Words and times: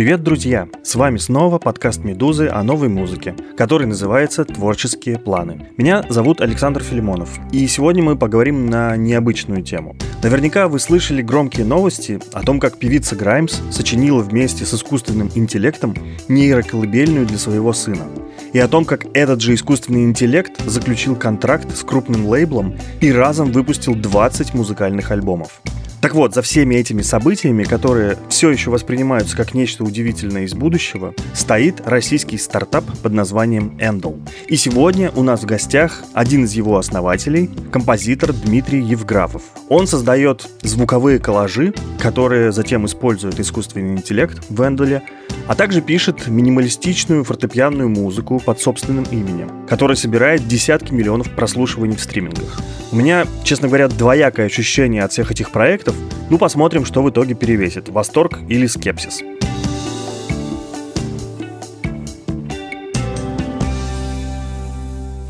Привет, 0.00 0.22
друзья! 0.22 0.66
С 0.82 0.94
вами 0.94 1.18
снова 1.18 1.58
подкаст 1.58 2.04
«Медузы» 2.04 2.48
о 2.48 2.62
новой 2.62 2.88
музыке, 2.88 3.34
который 3.54 3.86
называется 3.86 4.46
«Творческие 4.46 5.18
планы». 5.18 5.68
Меня 5.76 6.06
зовут 6.08 6.40
Александр 6.40 6.82
Филимонов, 6.82 7.38
и 7.52 7.66
сегодня 7.66 8.02
мы 8.02 8.16
поговорим 8.16 8.70
на 8.70 8.96
необычную 8.96 9.62
тему. 9.62 9.94
Наверняка 10.22 10.68
вы 10.68 10.78
слышали 10.78 11.20
громкие 11.20 11.66
новости 11.66 12.18
о 12.32 12.40
том, 12.40 12.60
как 12.60 12.78
певица 12.78 13.14
Граймс 13.14 13.60
сочинила 13.70 14.22
вместе 14.22 14.64
с 14.64 14.72
искусственным 14.72 15.30
интеллектом 15.34 15.94
нейроколыбельную 16.28 17.26
для 17.26 17.36
своего 17.36 17.74
сына. 17.74 18.06
И 18.54 18.58
о 18.58 18.68
том, 18.68 18.86
как 18.86 19.04
этот 19.12 19.42
же 19.42 19.52
искусственный 19.52 20.04
интеллект 20.04 20.64
заключил 20.64 21.14
контракт 21.14 21.76
с 21.76 21.84
крупным 21.84 22.24
лейблом 22.24 22.74
и 23.02 23.12
разом 23.12 23.52
выпустил 23.52 23.94
20 23.94 24.54
музыкальных 24.54 25.10
альбомов. 25.10 25.60
Так 26.00 26.14
вот, 26.14 26.34
за 26.34 26.40
всеми 26.40 26.76
этими 26.76 27.02
событиями, 27.02 27.64
которые 27.64 28.16
все 28.30 28.50
еще 28.50 28.70
воспринимаются 28.70 29.36
как 29.36 29.52
нечто 29.52 29.84
удивительное 29.84 30.44
из 30.44 30.54
будущего, 30.54 31.14
стоит 31.34 31.82
российский 31.86 32.38
стартап 32.38 32.84
под 33.02 33.12
названием 33.12 33.76
Endel. 33.78 34.18
И 34.46 34.56
сегодня 34.56 35.10
у 35.14 35.22
нас 35.22 35.42
в 35.42 35.46
гостях 35.46 36.02
один 36.14 36.44
из 36.44 36.54
его 36.54 36.78
основателей, 36.78 37.50
композитор 37.70 38.32
Дмитрий 38.32 38.80
Евграфов. 38.80 39.42
Он 39.68 39.86
создает 39.86 40.48
звуковые 40.62 41.18
коллажи, 41.18 41.74
которые 41.98 42.50
затем 42.50 42.86
использует 42.86 43.38
искусственный 43.38 43.92
интеллект 43.92 44.42
в 44.48 44.58
Endel, 44.62 45.02
а 45.50 45.56
также 45.56 45.80
пишет 45.80 46.28
минималистичную 46.28 47.24
фортепианную 47.24 47.88
музыку 47.88 48.38
под 48.38 48.60
собственным 48.60 49.02
именем, 49.10 49.66
которая 49.66 49.96
собирает 49.96 50.46
десятки 50.46 50.92
миллионов 50.92 51.34
прослушиваний 51.34 51.96
в 51.96 52.00
стримингах. 52.00 52.60
У 52.92 52.96
меня, 52.96 53.26
честно 53.42 53.66
говоря, 53.66 53.88
двоякое 53.88 54.46
ощущение 54.46 55.02
от 55.02 55.10
всех 55.10 55.32
этих 55.32 55.50
проектов. 55.50 55.96
Ну, 56.30 56.38
посмотрим, 56.38 56.84
что 56.84 57.02
в 57.02 57.10
итоге 57.10 57.34
перевесит– 57.34 57.88
восторг 57.88 58.38
или 58.48 58.68
скепсис. 58.68 59.22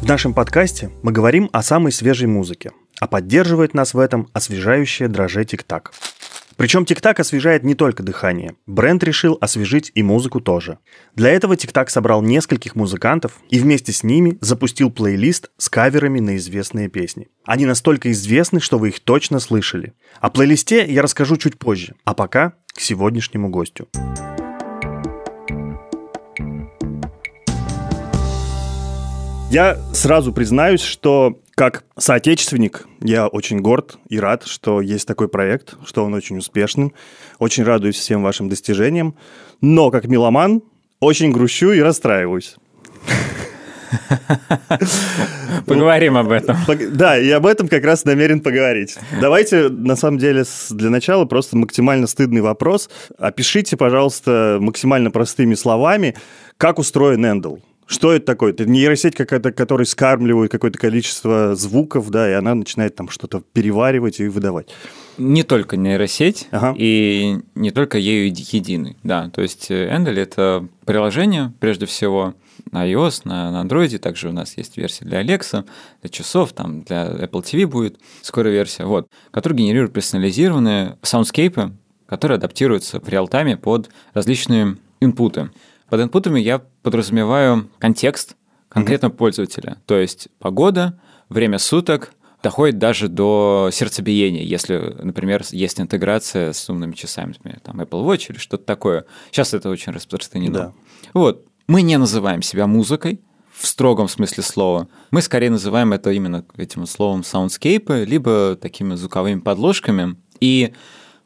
В 0.03 0.07
нашем 0.07 0.35
подкасте 0.35 0.91
мы 1.03 1.13
говорим 1.13 1.49
о 1.55 1.63
самой 1.63 1.93
свежей 1.93 2.29
музыке, 2.29 2.73
а 3.01 3.07
поддерживает 3.07 3.73
нас 3.73 3.95
в 3.95 3.99
этом 3.99 4.29
освежающее 4.35 5.09
дроже 5.09 5.47
тик-так. 5.47 5.93
Причем 6.57 6.83
TikTok 6.83 7.21
освежает 7.21 7.65
не 7.65 7.75
только 7.75 8.03
дыхание. 8.03 8.55
Бренд 8.67 9.03
решил 9.03 9.39
освежить 9.41 9.93
и 9.95 10.03
музыку 10.03 10.41
тоже. 10.41 10.79
Для 11.15 11.31
этого 11.31 11.55
TikTok 11.55 11.89
собрал 11.89 12.23
нескольких 12.23 12.75
музыкантов 12.75 13.41
и 13.49 13.59
вместе 13.59 13.93
с 13.93 14.03
ними 14.03 14.39
запустил 14.41 14.91
плейлист 14.91 15.51
с 15.57 15.69
каверами 15.69 16.21
на 16.21 16.37
известные 16.37 16.89
песни. 16.89 17.29
Они 17.45 17.67
настолько 17.67 18.11
известны, 18.11 18.61
что 18.61 18.79
вы 18.79 18.89
их 18.89 19.01
точно 19.01 19.41
слышали. 19.41 19.95
О 20.21 20.31
плейлисте 20.31 20.85
я 20.91 21.03
расскажу 21.03 21.37
чуть 21.37 21.59
позже, 21.59 21.95
а 22.05 22.15
пока 22.15 22.55
к 22.75 22.81
сегодняшнему 22.81 23.49
гостю. 23.49 23.89
Я 29.51 29.79
сразу 29.93 30.33
признаюсь, 30.33 30.81
что 30.81 31.41
как 31.61 31.85
соотечественник 31.99 32.87
я 33.03 33.27
очень 33.27 33.59
горд 33.59 33.99
и 34.09 34.19
рад, 34.19 34.47
что 34.47 34.81
есть 34.81 35.07
такой 35.07 35.29
проект, 35.29 35.75
что 35.85 36.07
он 36.07 36.15
очень 36.15 36.39
успешным. 36.39 36.95
Очень 37.39 37.65
радуюсь 37.65 37.97
всем 37.97 38.23
вашим 38.23 38.49
достижениям. 38.49 39.15
Но 39.61 39.91
как 39.91 40.07
меломан 40.07 40.63
очень 41.01 41.31
грущу 41.33 41.73
и 41.73 41.81
расстраиваюсь. 41.81 42.57
Поговорим 45.67 46.17
об 46.17 46.31
этом. 46.31 46.57
Да, 46.93 47.19
и 47.19 47.29
об 47.29 47.45
этом 47.45 47.69
как 47.69 47.85
раз 47.85 48.07
намерен 48.07 48.41
поговорить. 48.41 48.97
Давайте, 49.21 49.69
на 49.69 49.97
самом 49.97 50.17
деле, 50.17 50.45
для 50.71 50.89
начала 50.89 51.27
просто 51.27 51.59
максимально 51.59 52.07
стыдный 52.07 52.41
вопрос. 52.41 52.89
Опишите, 53.19 53.77
пожалуйста, 53.77 54.57
максимально 54.63 55.11
простыми 55.11 55.55
словами, 55.55 56.17
как 56.57 56.79
устроен 56.79 57.27
Эндл. 57.27 57.57
Что 57.91 58.13
это 58.13 58.25
такое? 58.25 58.53
Это 58.53 58.67
нейросеть 58.67 59.17
какая-то, 59.17 59.51
которая 59.51 59.85
скармливает 59.85 60.53
какое-то 60.53 60.79
количество 60.79 61.57
звуков, 61.57 62.09
да, 62.11 62.31
и 62.31 62.35
она 62.35 62.55
начинает 62.55 62.95
там 62.95 63.09
что-то 63.09 63.43
переваривать 63.53 64.21
и 64.21 64.29
выдавать. 64.29 64.69
Не 65.19 65.43
только 65.43 65.77
нейросеть 65.77 66.47
ага. 66.53 66.73
и 66.79 67.39
не 67.57 67.73
только 67.73 67.99
ею 67.99 68.33
единый, 68.33 68.97
да. 69.03 69.29
То 69.31 69.43
есть 69.43 69.73
Endel 69.73 70.15
э,– 70.15 70.21
это 70.23 70.69
приложение, 70.85 71.53
прежде 71.59 71.87
всего, 71.87 72.35
на 72.71 72.89
iOS, 72.89 73.23
на, 73.25 73.51
на 73.51 73.67
Android, 73.67 73.99
также 73.99 74.29
у 74.29 74.33
нас 74.33 74.57
есть 74.57 74.77
версия 74.77 75.05
для 75.05 75.21
Alexa, 75.21 75.65
для 76.01 76.11
часов, 76.11 76.53
там 76.53 76.83
для 76.83 77.09
Apple 77.09 77.43
TV 77.43 77.67
будет 77.67 77.99
скоро 78.23 78.51
версия, 78.51 78.85
вот, 78.85 79.09
который 79.33 79.55
генерирует 79.55 79.93
персонализированные 79.93 80.97
soundscape 81.03 81.61
ы, 81.61 81.73
которые 82.07 82.37
адаптируются 82.37 83.01
в 83.01 83.09
real-time 83.09 83.52
е 83.52 83.57
под 83.57 83.91
различные 84.15 84.77
input 85.01 85.36
ы. 85.36 85.51
Под 85.91 86.01
input 86.01 86.24
ами 86.25 86.39
я 86.39 86.61
подразумеваю 86.83 87.69
контекст 87.79 88.37
конкретного 88.69 89.13
mm-hmm. 89.13 89.17
пользователя. 89.17 89.77
То 89.87 89.99
есть 89.99 90.29
погода, 90.39 91.01
время 91.29 91.59
суток, 91.59 92.13
доходит 92.43 92.79
даже 92.79 93.09
до 93.09 93.71
сердцебиения, 93.73 94.45
если, 94.45 94.97
например, 95.03 95.43
есть 95.51 95.81
интеграция 95.81 96.53
с 96.53 96.71
умными 96.71 96.93
часами, 96.93 97.35
например, 97.37 97.61
там 97.61 97.81
Apple 97.81 98.07
Watch 98.07 98.27
или 98.31 98.39
что-то 98.39 98.65
такое. 98.65 99.05
Сейчас 99.33 99.53
это 99.53 99.69
очень 99.69 99.93
распространено. 99.93 100.55
Да. 100.55 100.73
Вот. 101.13 101.45
Мы 101.67 101.83
не 101.83 101.99
называем 101.99 102.43
себя 102.43 102.69
музыкой 102.69 103.21
в 103.53 103.67
строгом 103.67 104.09
смысле 104.09 104.45
слова. 104.45 104.89
Мы 105.11 105.23
скорее 105.23 105.51
называем 105.51 105.93
это 105.93 106.11
именно 106.13 106.45
этим 106.57 106.87
словом 106.87 107.23
soundscape, 107.23 108.05
либо 108.05 108.57
такими 108.57 108.95
звуковыми 108.95 109.41
подложками. 109.41 110.17
И 110.41 110.73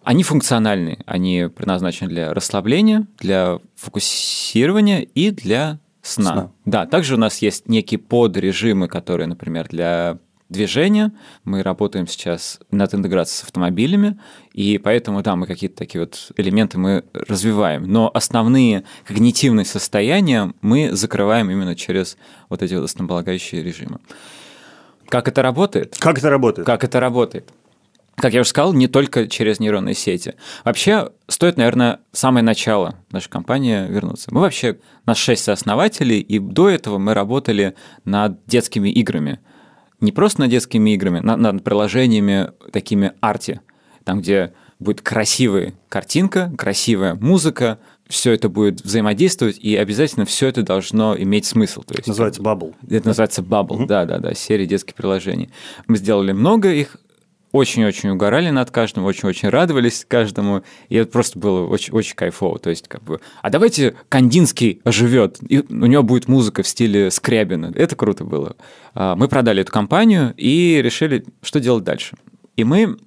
они 0.05 0.23
функциональны, 0.23 0.99
они 1.07 1.49
предназначены 1.55 2.09
для 2.09 2.35
расслабления, 2.35 3.07
для 3.19 3.59
фокусирования 3.77 5.01
и 5.01 5.31
для 5.31 5.79
сна. 6.03 6.33
сна. 6.33 6.53
Да, 6.65 6.87
также 6.87 7.15
у 7.15 7.19
нас 7.19 7.39
есть 7.39 7.69
некие 7.69 7.99
подрежимы, 7.99 8.89
которые, 8.89 9.27
например, 9.27 9.69
для 9.69 10.19
движения. 10.49 11.13
Мы 11.45 11.63
работаем 11.63 12.07
сейчас 12.07 12.61
над 12.71 12.95
интеграцией 12.95 13.41
с 13.41 13.43
автомобилями, 13.45 14.19
и 14.53 14.79
поэтому, 14.79 15.23
да, 15.23 15.37
мы 15.37 15.47
какие-то 15.47 15.77
такие 15.77 16.01
вот 16.03 16.31
элементы 16.37 16.79
мы 16.79 17.05
развиваем. 17.13 17.85
Но 17.85 18.11
основные 18.13 18.85
когнитивные 19.07 19.65
состояния 19.65 20.53
мы 20.61 20.93
закрываем 20.93 21.51
именно 21.51 21.75
через 21.75 22.17
вот 22.49 22.63
эти 22.63 22.75
вот 22.75 22.85
основополагающие 22.85 23.63
режимы. 23.63 23.99
Как 25.09 25.29
это 25.29 25.43
работает? 25.43 25.97
Как 25.99 26.19
это 26.19 26.31
работает? 26.31 26.67
Как 26.67 26.85
это 26.85 27.01
работает? 27.01 27.51
Как 28.17 28.33
я 28.33 28.41
уже 28.41 28.51
сказал, 28.51 28.73
не 28.73 28.87
только 28.87 29.29
через 29.29 29.61
нейронные 29.61 29.95
сети. 29.95 30.35
Вообще, 30.65 31.11
стоит, 31.29 31.57
наверное, 31.57 32.01
самое 32.13 32.45
начало 32.45 32.97
нашей 33.11 33.31
компании 33.31 33.87
вернуться. 33.89 34.29
Мы 34.33 34.41
вообще, 34.41 34.79
нас 35.07 35.19
шесть 35.19 35.49
основателей, 35.49 36.21
и 36.21 36.39
до 36.39 36.69
этого 36.69 36.99
мы 36.99 37.15
работали 37.15 37.75
над 38.05 38.45
детскими 38.47 38.89
играми. 38.89 39.41
Не 40.01 40.13
просто 40.13 40.43
над 40.43 40.51
детскими 40.51 40.91
играми, 40.91 41.21
над, 41.21 41.39
над 41.39 41.65
приложениями 41.65 42.51
такими 42.73 43.13
арти, 43.21 43.61
там, 44.05 44.21
где 44.21 44.53
будет 44.79 45.01
красивая 45.01 45.75
картинка, 45.89 46.53
красивая 46.57 47.15
музыка, 47.15 47.79
все 48.07 48.33
это 48.33 48.49
будет 48.49 48.83
взаимодействовать, 48.83 49.59
и 49.59 49.77
обязательно 49.77 50.27
все 50.27 50.49
это 50.49 50.63
должно 50.63 51.17
иметь 51.17 51.47
смысл. 51.47 51.83
То 51.83 51.95
есть, 51.95 52.07
называется 52.07 52.43
Bubble. 52.43 52.75
Это 52.89 53.09
называется 53.09 53.41
Bubble, 53.41 53.87
да-да-да, 53.87 54.35
серия 54.35 54.67
детских 54.67 54.95
приложений. 54.95 55.51
Мы 55.87 55.97
сделали 55.97 56.33
много 56.33 56.71
их, 56.71 56.97
очень-очень 57.55 58.09
угорали 58.09 58.51
над 58.51 58.73
каждым, 58.73 59.05
очень-очень 59.05 59.49
радовались 59.49 60.05
каждому, 60.09 60.65
и 60.89 60.97
это 60.97 61.13
просто 61.13 61.39
было 61.39 61.65
очень, 61.69 61.95
очень 61.95 62.17
кайфово. 62.17 62.59
То 62.59 62.69
есть, 62.69 62.89
как 62.89 63.05
бы, 63.05 63.21
а 63.43 63.51
давайте 63.51 63.95
Кандинский 64.09 64.81
оживет, 64.83 65.39
и 65.49 65.61
у 65.61 65.87
него 65.87 66.03
будет 66.03 66.27
музыка 66.27 66.65
в 66.65 66.69
стиле 66.69 67.13
Скрябина. 67.13 67.73
Это 67.77 67.95
круто 67.95 68.25
было. 68.25 68.57
А, 68.93 69.15
мы 69.15 69.29
продали 69.29 69.61
эту 69.61 69.71
компанию 69.71 70.35
и 70.37 70.81
решили, 70.83 71.25
что 71.43 71.61
делать 71.61 71.85
дальше. 71.85 72.17
И 72.57 72.65
мы 72.65 72.99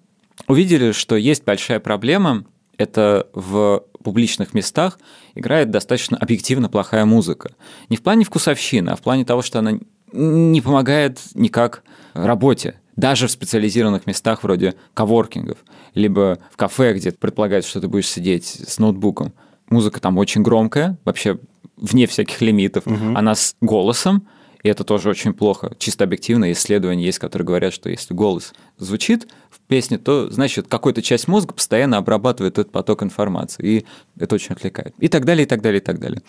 увидели, 0.47 0.93
что 0.93 1.17
есть 1.17 1.43
большая 1.43 1.81
проблема, 1.81 2.45
это 2.77 3.27
в 3.33 3.83
публичных 4.01 4.53
местах 4.53 4.97
играет 5.35 5.71
достаточно 5.71 6.15
объективно 6.15 6.69
плохая 6.69 7.03
музыка. 7.03 7.51
Не 7.89 7.97
в 7.97 8.01
плане 8.01 8.23
вкусовщины, 8.23 8.91
а 8.91 8.95
в 8.95 9.01
плане 9.01 9.25
того, 9.25 9.41
что 9.41 9.59
она 9.59 9.73
не 10.13 10.61
помогает 10.61 11.19
никак 11.33 11.83
работе 12.13 12.79
даже 12.97 13.27
в 13.27 13.31
специализированных 13.31 14.07
местах 14.07 14.43
вроде 14.43 14.75
коворкингов, 14.93 15.59
либо 15.93 16.39
в 16.51 16.57
кафе, 16.57 16.93
где 16.93 17.11
предполагается, 17.11 17.69
что 17.69 17.79
ты 17.79 17.87
будешь 17.87 18.09
сидеть 18.09 18.45
с 18.67 18.79
ноутбуком. 18.79 19.33
Музыка 19.69 20.01
там 20.01 20.17
очень 20.17 20.41
громкая, 20.41 20.97
вообще 21.05 21.39
вне 21.77 22.07
всяких 22.07 22.41
лимитов. 22.41 22.87
Угу. 22.87 23.15
Она 23.15 23.35
с 23.35 23.55
голосом, 23.61 24.27
и 24.63 24.69
это 24.69 24.83
тоже 24.83 25.09
очень 25.09 25.33
плохо. 25.33 25.75
Чисто 25.77 26.05
объективно 26.05 26.51
исследования 26.51 27.05
есть, 27.05 27.19
которые 27.19 27.45
говорят, 27.45 27.73
что 27.73 27.89
если 27.89 28.13
голос 28.13 28.53
звучит 28.77 29.27
в 29.51 29.59
песне, 29.59 29.99
то, 29.99 30.29
значит, 30.31 30.67
какая-то 30.67 31.03
часть 31.03 31.27
мозга 31.27 31.53
постоянно 31.53 31.97
обрабатывает 31.97 32.57
этот 32.57 32.71
поток 32.71 33.03
информации, 33.03 33.63
и 33.63 33.85
это 34.19 34.35
очень 34.35 34.53
отвлекает. 34.53 34.95
И 34.97 35.07
так 35.07 35.25
далее, 35.25 35.45
и 35.45 35.47
так 35.47 35.61
далее, 35.61 35.79
и 35.79 35.83
так 35.83 35.99
далее. 35.99 36.23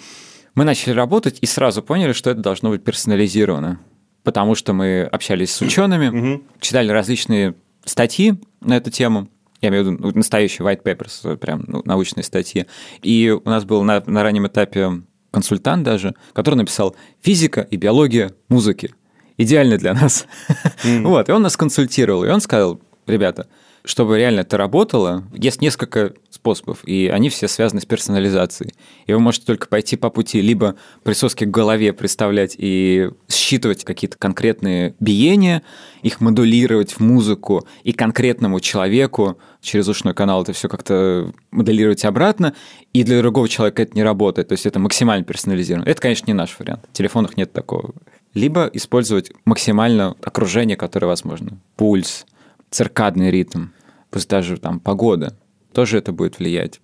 Мы 0.55 0.65
начали 0.65 0.93
работать 0.93 1.39
и 1.41 1.47
сразу 1.47 1.83
поняли, 1.83 2.13
что 2.13 2.31
это 2.31 2.41
должно 2.41 2.71
быть 2.71 2.85
персонализировано 2.85 3.81
потому 4.29 4.55
что 4.55 4.75
мы 4.75 5.05
общались 5.05 5.53
с 5.53 5.63
учеными, 5.63 6.43
читали 6.61 6.91
различные 6.91 7.55
статьи 7.87 8.35
на 8.61 8.77
эту 8.77 8.91
тему 8.91 9.27
Я 9.63 9.71
имею 9.71 9.85
в 9.85 9.87
виду 9.87 9.99
ну, 10.03 10.13
настоящий 10.15 10.63
white 10.63 10.83
papers, 10.83 11.39
прям 11.39 11.65
ну, 11.67 11.81
научные 11.87 12.25
статьи. 12.25 12.67
И 13.01 13.31
у 13.31 13.49
нас 13.49 13.65
был 13.65 13.83
на, 13.85 14.03
на 14.05 14.23
раннем 14.23 14.47
этапе 14.47 15.01
консультант 15.31 15.83
даже, 15.83 16.15
который 16.35 16.57
написал 16.57 16.95
«Физика 17.23 17.63
и 17.63 17.79
биология 17.79 18.33
музыки». 18.51 18.95
Идеально 19.39 19.79
для 19.79 19.95
нас. 19.95 20.27
Mm. 20.85 21.05
вот, 21.05 21.29
и 21.31 21.33
он 21.33 21.41
нас 21.41 21.57
консультировал, 21.57 22.25
и 22.25 22.29
он 22.29 22.43
сказал, 22.43 22.81
ребята, 23.07 23.49
чтобы 23.89 24.19
реально 24.19 24.41
это 24.41 24.59
работало, 24.59 25.25
есть 25.33 25.63
несколько 25.63 26.13
способов, 26.29 26.81
и 26.85 27.09
они 27.09 27.31
все 27.31 27.49
связаны 27.49 27.81
с 27.81 27.87
персонализацией. 27.87 28.75
И 29.07 29.15
вы 29.15 29.19
можете 29.19 29.47
только 29.47 29.67
пойти 29.67 29.97
по 29.97 30.11
пути 30.11 30.43
либо 30.43 30.75
присоски 31.05 31.45
к 31.45 31.51
голове 31.51 31.95
представлять 31.95 32.55
и 32.59 33.09
считывать 33.31 33.85
какие-то 33.85 34.19
конкретные 34.19 34.95
биения, 35.01 35.63
их 36.03 36.21
модулировать 36.21 36.93
в 36.93 37.01
музыку 37.01 37.67
и 37.83 37.95
конкретному 37.95 38.61
человеку 38.61 39.39
через 39.63 39.89
ушной 39.89 40.13
канал 40.13 40.43
это 40.43 40.53
все 40.53 40.69
как-то 40.69 41.33
моделировать 41.51 42.05
обратно, 42.05 42.53
и 42.93 43.05
для 43.05 43.19
другого 43.21 43.49
человека 43.49 43.81
это 43.81 43.95
не 43.95 44.03
работает, 44.03 44.49
то 44.49 44.53
есть 44.53 44.67
это 44.67 44.79
максимально 44.79 45.25
персонализировано. 45.25 45.89
Это, 45.89 46.03
конечно, 46.03 46.27
не 46.27 46.35
наш 46.35 46.55
вариант. 46.59 46.85
В 46.93 46.93
телефонах 46.93 47.39
нет 47.39 47.55
такого. 47.55 47.95
Либо 48.35 48.69
использовать 48.75 49.33
максимально 49.47 50.15
окружение, 50.23 50.77
которое 50.77 51.07
возможно. 51.07 51.59
Пульс, 51.77 52.27
циркадный 52.71 53.31
ритм, 53.31 53.69
пусть 54.11 54.29
даже 54.29 54.57
там 54.59 54.81
погода, 54.81 55.39
тоже 55.73 55.99
это 55.99 56.13
будет 56.13 56.39
влиять. 56.39 56.81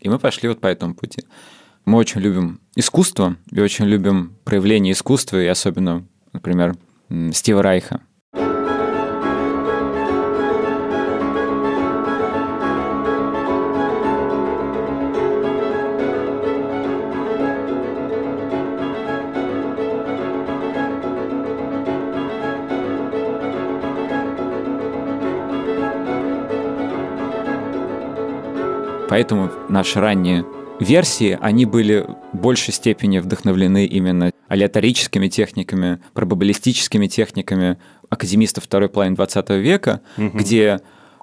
И 0.00 0.08
мы 0.08 0.18
пошли 0.18 0.48
вот 0.48 0.60
по 0.60 0.66
этому 0.66 0.94
пути. 0.94 1.24
Мы 1.84 1.98
очень 1.98 2.20
любим 2.20 2.60
искусство 2.76 3.36
и 3.50 3.60
очень 3.60 3.86
любим 3.86 4.36
проявление 4.44 4.92
искусства, 4.92 5.42
и 5.42 5.46
особенно, 5.46 6.06
например, 6.32 6.76
Стива 7.32 7.62
Райха. 7.62 8.02
Поэтому 29.18 29.50
наши 29.68 29.98
ранние 29.98 30.46
версии, 30.78 31.36
они 31.40 31.64
были 31.64 32.06
в 32.32 32.36
большей 32.36 32.72
степени 32.72 33.18
вдохновлены 33.18 33.84
именно 33.84 34.30
алиаторическими 34.46 35.26
техниками, 35.26 35.98
пробабилистическими 36.14 37.08
техниками 37.08 37.78
академистов 38.10 38.62
второй 38.62 38.88
половины 38.88 39.16
20 39.16 39.50
века, 39.50 40.02
угу. 40.16 40.38
где 40.38 40.78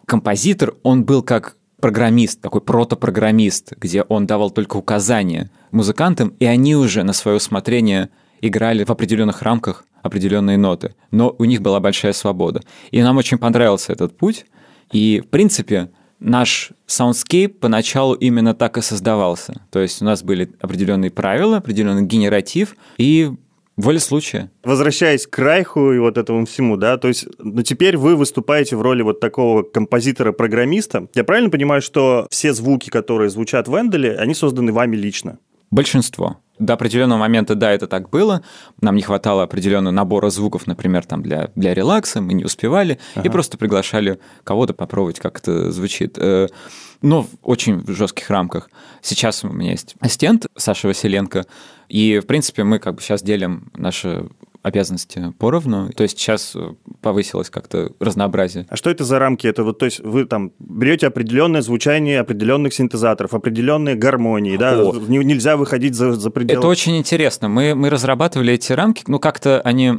композитор, 0.05 0.75
он 0.83 1.05
был 1.05 1.23
как 1.23 1.55
программист, 1.79 2.41
такой 2.41 2.59
протопрограммист, 2.59 3.75
где 3.79 4.01
он 4.01 4.27
давал 4.27 4.51
только 4.51 4.75
указания 4.75 5.49
музыкантам, 5.71 6.33
и 6.37 6.43
они 6.43 6.75
уже 6.75 7.03
на 7.03 7.13
свое 7.13 7.37
усмотрение 7.37 8.09
играли 8.41 8.83
в 8.83 8.89
определенных 8.89 9.41
рамках 9.41 9.85
определенные 10.01 10.57
ноты. 10.57 10.95
Но 11.11 11.33
у 11.39 11.45
них 11.45 11.61
была 11.61 11.79
большая 11.79 12.11
свобода. 12.11 12.61
И 12.91 13.01
нам 13.01 13.15
очень 13.15 13.37
понравился 13.37 13.93
этот 13.93 14.17
путь. 14.17 14.47
И, 14.91 15.21
в 15.25 15.29
принципе, 15.29 15.91
наш 16.19 16.71
soundscape 16.87 17.49
поначалу 17.49 18.13
именно 18.13 18.53
так 18.53 18.77
и 18.77 18.81
создавался. 18.81 19.61
То 19.71 19.79
есть 19.79 20.01
у 20.01 20.05
нас 20.05 20.23
были 20.23 20.51
определенные 20.59 21.11
правила, 21.11 21.57
определенный 21.57 22.03
генератив 22.03 22.75
и 22.97 23.31
воля 23.77 23.99
случая. 23.99 24.51
Возвращаясь 24.63 25.27
к 25.27 25.37
Райху 25.37 25.91
и 25.91 25.99
вот 25.99 26.17
этому 26.17 26.45
всему, 26.45 26.77
да, 26.77 26.97
то 26.97 27.07
есть, 27.07 27.27
ну, 27.39 27.61
теперь 27.61 27.97
вы 27.97 28.15
выступаете 28.15 28.75
в 28.75 28.81
роли 28.81 29.01
вот 29.01 29.19
такого 29.19 29.63
композитора-программиста. 29.63 31.07
Я 31.13 31.23
правильно 31.23 31.49
понимаю, 31.49 31.81
что 31.81 32.27
все 32.29 32.53
звуки, 32.53 32.89
которые 32.89 33.29
звучат 33.29 33.67
в 33.67 33.75
Энделе, 33.79 34.15
они 34.15 34.33
созданы 34.33 34.71
вами 34.71 34.95
лично? 34.95 35.39
Большинство. 35.71 36.37
До 36.57 36.73
определенного 36.73 37.19
момента, 37.19 37.55
да, 37.55 37.71
это 37.71 37.85
так 37.87 38.09
было. 38.09 38.41
Нам 38.79 38.95
не 38.95 39.01
хватало 39.01 39.43
определенного 39.43 39.93
набора 39.93 40.29
звуков, 40.29 40.67
например, 40.67 41.05
там 41.05 41.21
для, 41.21 41.49
для 41.55 41.73
релакса, 41.73 42.21
мы 42.21 42.33
не 42.33 42.45
успевали, 42.45 42.97
ага. 43.15 43.27
и 43.27 43.29
просто 43.29 43.57
приглашали 43.57 44.19
кого-то 44.45 44.73
попробовать, 44.73 45.19
как 45.19 45.39
это 45.39 45.71
звучит. 45.71 46.17
Но 47.01 47.23
в 47.23 47.29
очень 47.41 47.85
жестких 47.87 48.29
рамках. 48.29 48.69
Сейчас 49.01 49.43
у 49.43 49.49
меня 49.49 49.71
есть 49.71 49.95
ассистент 49.99 50.47
Саша 50.55 50.87
Василенко, 50.87 51.45
и, 51.89 52.19
в 52.19 52.25
принципе, 52.25 52.63
мы 52.63 52.79
как 52.79 52.95
бы 52.95 53.01
сейчас 53.01 53.21
делим 53.21 53.71
наши 53.75 54.27
обязанности 54.65 55.31
поровну. 55.37 55.89
То 55.95 56.01
есть 56.01 56.17
сейчас 56.17 56.55
э, 56.55 56.73
повысилось 57.01 57.51
как-то 57.51 57.91
разнообразие. 57.99 58.65
А 58.69 58.75
что 58.75 58.89
это 58.89 59.03
за 59.03 59.19
рамки? 59.19 59.45
Это 59.45 59.63
вот, 59.63 59.77
то 59.77 59.85
есть 59.85 59.99
вы 59.99 60.25
там 60.25 60.53
берете 60.57 61.05
определенное 61.05 61.61
звучание 61.61 62.19
определенных 62.19 62.73
синтезаторов, 62.73 63.35
определенные 63.35 63.93
гармонии, 63.93 64.57
да? 64.57 64.81
О. 64.81 64.95
Нельзя 64.97 65.55
выходить 65.55 65.93
за, 65.93 66.13
за 66.13 66.31
пределы. 66.31 66.57
Это 66.57 66.67
очень 66.67 66.97
интересно. 66.97 67.47
Мы, 67.47 67.75
мы 67.75 67.91
разрабатывали 67.91 68.53
эти 68.53 68.73
рамки, 68.73 69.03
ну 69.05 69.19
как-то 69.19 69.61
они, 69.61 69.93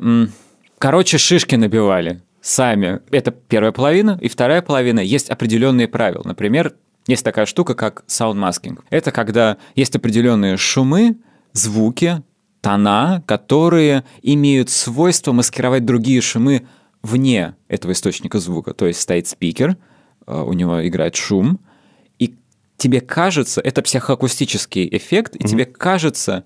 короче, 0.79 1.17
шишки 1.17 1.55
набивали 1.55 2.23
сами. 2.47 3.01
Это 3.11 3.33
первая 3.33 3.73
половина. 3.73 4.19
И 4.21 4.29
вторая 4.29 4.63
половина 4.63 5.01
есть 5.01 5.29
определенные 5.31 5.89
правила. 5.89 6.23
Например, 6.25 6.75
есть 7.09 7.25
такая 7.25 7.47
штука, 7.47 7.75
как 7.75 8.05
sound 8.07 8.35
masking. 8.35 8.79
Это 8.91 9.11
когда 9.11 9.57
есть 9.75 9.97
определенные 9.97 10.57
шумы, 10.57 11.17
звуки, 11.53 12.23
тона, 12.61 13.23
которые 13.27 14.05
имеют 14.23 14.71
свойство 14.71 15.33
маскировать 15.33 15.85
другие 15.85 16.21
шумы 16.21 16.67
вне 17.03 17.55
этого 17.69 17.93
источника 17.93 18.39
звука. 18.39 18.75
То 18.75 18.87
есть 18.87 19.01
стоит 19.01 19.27
спикер, 19.27 19.77
э, 20.27 20.41
у 20.41 20.53
него 20.53 20.87
играет 20.87 21.17
шум, 21.17 21.61
и 22.19 22.35
тебе 22.77 23.01
кажется, 23.01 23.61
это 23.61 23.83
психоакустический 23.83 24.89
эффект, 24.91 25.37
и 25.37 25.39
mm-hmm. 25.39 25.49
тебе 25.49 25.65
кажется, 25.65 26.45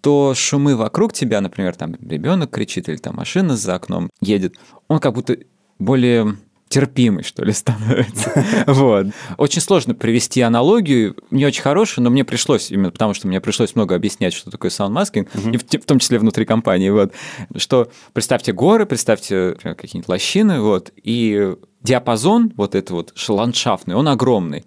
что 0.00 0.32
шумы 0.34 0.76
вокруг 0.76 1.12
тебя, 1.12 1.40
например, 1.40 1.74
там 1.74 1.96
ребенок 2.00 2.50
кричит 2.50 2.88
или 2.88 2.96
там 2.96 3.16
машина 3.16 3.56
за 3.56 3.74
окном 3.74 4.10
едет, 4.20 4.54
он 4.86 5.00
как 5.00 5.12
будто 5.12 5.36
более 5.78 6.36
терпимый, 6.68 7.24
что 7.24 7.44
ли, 7.44 7.52
становится. 7.54 8.44
вот. 8.66 9.06
Очень 9.38 9.60
сложно 9.60 9.94
привести 9.94 10.40
аналогию, 10.40 11.16
не 11.30 11.44
очень 11.46 11.62
хорошую, 11.62 12.04
но 12.04 12.10
мне 12.10 12.24
пришлось, 12.24 12.70
именно 12.70 12.90
потому 12.90 13.12
что 13.12 13.26
мне 13.26 13.40
пришлось 13.40 13.74
много 13.74 13.94
объяснять, 13.94 14.34
что 14.34 14.50
такое 14.50 14.70
sound 14.70 14.92
masking, 14.92 15.28
и 15.34 15.56
в, 15.56 15.64
в 15.64 15.84
том 15.84 15.98
числе 15.98 16.18
внутри 16.18 16.44
компании, 16.44 16.90
вот, 16.90 17.12
что 17.56 17.90
представьте 18.12 18.52
горы, 18.52 18.86
представьте 18.86 19.56
какие-нибудь 19.60 20.08
лощины, 20.08 20.60
вот, 20.60 20.92
и 21.02 21.56
диапазон 21.82 22.52
вот 22.56 22.74
этот 22.74 22.90
вот 22.90 23.14
ландшафтный, 23.28 23.94
он 23.94 24.08
огромный. 24.08 24.64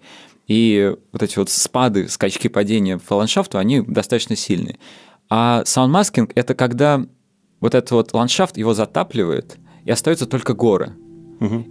И 0.48 0.94
вот 1.12 1.22
эти 1.22 1.38
вот 1.38 1.50
спады, 1.50 2.08
скачки 2.08 2.48
падения 2.48 2.98
по 2.98 3.14
ландшафту, 3.14 3.58
они 3.58 3.80
достаточно 3.80 4.36
сильные. 4.36 4.78
А 5.34 5.62
sound 5.64 6.32
masking — 6.32 6.34
это 6.34 6.54
когда 6.54 7.02
вот 7.58 7.74
этот 7.74 7.90
вот 7.92 8.12
ландшафт 8.12 8.58
его 8.58 8.74
затапливает, 8.74 9.56
и 9.82 9.90
остаются 9.90 10.26
только 10.26 10.52
горы. 10.52 10.92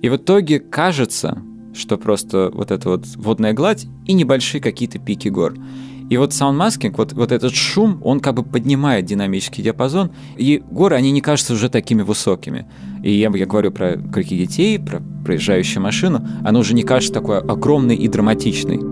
И 0.01 0.09
в 0.09 0.15
итоге 0.15 0.59
кажется, 0.59 1.37
что 1.75 1.99
просто 1.99 2.49
вот 2.51 2.71
эта 2.71 2.89
вот 2.89 3.05
водная 3.17 3.53
гладь 3.53 3.85
и 4.07 4.13
небольшие 4.13 4.61
какие-то 4.61 4.97
пики 4.97 5.27
гор. 5.27 5.53
И 6.09 6.17
вот 6.17 6.33
sound 6.33 6.58
masking, 6.58 6.97
вот, 6.97 7.13
вот 7.13 7.31
этот 7.31 7.53
шум, 7.53 8.01
он 8.03 8.19
как 8.19 8.33
бы 8.33 8.41
поднимает 8.41 9.05
динамический 9.05 9.63
диапазон, 9.63 10.09
и 10.37 10.63
горы, 10.71 10.95
они 10.95 11.11
не 11.11 11.21
кажутся 11.21 11.53
уже 11.53 11.69
такими 11.69 12.01
высокими. 12.01 12.67
И 13.03 13.11
я, 13.11 13.29
я 13.29 13.45
говорю 13.45 13.71
про 13.71 13.95
крики 13.95 14.35
детей, 14.39 14.79
про 14.79 15.03
проезжающую 15.23 15.83
машину, 15.83 16.27
оно 16.43 16.61
уже 16.61 16.73
не 16.73 16.81
кажется 16.81 17.13
такой 17.13 17.37
огромной 17.37 17.95
и 17.95 18.07
драматичной. 18.07 18.90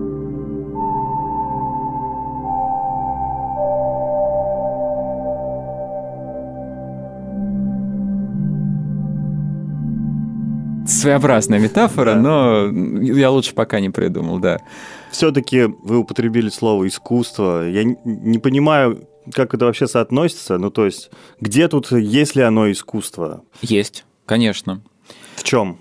Своеобразная 11.00 11.58
метафора, 11.58 12.14
но 12.14 12.66
я 13.02 13.30
лучше 13.30 13.54
пока 13.54 13.80
не 13.80 13.90
придумал, 13.90 14.38
да. 14.38 14.58
Все-таки 15.10 15.62
вы 15.64 15.98
употребили 15.98 16.48
слово 16.48 16.86
искусство. 16.86 17.68
Я 17.68 17.84
не 17.84 18.38
понимаю, 18.38 19.08
как 19.32 19.54
это 19.54 19.66
вообще 19.66 19.86
соотносится. 19.86 20.58
Ну, 20.58 20.70
то 20.70 20.86
есть, 20.86 21.10
где 21.40 21.68
тут, 21.68 21.90
есть 21.92 22.36
ли 22.36 22.42
оно 22.42 22.70
искусство? 22.70 23.42
Есть, 23.60 24.04
конечно. 24.26 24.82
В 25.36 25.42
чем? 25.42 25.78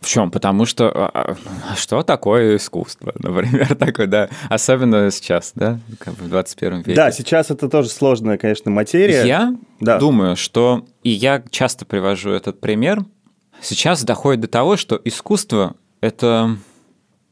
В 0.00 0.06
чем? 0.06 0.30
Потому 0.30 0.64
что 0.64 0.90
а, 0.90 1.36
а, 1.68 1.76
что 1.76 2.02
такое 2.02 2.56
искусство, 2.56 3.12
например, 3.18 3.74
такое, 3.74 4.06
да, 4.06 4.28
особенно 4.48 5.10
сейчас, 5.10 5.52
да, 5.56 5.80
как 5.98 6.14
в 6.14 6.28
21 6.28 6.78
веке. 6.78 6.94
Да, 6.94 7.10
сейчас 7.10 7.50
это 7.50 7.68
тоже 7.68 7.88
сложная, 7.88 8.38
конечно, 8.38 8.70
материя. 8.70 9.24
Я 9.24 9.54
да. 9.80 9.98
думаю, 9.98 10.36
что, 10.36 10.84
и 11.02 11.10
я 11.10 11.42
часто 11.50 11.84
привожу 11.84 12.30
этот 12.30 12.60
пример, 12.60 13.04
сейчас 13.60 14.04
доходит 14.04 14.40
до 14.40 14.48
того, 14.48 14.76
что 14.76 15.00
искусство— 15.04 15.76
это 16.00 16.56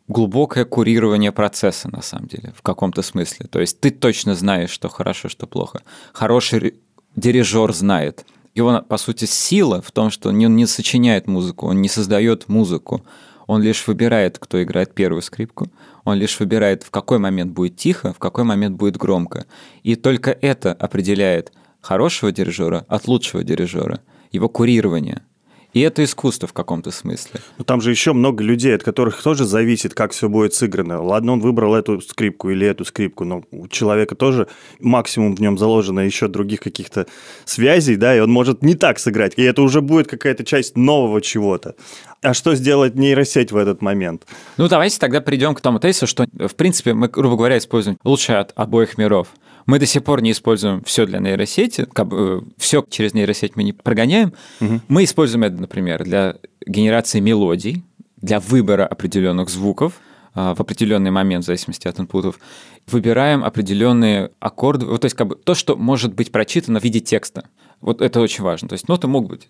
глубокое 0.09 0.65
курирование 0.65 1.33
процесса, 1.33 1.89
на 1.91 2.03
самом 2.03 2.29
деле, 2.29 2.53
в 2.57 2.63
каком-то 2.63 3.03
смысле. 3.03 3.47
То 3.47 3.61
есть 3.61 3.81
ты 3.81 3.91
точно 3.91 4.35
знаешь, 4.35 4.71
что 4.71 4.89
хорошо, 4.89 5.29
что 5.29 5.47
плохо. 5.47 5.83
Хороший 6.13 6.75
дирижер 7.17 7.73
знает. 7.73 8.25
Его, 8.55 8.83
по 8.83 8.97
сути, 8.97 9.25
сила 9.25 9.83
в 9.83 9.91
том, 9.91 10.11
что 10.11 10.31
он 10.31 10.39
не 10.39 10.67
сочиняет 10.67 11.27
музыку, 11.27 11.67
он 11.67 11.83
не 11.83 11.89
создает 11.89 12.49
музыку. 12.49 13.05
Он 13.47 13.63
лишь 13.63 13.87
выбирает, 13.87 14.39
кто 14.39 14.63
играет 14.63 14.95
первую 14.95 15.23
скрипку. 15.23 15.69
Он 16.05 16.17
лишь 16.17 16.39
выбирает, 16.41 16.83
в 16.83 16.91
какой 16.91 17.19
момент 17.19 17.53
будет 17.53 17.77
тихо, 17.77 18.13
в 18.13 18.19
какой 18.19 18.45
момент 18.45 18.77
будет 18.77 18.97
громко. 18.97 19.47
И 19.83 19.95
только 19.95 20.31
это 20.31 20.73
определяет 20.73 21.53
хорошего 21.81 22.33
дирижера 22.33 22.85
от 22.89 23.07
лучшего 23.07 23.45
дирижера, 23.45 24.01
его 24.33 24.49
курирование– 24.49 25.23
и 25.77 25.81
это 25.81 26.03
искусство 26.03 26.49
в 26.49 26.55
каком-то 26.55 26.91
смысле. 26.91 27.43
Но 27.59 27.65
там 27.65 27.83
же 27.83 27.91
еще 27.91 28.15
много 28.15 28.43
людей, 28.43 28.75
от 28.75 28.83
которых 28.83 29.23
тоже 29.23 29.45
зависит, 29.45 29.93
как 29.93 30.13
все 30.13 30.31
будет 30.31 30.55
сыграно. 30.55 31.03
Ладно, 31.03 31.33
он 31.33 31.41
выбрал 31.41 31.75
эту 31.75 32.01
скрипку 32.01 32.49
или 32.49 32.67
эту 32.67 32.87
скрипку, 32.87 33.25
но 33.25 33.43
у 33.51 33.69
человека 33.69 34.15
тоже 34.15 34.49
максимум 34.81 35.37
в 35.37 35.41
нем 35.43 35.59
заложено 35.59 36.01
еще 36.01 36.29
других 36.29 36.61
каких-то 36.61 37.07
связей, 37.45 37.97
да, 37.97 38.17
и 38.17 38.21
он 38.21 38.31
может 38.31 38.63
не 38.63 38.75
так 38.75 38.99
сыграть. 38.99 39.35
И 39.37 39.43
это 39.43 39.61
уже 39.61 39.83
будет 39.83 40.07
какая-то 40.07 40.47
часть 40.47 40.79
нового 40.79 41.21
чего-то. 41.21 41.75
А 42.23 42.33
что 42.33 42.55
сделать 42.55 42.95
нейросеть 42.95 43.53
в 43.53 43.57
этот 43.59 43.83
момент? 43.83 44.23
Ну, 44.57 44.69
давайте 44.69 44.99
тогда 44.99 45.21
придем 45.21 45.55
к 45.55 45.61
тому 45.61 45.79
тезису, 45.79 46.07
что, 46.07 46.25
в 46.39 46.55
принципе, 46.55 46.95
мы, 46.95 47.09
грубо 47.09 47.37
говоря, 47.37 47.59
используем 47.59 47.99
лучшее 48.03 48.39
от 48.39 48.53
обоих 48.57 48.97
миров– 48.97 49.29
мы 49.67 49.81
до 49.81 49.87
сих 49.87 50.05
пор 50.05 50.23
не 50.23 50.31
используем 50.31 50.83
все 50.85 51.07
для 51.07 51.19
нейросети, 51.19 51.87
как 51.93 52.07
бы, 52.07 52.45
все 52.57 52.85
через 52.89 53.15
нейросеть 53.15 53.57
мы 53.57 53.65
не 53.65 53.73
прогоняем. 53.73 54.33
Угу. 54.61 54.81
Мы 54.89 55.05
используем 55.05 55.43
это, 55.43 55.66
например, 55.67 56.05
для 56.05 56.37
генерации 56.65 57.21
мелодий, 57.21 57.85
для 58.17 58.41
выбора 58.41 58.87
определенных 58.87 59.51
звуков 59.51 60.01
а, 60.33 60.55
в 60.55 60.61
определенный 60.61 61.11
момент, 61.11 61.45
в 61.45 61.47
зависимости 61.47 61.89
от 61.89 61.99
инпутов, 62.01 62.39
выбираем 62.87 63.45
определенные 63.45 64.31
аккорды, 64.39 64.87
вот, 64.87 65.01
то 65.01 65.07
есть 65.07 65.17
как 65.17 65.27
бы 65.27 65.35
то, 65.37 65.55
что 65.55 65.77
может 65.77 66.15
быть 66.15 66.33
прочитано 66.33 66.81
в 66.81 66.85
виде 66.85 67.01
текста. 67.01 67.49
Вот 67.81 68.01
это 68.01 68.21
очень 68.21 68.45
важно. 68.45 68.69
То 68.69 68.75
есть 68.75 68.89
ноты 68.89 69.07
могут 69.07 69.31
быть 69.31 69.49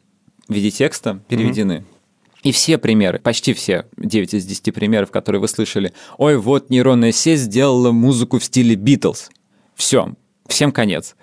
в 0.49 0.53
виде 0.53 0.71
текста 0.71 1.21
переведены. 1.29 1.73
Mm-hmm. 1.73 2.43
И 2.43 2.53
все 2.53 2.79
примеры, 2.79 3.19
почти 3.19 3.55
все, 3.55 3.87
9 3.97 4.35
из 4.35 4.47
10 4.47 4.75
примеров, 4.75 5.11
которые 5.11 5.41
вы 5.41 5.49
слышали, 5.49 5.93
ой, 6.17 6.37
вот 6.37 6.71
нейронная 6.71 7.13
сеть 7.13 7.41
сделала 7.41 7.93
музыку 7.93 8.39
в 8.39 8.45
стиле 8.45 8.75
Битлз. 8.75 9.31
Все, 9.75 10.13
всем 10.49 10.73
конец. 10.73 11.17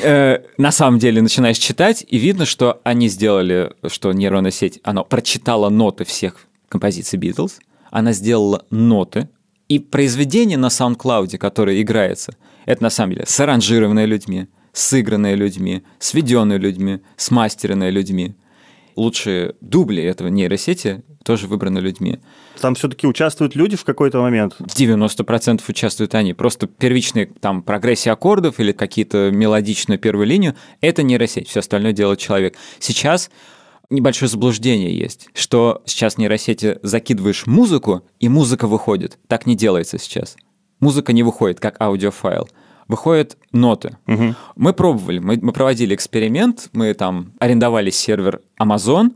Э, 0.00 0.38
на 0.56 0.70
самом 0.72 0.98
деле 0.98 1.22
начинаешь 1.22 1.58
читать, 1.58 2.04
и 2.08 2.18
видно, 2.18 2.46
что 2.46 2.80
они 2.84 3.08
сделали, 3.08 3.72
что 3.88 4.12
нейронная 4.12 4.50
сеть, 4.50 4.80
она 4.82 5.02
прочитала 5.04 5.68
ноты 5.68 6.04
всех 6.04 6.46
композиций 6.68 7.18
Битлз, 7.18 7.58
она 7.90 8.12
сделала 8.12 8.64
ноты, 8.70 9.28
и 9.68 9.78
произведение 9.78 10.56
на 10.56 10.68
SoundCloud, 10.68 11.36
которое 11.38 11.82
играется, 11.82 12.34
это 12.64 12.82
на 12.82 12.90
самом 12.90 13.14
деле 13.14 13.26
саранжированное 13.26 14.06
людьми, 14.06 14.46
сыгранное 14.72 15.34
людьми, 15.34 15.82
сведенное 15.98 16.58
людьми, 16.58 17.00
смастеренное 17.16 17.90
людьми. 17.90 18.34
Лучшие 18.98 19.54
дубли 19.60 20.02
этого 20.02 20.26
нейросети 20.26 21.04
тоже 21.24 21.46
выбраны 21.46 21.78
людьми. 21.78 22.18
Там 22.60 22.74
все-таки 22.74 23.06
участвуют 23.06 23.54
люди 23.54 23.76
в 23.76 23.84
какой-то 23.84 24.20
момент? 24.20 24.56
В 24.58 24.74
90% 24.76 25.62
участвуют 25.68 26.16
они. 26.16 26.34
Просто 26.34 26.66
первичные 26.66 27.26
там 27.26 27.62
прогрессии 27.62 28.08
аккордов 28.08 28.58
или 28.58 28.72
какие-то 28.72 29.30
мелодичную 29.30 30.00
первую 30.00 30.26
линию– 30.26 30.56
это 30.80 31.04
нейросеть, 31.04 31.48
все 31.48 31.60
остальное 31.60 31.92
делает 31.92 32.18
человек. 32.18 32.56
Сейчас 32.80 33.30
небольшое 33.88 34.28
заблуждение 34.28 34.92
есть, 34.98 35.28
что 35.32 35.80
сейчас 35.86 36.16
в 36.16 36.18
нейросети 36.18 36.80
закидываешь 36.82 37.46
музыку, 37.46 38.02
и 38.18 38.28
музыка 38.28 38.66
выходит. 38.66 39.16
Так 39.28 39.46
не 39.46 39.54
делается 39.54 39.98
сейчас. 39.98 40.36
Музыка 40.80 41.12
не 41.12 41.22
выходит 41.22 41.60
как 41.60 41.80
аудиофайл 41.80 42.48
выходят 42.88 43.36
ноты. 43.52 43.96
Угу. 44.06 44.34
Мы 44.56 44.72
пробовали, 44.72 45.18
мы, 45.18 45.38
мы 45.40 45.52
проводили 45.52 45.94
эксперимент, 45.94 46.70
мы 46.72 46.92
там 46.94 47.32
арендовали 47.38 47.90
сервер 47.90 48.40
Amazon, 48.60 49.12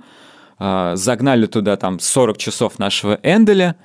а, 0.58 0.94
загнали 0.94 1.46
туда 1.46 1.76
там 1.76 1.98
40 1.98 2.38
часов 2.38 2.78
нашего 2.78 3.18
Энделя, 3.22 3.76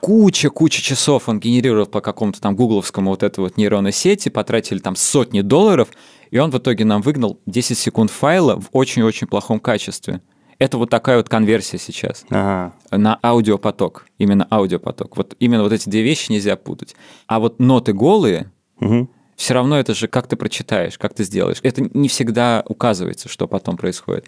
куча-куча 0.00 0.78
угу. 0.78 0.84
часов 0.84 1.28
он 1.28 1.40
генерировал 1.40 1.86
по 1.86 2.00
какому-то 2.00 2.40
там 2.40 2.54
гугловскому 2.54 3.10
вот 3.10 3.22
этой 3.22 3.40
вот 3.40 3.56
нейронной 3.56 3.92
сети, 3.92 4.28
потратили 4.28 4.78
там 4.78 4.94
сотни 4.94 5.40
долларов, 5.40 5.88
и 6.30 6.38
он 6.38 6.50
в 6.50 6.58
итоге 6.58 6.84
нам 6.84 7.02
выгнал 7.02 7.40
10 7.46 7.76
секунд 7.76 8.10
файла 8.10 8.60
в 8.60 8.68
очень-очень 8.72 9.26
плохом 9.26 9.58
качестве. 9.58 10.20
Это 10.58 10.78
вот 10.78 10.90
такая 10.90 11.16
вот 11.16 11.28
конверсия 11.28 11.76
сейчас 11.76 12.24
ага. 12.30 12.72
на 12.92 13.18
аудиопоток, 13.20 14.06
именно 14.18 14.46
аудиопоток. 14.48 15.16
Вот 15.16 15.34
именно 15.40 15.64
вот 15.64 15.72
эти 15.72 15.88
две 15.88 16.02
вещи 16.02 16.30
нельзя 16.30 16.54
путать. 16.54 16.94
А 17.26 17.40
вот 17.40 17.58
ноты 17.58 17.92
голые, 17.92 18.52
угу. 18.78 19.10
Все 19.42 19.54
равно 19.54 19.76
это 19.76 19.92
же 19.92 20.06
как 20.06 20.28
ты 20.28 20.36
прочитаешь, 20.36 20.96
как 20.98 21.14
ты 21.14 21.24
сделаешь. 21.24 21.58
Это 21.64 21.82
не 21.82 22.06
всегда 22.06 22.62
указывается, 22.68 23.28
что 23.28 23.48
потом 23.48 23.76
происходит. 23.76 24.26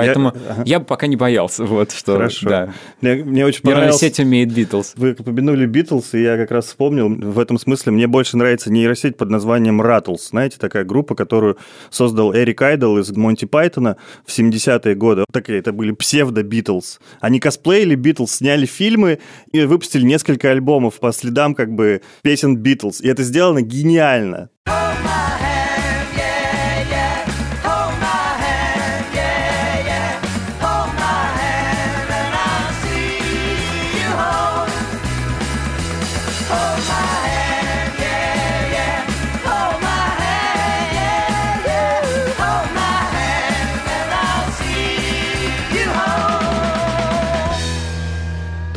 Поэтому 0.00 0.32
я, 0.34 0.50
ага. 0.50 0.62
я 0.66 0.78
бы 0.80 0.84
пока 0.84 1.06
не 1.06 1.16
боялся, 1.16 1.64
вот 1.64 1.92
что. 1.92 2.14
Хорошо. 2.14 2.48
Да. 2.48 2.74
Мне, 3.00 3.14
мне 3.16 3.46
очень 3.46 3.62
понравилось. 3.62 4.00
Нейросеть 4.00 4.20
умеет 4.20 4.52
Битлз. 4.52 4.92
Вы 4.96 5.12
упомянули 5.18 5.66
Битлз, 5.66 6.14
и 6.14 6.22
я 6.22 6.36
как 6.36 6.50
раз 6.50 6.66
вспомнил 6.66 7.08
в 7.08 7.38
этом 7.38 7.58
смысле. 7.58 7.92
Мне 7.92 8.06
больше 8.06 8.36
нравится 8.36 8.72
нейросеть 8.72 9.16
под 9.16 9.30
названием 9.30 9.80
Rattles. 9.80 10.28
Знаете, 10.30 10.56
такая 10.58 10.84
группа, 10.84 11.14
которую 11.14 11.58
создал 11.90 12.34
Эрик 12.34 12.62
Айдл 12.62 12.98
из 12.98 13.10
Монти 13.10 13.44
Пайтона 13.44 13.96
в 14.26 14.30
70-е 14.36 14.94
годы. 14.94 15.24
Такие, 15.32 15.58
это 15.58 15.72
были 15.72 15.92
псевдо-Битлз. 15.92 17.00
Они 17.20 17.40
косплеили 17.40 17.94
Битлз, 17.94 18.36
сняли 18.36 18.66
фильмы 18.66 19.18
и 19.52 19.62
выпустили 19.62 20.02
несколько 20.04 20.50
альбомов 20.50 21.00
по 21.00 21.12
следам 21.12 21.54
как 21.54 21.72
бы 21.72 22.02
песен 22.22 22.56
Битлз. 22.56 23.00
И 23.00 23.08
это 23.08 23.22
сделано 23.22 23.62
гениально. 23.62 24.50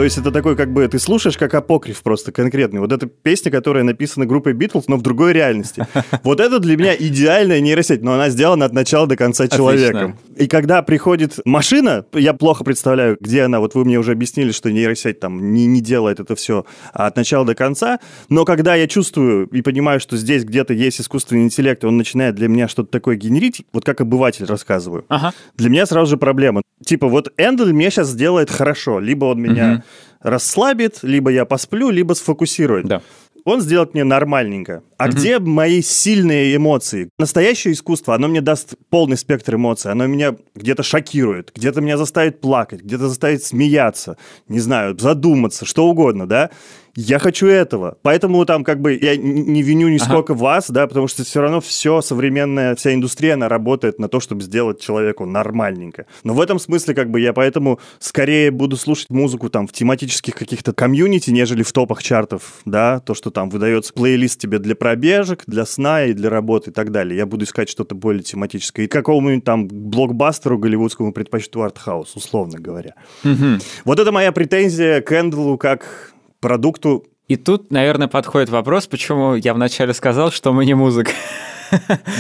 То 0.04 0.06
есть 0.06 0.18
это 0.18 0.32
такой, 0.32 0.58
как 0.58 0.74
бы, 0.74 0.86
ты 0.86 1.00
слушаешь 1.00 1.38
как 1.38 1.54
апокриф 1.54 2.04
просто 2.04 2.34
конкретный. 2.34 2.82
Вот 2.82 2.92
эта 2.92 3.08
песня, 3.08 3.50
которая 3.50 3.86
написана 3.86 4.26
группой 4.26 4.52
Битлз, 4.52 4.90
но 4.90 4.98
в 4.98 5.02
другой 5.02 5.32
реальности. 5.32 5.88
Вот 6.24 6.42
это 6.42 6.60
для 6.60 6.76
меня 6.76 6.94
идеальная 6.94 7.62
нейросеть, 7.62 8.02
но 8.02 8.14
она 8.14 8.30
сделана 8.30 8.66
от 8.66 8.74
начала 8.74 9.08
до 9.08 9.16
конца 9.16 9.48
человеком. 9.48 10.18
И 10.36 10.48
когда 10.48 10.82
приходит 10.82 11.40
машина, 11.46 12.06
я 12.14 12.34
плохо 12.34 12.66
представляю, 12.66 13.18
где 13.20 13.44
она, 13.44 13.62
вот 13.62 13.76
вы 13.76 13.86
мне 13.86 13.98
уже 13.98 14.12
объяснили, 14.12 14.52
что 14.52 14.72
нейросеть 14.72 15.22
там 15.22 15.54
не, 15.54 15.66
не 15.68 15.80
делает 15.80 16.20
это 16.20 16.36
все 16.36 16.66
от 16.92 17.16
начала 17.16 17.46
до 17.46 17.56
конца, 17.56 18.00
но 18.28 18.44
когда 18.44 18.76
я 18.76 18.88
чувствую 18.88 19.48
и 19.48 19.62
понимаю, 19.62 20.00
что 20.02 20.18
здесь 20.18 20.44
где-то 20.44 20.74
есть 20.74 21.00
искусственный 21.00 21.44
интеллект, 21.44 21.84
и 21.84 21.88
он 21.88 21.98
начинает 21.98 22.36
для 22.36 22.50
меня 22.50 22.68
что-то 22.68 22.90
такое 22.92 23.16
генерить, 23.16 23.64
вот 23.72 23.86
как 23.86 24.02
обыватель 24.02 24.46
рассказываю, 24.46 25.06
ага. 25.08 25.34
для 25.56 25.70
меня 25.70 25.86
сразу 25.86 26.12
же 26.12 26.18
проблема. 26.18 26.62
Типа 26.84 27.08
вот 27.08 27.32
Эндель 27.38 27.74
мне 27.74 27.90
сейчас 27.90 28.10
сделает 28.10 28.50
хорошо, 28.50 29.00
либо 29.00 29.26
он 29.26 29.42
меня 29.42 29.74
угу. 29.74 29.84
Расслабит, 30.22 31.00
либо 31.04 31.32
я 31.32 31.46
посплю, 31.46 31.90
либо 31.90 32.14
сфокусирует. 32.14 32.86
Да 32.88 33.02
он 33.46 33.62
сделает 33.62 33.94
мне 33.94 34.04
нормальненько. 34.04 34.84
А 35.04 35.08
угу. 35.08 35.16
где 35.18 35.38
мои 35.40 35.82
сильные 35.82 36.56
эмоции? 36.56 37.10
Настоящее 37.20 37.74
искусство, 37.74 38.16
оно 38.16 38.30
мне 38.30 38.40
даст 38.40 38.76
полный 38.90 39.18
спектр 39.18 39.56
эмоций. 39.56 39.92
Оно 39.92 40.08
меня 40.08 40.36
где-то 40.56 40.82
шокирует, 40.82 41.52
где-то 41.54 41.82
меня 41.82 41.98
заставит 41.98 42.40
плакать, 42.40 42.84
где-то 42.84 43.10
заставит 43.10 43.44
смеяться, 43.44 44.16
не 44.48 44.62
знаю, 44.62 44.98
задуматься, 44.98 45.66
что 45.66 45.88
угодно, 45.88 46.26
да? 46.26 46.52
я 46.96 47.20
хочу 47.20 47.48
этого. 47.48 47.98
Поэтому 48.02 48.46
там 48.46 48.64
как 48.64 48.80
бы 48.80 48.98
я 49.00 49.18
не 49.18 49.64
виню 49.64 49.90
нисколько 49.90 50.34
ага. 50.34 50.42
вас, 50.42 50.70
да, 50.70 50.88
потому 50.88 51.08
что 51.08 51.24
все 51.24 51.42
равно 51.42 51.60
все 51.60 52.02
современная, 52.02 52.76
вся 52.76 52.94
индустрия, 52.94 53.34
она 53.34 53.50
работает 53.50 54.00
на 54.00 54.08
то, 54.08 54.20
чтобы 54.20 54.42
сделать 54.42 54.80
человеку 54.80 55.26
нормальненько. 55.26 56.06
Но 56.24 56.34
в 56.34 56.42
этом 56.42 56.60
смысле 56.60 56.94
как 56.94 57.10
бы 57.10 57.20
я 57.20 57.34
поэтому 57.34 57.80
скорее 58.00 58.52
буду 58.52 58.78
слушать 58.78 59.10
музыку 59.10 59.50
там 59.50 59.68
в 59.68 59.72
тематических 59.72 60.36
каких-то 60.36 60.74
комьюнити, 60.74 61.32
нежели 61.32 61.64
в 61.64 61.72
топах 61.72 62.04
чартов, 62.04 62.62
да, 62.66 63.00
то, 63.00 63.14
что 63.16 63.32
там 63.32 63.50
выдается 63.50 63.94
плейлист 63.94 64.40
тебе 64.40 64.60
для 64.60 64.76
пробежек, 64.94 65.44
для 65.48 65.66
сна 65.66 66.06
и 66.06 66.14
для 66.14 66.30
работы 66.30 66.70
и 66.70 66.74
так 66.74 66.92
далее. 66.92 67.18
Я 67.18 67.26
буду 67.26 67.46
искать 67.46 67.70
что-то 67.70 67.96
более 67.96 68.22
тематическое. 68.22 68.86
И 68.86 68.88
какому-нибудь 68.88 69.44
там 69.44 69.68
блокбастеру 69.68 70.58
голливудскому 70.60 71.14
предпочту 71.14 71.62
артхаус, 71.62 72.16
условно 72.16 72.60
говоря. 72.60 72.94
Угу. 73.24 73.62
Вот 73.86 74.00
это 74.00 74.12
моя 74.12 74.32
претензия 74.32 75.02
к 75.02 75.12
Эндлу 75.12 75.58
как 75.58 76.14
продукту. 76.40 77.06
И 77.28 77.38
тут, 77.38 77.72
наверное, 77.72 78.08
подходит 78.08 78.50
вопрос, 78.50 78.86
почему 78.86 79.36
я 79.36 79.54
вначале 79.54 79.94
сказал, 79.94 80.32
что 80.32 80.54
мы 80.54 80.66
не 80.66 80.76
музыка. 80.76 81.12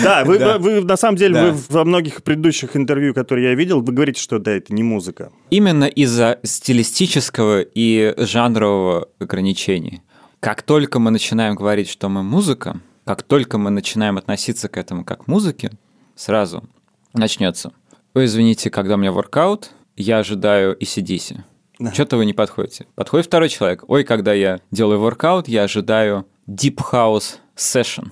Да, 0.01 0.23
вы, 0.25 0.39
да. 0.39 0.57
вы 0.57 0.81
на 0.81 0.97
самом 0.97 1.17
деле 1.17 1.33
да. 1.35 1.51
вы 1.51 1.59
во 1.69 1.85
многих 1.85 2.23
предыдущих 2.23 2.75
интервью, 2.75 3.13
которые 3.13 3.49
я 3.49 3.55
видел, 3.55 3.81
вы 3.81 3.93
говорите, 3.93 4.19
что 4.19 4.39
да, 4.39 4.51
это 4.51 4.73
не 4.73 4.81
музыка. 4.81 5.31
Именно 5.51 5.85
из-за 5.85 6.39
стилистического 6.43 7.61
и 7.61 8.15
жанрового 8.17 9.09
ограничения. 9.19 10.01
Как 10.43 10.61
только 10.61 10.99
мы 10.99 11.09
начинаем 11.09 11.55
говорить, 11.55 11.87
что 11.87 12.09
мы 12.09 12.21
музыка, 12.21 12.81
как 13.05 13.23
только 13.23 13.57
мы 13.57 13.69
начинаем 13.69 14.17
относиться 14.17 14.67
к 14.67 14.75
этому 14.75 15.05
как 15.05 15.23
к 15.23 15.27
музыке, 15.27 15.71
сразу 16.17 16.65
начнется. 17.13 17.71
Вы 18.13 18.25
извините, 18.25 18.69
когда 18.69 18.95
у 18.95 18.97
меня 18.97 19.13
воркаут, 19.13 19.71
я 19.95 20.17
ожидаю 20.17 20.75
и 20.75 20.83
сидиси. 20.83 21.45
Что-то 21.93 22.17
вы 22.17 22.25
не 22.25 22.33
подходите. 22.33 22.87
Подходит 22.95 23.27
второй 23.27 23.47
человек. 23.47 23.85
Ой, 23.87 24.03
когда 24.03 24.33
я 24.33 24.59
делаю 24.69 24.99
воркаут, 24.99 25.47
я 25.47 25.63
ожидаю 25.63 26.27
Deep 26.45 26.75
House 26.91 27.37
Session. 27.55 28.11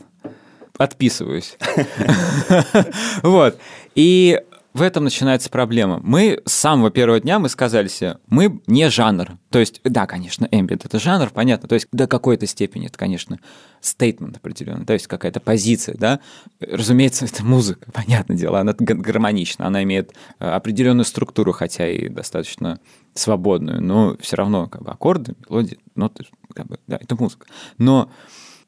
Отписываюсь. 0.78 1.58
Вот. 3.24 3.58
И 3.94 4.40
в 4.74 4.82
этом 4.82 5.04
начинается 5.04 5.50
проблема. 5.50 6.00
Мы 6.02 6.42
с 6.46 6.54
самого 6.54 6.92
первого 6.92 7.20
дня 7.20 7.40
мы 7.40 7.50
сказали 7.50 7.88
себе, 7.88 8.18
мы 8.28 8.62
не 8.68 8.90
жанр. 8.90 9.38
То 9.50 9.60
есть, 9.60 9.82
да, 9.84 10.06
конечно, 10.08 10.48
эмбиент— 10.50 10.86
это 10.86 10.98
жанр, 10.98 11.30
понятно. 11.30 11.68
То 11.68 11.76
есть 11.76 11.88
до 11.92 12.08
какой-то 12.08 12.48
степени 12.48 12.88
это, 12.88 12.98
конечно, 12.98 13.40
стейтмент 13.82 14.38
определенный, 14.38 14.86
то 14.86 14.94
есть 14.94 15.08
какая-то 15.08 15.42
позиция, 15.42 15.96
да. 15.98 16.22
Разумеется, 16.62 17.26
это 17.26 17.44
музыка, 17.44 17.92
понятное 17.94 18.38
дело, 18.38 18.60
она 18.60 18.74
гармонична, 18.78 19.68
она 19.68 19.84
имеет 19.84 20.14
э, 20.40 20.46
определенную 20.46 21.06
структуру, 21.06 21.52
хотя 21.52 21.90
и 21.90 22.08
достаточно 22.08 22.80
свободную, 23.14 23.82
но 23.82 24.16
все 24.22 24.38
равно 24.38 24.68
как 24.68 24.84
бы 24.84 24.92
аккорды, 24.92 25.36
мелодии, 25.50 25.80
ноты, 25.96 26.26
как 26.54 26.68
бы, 26.68 26.80
да, 26.88 26.98
это 27.02 27.16
музыка. 27.16 27.48
Но 27.78 28.10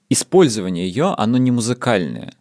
использование 0.09 0.87
ее, 0.87 1.13
оно 1.17 1.37
не 1.37 1.51
музыкальное. 1.51 2.33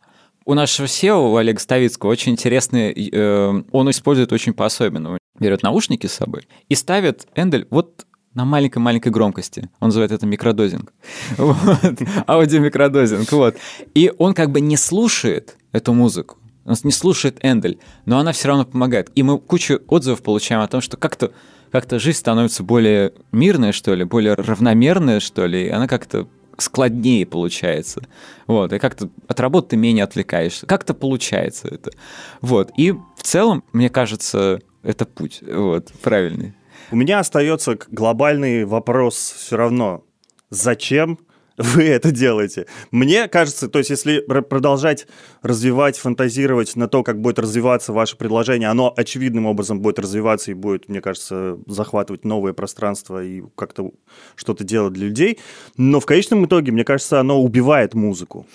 У 0.44 0.54
нашего 0.54 0.87
SEO, 0.87 1.32
у 1.32 1.37
Олега 1.37 1.61
Ставицкого, 1.61 2.11
очень 2.11 2.32
интересный, 2.32 2.92
э, 2.92 3.62
он 3.70 3.90
использует 3.90 4.32
очень 4.32 4.52
по-особенному. 4.52 5.18
Берет 5.38 5.62
наушники 5.62 6.06
с 6.06 6.12
собой 6.12 6.46
и 6.68 6.75
ставит 6.75 7.26
Эндель 7.34 7.66
вот 7.70 8.06
на 8.34 8.44
маленькой-маленькой 8.44 9.12
громкости. 9.12 9.70
Он 9.80 9.88
называет 9.88 10.12
это 10.12 10.26
микродозинг. 10.26 10.92
Вот. 11.37 12.02
Аудиомикродозинг. 12.26 13.30
Вот. 13.32 13.56
И 13.94 14.12
он 14.18 14.34
как 14.34 14.50
бы 14.50 14.61
не 14.61 14.76
слушает 14.76 15.56
эту 15.72 15.92
музыку. 15.92 16.38
Он 16.64 16.76
не 16.84 16.92
слушает 16.92 17.38
Эндель, 17.42 17.78
но 18.04 18.18
она 18.18 18.32
все 18.32 18.49
равно 18.49 18.64
помогает. 18.64 19.11
И 19.14 19.22
мы 19.22 19.38
кучу 19.38 19.80
отзывов 19.88 20.22
получаем 20.22 20.61
о 20.61 20.68
том, 20.68 20.80
что 20.80 20.96
как-то 20.96 21.32
как-то 21.72 21.99
жизнь 21.99 22.18
становится 22.18 22.62
более 22.62 23.14
мирная, 23.32 23.72
что 23.72 23.94
ли, 23.94 24.04
более 24.04 24.34
равномерная, 24.34 25.20
что 25.20 25.46
ли, 25.46 25.66
и 25.66 25.68
она 25.70 25.88
как-то 25.88 26.28
складнее 26.62 27.26
получается. 27.26 28.02
Вот, 28.47 28.73
и 28.73 28.78
как-то 28.78 29.11
от 29.28 29.40
работы 29.40 29.71
ты 29.71 29.76
менее 29.76 30.04
отвлекаешься. 30.04 30.66
Как-то 30.66 30.95
получается 30.95 31.69
это. 31.69 31.90
Вот, 32.40 32.71
и 32.76 32.92
в 32.92 33.23
целом, 33.23 33.64
мне 33.73 33.88
кажется, 33.88 34.61
это 34.83 35.04
путь, 35.04 35.42
вот, 35.42 35.92
правильный. 36.02 36.54
У 36.90 36.97
меня 36.97 37.21
остается 37.21 37.78
глобальный 37.89 38.65
вопрос 38.65 39.34
все 39.36 39.56
равно. 39.56 40.04
Зачем 40.50 41.19
вы 41.56 41.84
это 41.84 42.10
делаете. 42.10 42.67
Мне 42.91 43.28
кажется, 43.28 43.69
то 43.69 43.78
есть 43.78 43.91
если 43.91 44.21
продолжать 44.21 45.06
развивать, 45.43 45.99
фантазировать 45.99 46.76
на 46.76 46.88
то, 46.88 47.02
как 47.02 47.21
будет 47.21 47.38
развиваться 47.38 47.93
ваше 47.93 48.17
предложение, 48.17 48.69
оно 48.69 48.93
очевидным 48.97 49.47
образом 49.47 49.80
будет 49.80 49.99
развиваться 49.99 50.50
и 50.50 50.54
будет, 50.54 50.88
мне 50.88 51.00
кажется, 51.00 51.58
захватывать 51.67 52.25
новое 52.25 52.52
пространство 52.52 53.23
и 53.23 53.43
как-то 53.56 53.93
что-то 54.34 54.65
делать 54.65 54.93
для 54.95 55.06
людей. 55.06 55.38
Но 55.76 56.00
в 56.00 56.06
конечном 56.06 56.47
итоге, 56.47 56.73
мне 56.73 56.84
кажется, 56.84 57.21
оно 57.21 57.43
убивает 57.43 57.95
музыку 57.95 58.47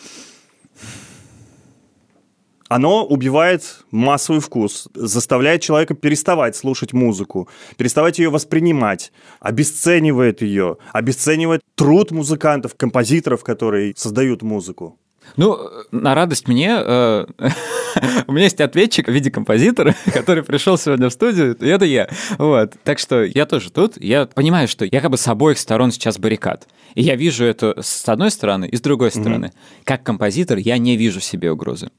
оно 2.67 3.05
убивает 3.05 3.85
массовый 3.91 4.41
вкус, 4.41 4.87
заставляет 4.93 5.61
человека 5.61 5.93
переставать 5.93 6.55
слушать 6.55 6.93
музыку, 6.93 7.47
переставать 7.77 8.19
ее 8.19 8.29
воспринимать, 8.29 9.11
обесценивает 9.39 10.41
ее, 10.41 10.77
обесценивает 10.91 11.61
труд 11.75 12.11
музыкантов, 12.11 12.75
композиторов, 12.75 13.43
которые 13.43 13.93
создают 13.95 14.41
музыку. 14.41 14.99
Ну, 15.37 15.69
на 15.91 16.15
радость 16.15 16.47
мне, 16.47 16.77
э, 16.79 17.25
у 18.27 18.31
меня 18.31 18.45
есть 18.45 18.59
ответчик 18.59 19.07
в 19.07 19.11
виде 19.11 19.29
композитора, 19.29 19.95
который 20.13 20.43
пришел 20.43 20.77
сегодня 20.77 21.09
в 21.09 21.13
студию, 21.13 21.55
и 21.55 21.67
это 21.67 21.85
я. 21.85 22.09
Вот. 22.39 22.73
Так 22.83 22.97
что 22.97 23.23
я 23.23 23.45
тоже 23.45 23.71
тут. 23.71 24.01
Я 24.01 24.25
понимаю, 24.25 24.67
что 24.67 24.83
я 24.83 24.99
как 24.99 25.11
бы 25.11 25.17
с 25.17 25.27
обоих 25.27 25.59
сторон 25.59 25.91
сейчас 25.91 26.17
баррикад. 26.17 26.67
И 26.95 27.03
я 27.03 27.15
вижу 27.15 27.45
это 27.45 27.75
с 27.79 28.09
одной 28.09 28.31
стороны 28.31 28.65
и 28.65 28.75
с 28.75 28.81
другой 28.81 29.11
стороны. 29.11 29.51
Как 29.83 30.03
композитор 30.03 30.57
я 30.57 30.77
не 30.79 30.97
вижу 30.97 31.19
себе 31.19 31.51
угрозы. 31.51 31.91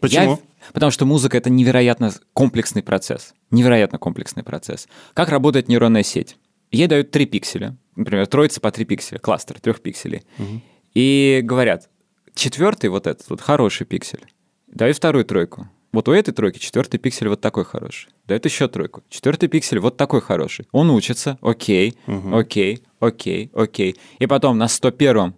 Почему? 0.00 0.30
Я, 0.32 0.38
потому 0.72 0.90
что 0.90 1.04
музыка— 1.04 1.36
это 1.38 1.50
невероятно 1.50 2.12
комплексный 2.32 2.82
процесс. 2.82 3.34
Невероятно 3.50 3.98
комплексный 3.98 4.42
процесс. 4.42 4.88
Как 5.12 5.28
работает 5.28 5.68
нейронная 5.68 6.02
сеть? 6.02 6.36
Ей 6.70 6.86
дают 6.86 7.10
три 7.10 7.26
пикселя, 7.26 7.76
например, 7.94 8.26
троица 8.26 8.60
по 8.60 8.70
три 8.70 8.84
пикселя, 8.84 9.18
кластер 9.18 9.60
трех 9.60 9.80
пикселей. 9.80 10.22
Угу. 10.38 10.62
И 10.94 11.40
говорят, 11.44 11.88
четвертый 12.36 12.90
вот 12.90 13.08
этот 13.08 13.28
вот 13.28 13.40
хороший 13.40 13.86
пиксель, 13.86 14.24
дай 14.68 14.92
вторую 14.92 15.24
тройку. 15.24 15.68
Вот 15.92 16.08
у 16.08 16.12
этой 16.12 16.32
тройки 16.32 16.58
четвертый 16.58 16.98
пиксель 16.98 17.28
вот 17.28 17.40
такой 17.40 17.64
хороший. 17.64 18.10
Дает 18.26 18.44
еще 18.44 18.68
тройку. 18.68 19.02
Четвертый 19.08 19.48
пиксель 19.48 19.78
вот 19.78 19.96
такой 19.96 20.20
хороший. 20.20 20.68
Он 20.70 20.90
учится, 20.90 21.38
окей, 21.40 21.96
угу. 22.06 22.36
окей, 22.36 22.82
окей, 23.00 23.50
окей. 23.54 23.96
И 24.18 24.26
потом 24.26 24.58
на 24.58 24.66
101-м 24.66 25.34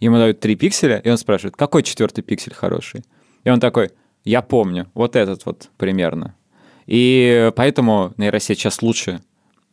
ему 0.00 0.16
дают 0.16 0.40
три 0.40 0.56
пикселя, 0.56 0.98
и 0.98 1.10
он 1.10 1.18
спрашивает, 1.18 1.56
какой 1.56 1.82
четвертый 1.82 2.22
пиксель 2.22 2.54
хороший? 2.54 3.04
И 3.44 3.50
он 3.50 3.60
такой, 3.60 3.90
я 4.24 4.40
помню, 4.40 4.90
вот 4.94 5.14
этот 5.14 5.44
вот 5.44 5.68
примерно. 5.76 6.34
И 6.86 7.52
поэтому 7.54 8.14
нейросеть 8.16 8.58
сейчас 8.58 8.80
лучше 8.80 9.20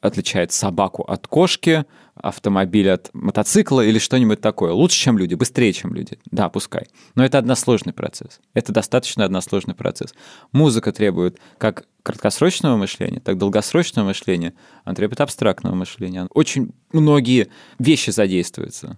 отличает 0.02 0.52
собаку 0.52 1.04
от 1.04 1.28
кошки, 1.28 1.86
автомобиль 2.16 2.90
от 2.90 3.10
мотоцикла 3.14 3.82
или 3.82 4.00
что-нибудь 4.00 4.42
такое. 4.42 4.72
Лучше, 4.72 4.98
чем 4.98 5.18
люди, 5.18 5.36
быстрее, 5.36 5.74
чем 5.74 5.94
люди. 5.94 6.18
Да, 6.32 6.50
пускай. 6.50 6.88
Но 7.16 7.26
это 7.26 7.38
односложный 7.38 7.94
процесс. 7.94 8.40
Это 8.54 8.72
достаточно 8.72 9.26
односложный 9.26 9.76
процесс. 9.76 10.14
Музыка 10.52 10.92
требует 10.92 11.40
как 11.58 11.86
краткосрочного 12.04 12.78
мышления, 12.78 13.20
так 13.20 13.38
долгосрочного 13.38 14.08
мышления. 14.08 14.54
Она 14.86 14.96
требует 14.96 15.22
абстрактного 15.22 15.76
мышления. 15.76 16.28
Очень 16.32 16.72
многие 16.94 17.50
вещи 17.80 18.12
задействуются. 18.12 18.98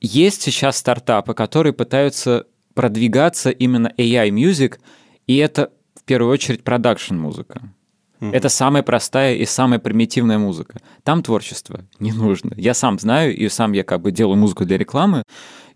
Есть 0.00 0.42
сейчас 0.42 0.76
стартапы, 0.76 1.34
которые 1.34 1.72
пытаются 1.72 2.46
продвигаться 2.74 3.50
именно 3.50 3.92
AI 3.96 4.30
Music, 4.30 4.78
и 5.26 5.36
это 5.36 5.72
в 5.94 6.04
первую 6.04 6.32
очередь 6.32 6.62
продакшн-музыка. 6.62 7.72
Mm-hmm. 8.20 8.32
Это 8.32 8.48
самая 8.48 8.82
простая 8.82 9.34
и 9.34 9.44
самая 9.44 9.78
примитивная 9.78 10.38
музыка. 10.38 10.80
Там 11.04 11.22
творчество 11.22 11.84
не 12.00 12.12
нужно. 12.12 12.52
Я 12.56 12.74
сам 12.74 12.98
знаю, 12.98 13.36
и 13.36 13.48
сам 13.48 13.72
я 13.72 13.84
как 13.84 14.00
бы 14.00 14.10
делаю 14.10 14.36
музыку 14.36 14.64
для 14.64 14.76
рекламы, 14.76 15.22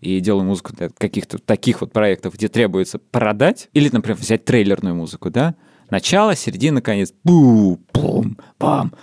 и 0.03 0.19
делаю 0.19 0.43
музыку 0.43 0.73
для 0.73 0.89
каких-то 0.89 1.37
таких 1.37 1.81
вот 1.81 1.93
проектов, 1.93 2.33
где 2.33 2.49
требуется 2.49 2.99
продать, 2.99 3.69
или, 3.73 3.89
например, 3.91 4.17
взять 4.17 4.45
трейлерную 4.45 4.95
музыку, 4.95 5.29
да? 5.29 5.55
Начало, 5.89 6.35
середина, 6.35 6.81
конец. 6.81 7.13
Бу, 7.23 7.79
бум, 7.93 8.37
бам. 8.59 8.93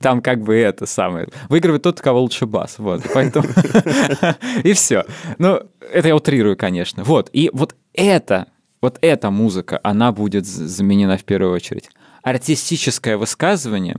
Там 0.00 0.20
как 0.20 0.42
бы 0.42 0.54
это 0.54 0.86
самое. 0.86 1.28
Выигрывает 1.48 1.82
тот, 1.82 2.00
у 2.00 2.02
кого 2.02 2.20
лучше 2.20 2.46
бас. 2.46 2.78
Вот, 2.78 3.02
поэтому... 3.14 3.48
И 4.64 4.72
все. 4.72 5.04
Ну, 5.38 5.60
это 5.92 6.08
я 6.08 6.16
утрирую, 6.16 6.56
конечно. 6.56 7.04
Вот, 7.04 7.30
и 7.32 7.50
вот 7.52 7.76
это, 7.94 8.48
вот 8.80 8.98
эта 9.00 9.30
музыка, 9.30 9.78
она 9.82 10.12
будет 10.12 10.46
заменена 10.46 11.16
в 11.16 11.24
первую 11.24 11.54
очередь 11.54 11.90
артистическое 12.22 13.16
высказывание 13.16 13.96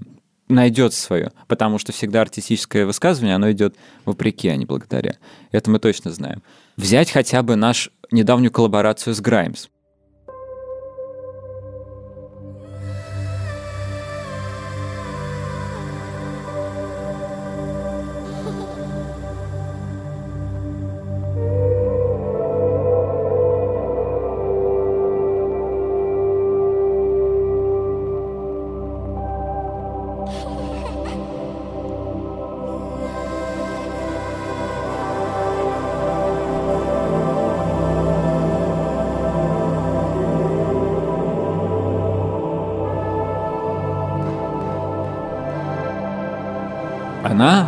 найдет 0.49 0.93
свое, 0.93 1.31
потому 1.47 1.79
что 1.79 1.91
всегда 1.91 2.21
артистическое 2.21 2.85
высказывание, 2.85 3.35
оно 3.35 3.51
идет 3.51 3.75
вопреки, 4.05 4.49
а 4.49 4.55
не 4.55 4.65
благодаря. 4.65 5.17
Это 5.51 5.69
мы 5.69 5.79
точно 5.79 6.11
знаем. 6.11 6.41
Взять 6.77 7.11
хотя 7.11 7.43
бы 7.43 7.55
наш 7.55 7.89
недавнюю 8.11 8.51
коллаборацию 8.51 9.13
с 9.13 9.21
Граймс. 9.21 9.67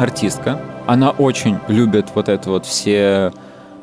Артистка, 0.06 0.62
она 0.86 1.10
очень 1.10 1.58
любит 1.68 2.12
вот 2.14 2.30
это 2.30 2.52
вот 2.52 2.66
все 2.68 3.34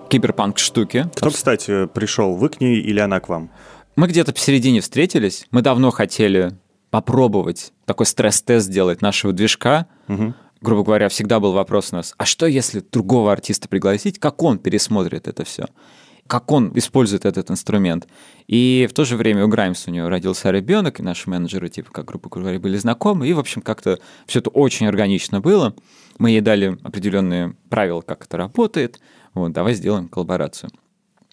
киберпанк 0.08 0.56
штуки. 0.58 1.10
Кто, 1.16 1.30
кстати, 1.30 1.86
пришел? 1.86 2.36
Вы 2.36 2.48
к 2.48 2.60
ней 2.60 2.80
или 2.80 3.00
она 3.00 3.18
к 3.18 3.28
вам? 3.28 3.50
Мы 3.96 4.06
где-то 4.06 4.32
посередине 4.32 4.80
встретились. 4.80 5.46
Мы 5.50 5.62
давно 5.62 5.90
хотели 5.90 6.56
попробовать 6.90 7.72
такой 7.86 8.06
стресс-тест 8.06 8.66
сделать 8.66 9.02
нашего 9.02 9.32
движка. 9.32 9.88
Угу. 10.06 10.34
Грубо 10.60 10.84
говоря, 10.84 11.08
всегда 11.08 11.40
был 11.40 11.52
вопрос 11.54 11.88
у 11.92 11.96
нас, 11.96 12.14
а 12.18 12.24
что 12.24 12.46
если 12.46 12.78
другого 12.78 13.32
артиста 13.32 13.68
пригласить, 13.68 14.20
как 14.20 14.40
он 14.44 14.58
пересмотрит 14.58 15.26
это 15.26 15.44
все? 15.44 15.66
Как 16.32 16.50
он 16.50 16.72
использует 16.74 17.26
этот 17.26 17.50
инструмент. 17.50 18.08
И 18.46 18.88
в 18.90 18.94
то 18.94 19.04
же 19.04 19.18
время 19.18 19.44
у 19.44 19.48
Граймс 19.48 19.86
у 19.86 19.90
него 19.90 20.08
родился 20.08 20.50
ребенок, 20.50 20.98
и 20.98 21.02
наши 21.02 21.28
менеджеры, 21.28 21.68
типа, 21.68 21.92
как 21.92 22.06
грубо 22.06 22.30
говоря, 22.30 22.58
были 22.58 22.78
знакомы, 22.78 23.28
и, 23.28 23.34
в 23.34 23.38
общем, 23.38 23.60
как-то 23.60 23.98
все 24.24 24.38
это 24.38 24.48
очень 24.48 24.86
органично 24.86 25.42
было. 25.42 25.74
Мы 26.16 26.30
ей 26.30 26.40
дали 26.40 26.78
определенные 26.84 27.54
правила, 27.68 28.00
как 28.00 28.24
это 28.24 28.38
работает. 28.38 28.98
Вот, 29.34 29.52
давай 29.52 29.74
сделаем 29.74 30.08
коллаборацию. 30.08 30.70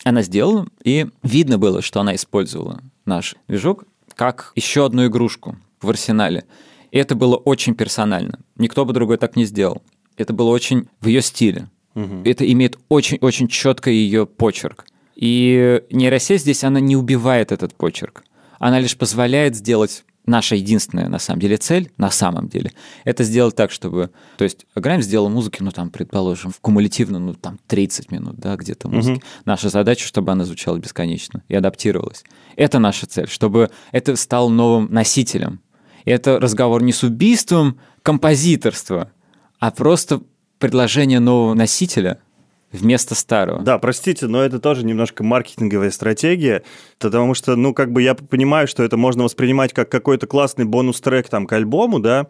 Она 0.03 0.21
сделала, 0.21 0.67
и 0.83 1.07
видно 1.23 1.57
было, 1.57 1.81
что 1.81 2.01
она 2.01 2.13
использовала 2.13 2.81
наш 3.05 3.38
движок 3.47 3.85
как 4.15 4.51
еще 4.57 4.85
одну 4.85 5.07
игрушку 5.07 5.55
в 5.81 5.89
арсенале. 5.89 6.43
И 6.91 6.97
это 6.97 7.15
было 7.15 7.38
очень 7.38 7.73
персонально. 7.73 8.39
Никто 8.57 8.83
бы 8.83 8.91
другой 8.91 9.15
так 9.15 9.38
не 9.38 9.45
сделал. 9.45 9.81
Это 10.17 10.33
было 10.33 10.49
очень 10.49 10.89
в 10.99 11.07
ее 11.07 11.21
стиле. 11.21 11.69
Угу. 12.03 12.21
Это 12.25 12.49
имеет 12.51 12.77
очень-очень 12.89 13.47
четко 13.47 13.89
ее 13.89 14.25
почерк. 14.25 14.85
И 15.15 15.81
нейросеть 15.91 16.41
здесь, 16.41 16.63
она 16.63 16.79
не 16.79 16.95
убивает 16.95 17.51
этот 17.51 17.75
почерк. 17.75 18.23
Она 18.57 18.79
лишь 18.79 18.97
позволяет 18.97 19.55
сделать 19.55 20.03
наша 20.25 20.55
единственная, 20.55 21.09
на 21.09 21.19
самом 21.19 21.41
деле, 21.41 21.57
цель, 21.57 21.91
на 21.97 22.12
самом 22.12 22.47
деле, 22.47 22.71
это 23.03 23.23
сделать 23.23 23.55
так, 23.55 23.71
чтобы... 23.71 24.12
То 24.38 24.43
есть 24.43 24.65
Грайм 24.75 25.01
сделал 25.01 25.29
музыки, 25.29 25.62
ну, 25.62 25.71
там, 25.71 25.89
предположим, 25.89 26.53
кумулятивно, 26.62 27.19
ну, 27.19 27.33
там, 27.33 27.59
30 27.67 28.12
минут, 28.12 28.35
да, 28.38 28.55
где-то 28.55 28.88
музыки. 28.88 29.17
Угу. 29.17 29.23
Наша 29.45 29.69
задача, 29.69 30.07
чтобы 30.07 30.31
она 30.31 30.45
звучала 30.45 30.77
бесконечно 30.77 31.43
и 31.47 31.55
адаптировалась. 31.55 32.23
Это 32.55 32.79
наша 32.79 33.07
цель, 33.07 33.27
чтобы 33.27 33.71
это 33.91 34.15
стал 34.15 34.49
новым 34.49 34.91
носителем. 34.91 35.62
И 36.05 36.12
это 36.12 36.39
разговор 36.39 36.81
не 36.81 36.93
с 36.93 37.03
убийством 37.03 37.79
композиторства, 38.03 39.12
а 39.59 39.71
просто 39.71 40.21
предложение 40.60 41.19
нового 41.19 41.54
носителя— 41.54 42.19
вместо 42.72 43.15
старого. 43.15 43.62
Да, 43.62 43.80
простите, 43.80 44.28
но 44.28 44.43
это 44.43 44.60
тоже 44.60 44.86
немножко 44.86 45.24
маркетинговая 45.24 45.91
стратегия, 45.91 46.63
потому 47.00 47.34
что, 47.34 47.56
ну, 47.56 47.74
как 47.74 47.91
бы 47.91 48.02
я 48.02 48.15
понимаю, 48.15 48.67
что 48.67 48.84
это 48.84 48.98
можно 48.98 49.24
воспринимать 49.24 49.74
как 49.74 49.89
какой-то 49.89 50.28
классный 50.28 50.65
бонус-трек 50.65 51.30
там 51.30 51.48
к 51.48 51.54
альбому, 51.54 52.00
да, 52.00 52.28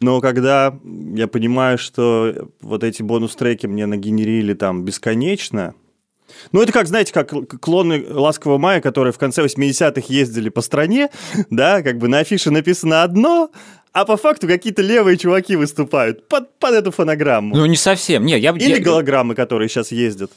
но 0.00 0.20
когда 0.20 0.74
я 1.14 1.26
понимаю, 1.26 1.78
что 1.78 2.50
вот 2.60 2.84
эти 2.84 3.02
бонус-треки 3.02 3.66
мне 3.66 3.86
нагенерили 3.86 4.54
там 4.54 4.84
бесконечно, 4.84 5.74
ну, 6.52 6.60
это 6.60 6.72
как, 6.72 6.86
знаете, 6.86 7.12
как 7.12 7.30
клоны 7.60 8.04
«Ласкового 8.08 8.58
мая», 8.58 8.80
которые 8.80 9.12
в 9.12 9.18
конце 9.18 9.42
80-х 9.42 10.02
ездили 10.08 10.50
по 10.50 10.60
стране, 10.60 11.08
да, 11.50 11.82
как 11.82 11.98
бы 11.98 12.08
на 12.08 12.18
афише 12.18 12.50
написано 12.50 13.02
одно, 13.02 13.50
а 13.92 14.04
по 14.04 14.16
факту 14.16 14.46
какие-то 14.46 14.82
левые 14.82 15.16
чуваки 15.16 15.56
выступают 15.56 16.28
под, 16.28 16.58
под 16.58 16.74
эту 16.74 16.90
фонограмму. 16.90 17.56
Ну, 17.56 17.66
не 17.66 17.76
совсем. 17.76 18.24
Не, 18.24 18.38
я, 18.38 18.50
Или 18.50 18.76
я... 18.76 18.80
голограммы, 18.80 19.34
которые 19.34 19.68
сейчас 19.68 19.92
ездят. 19.92 20.30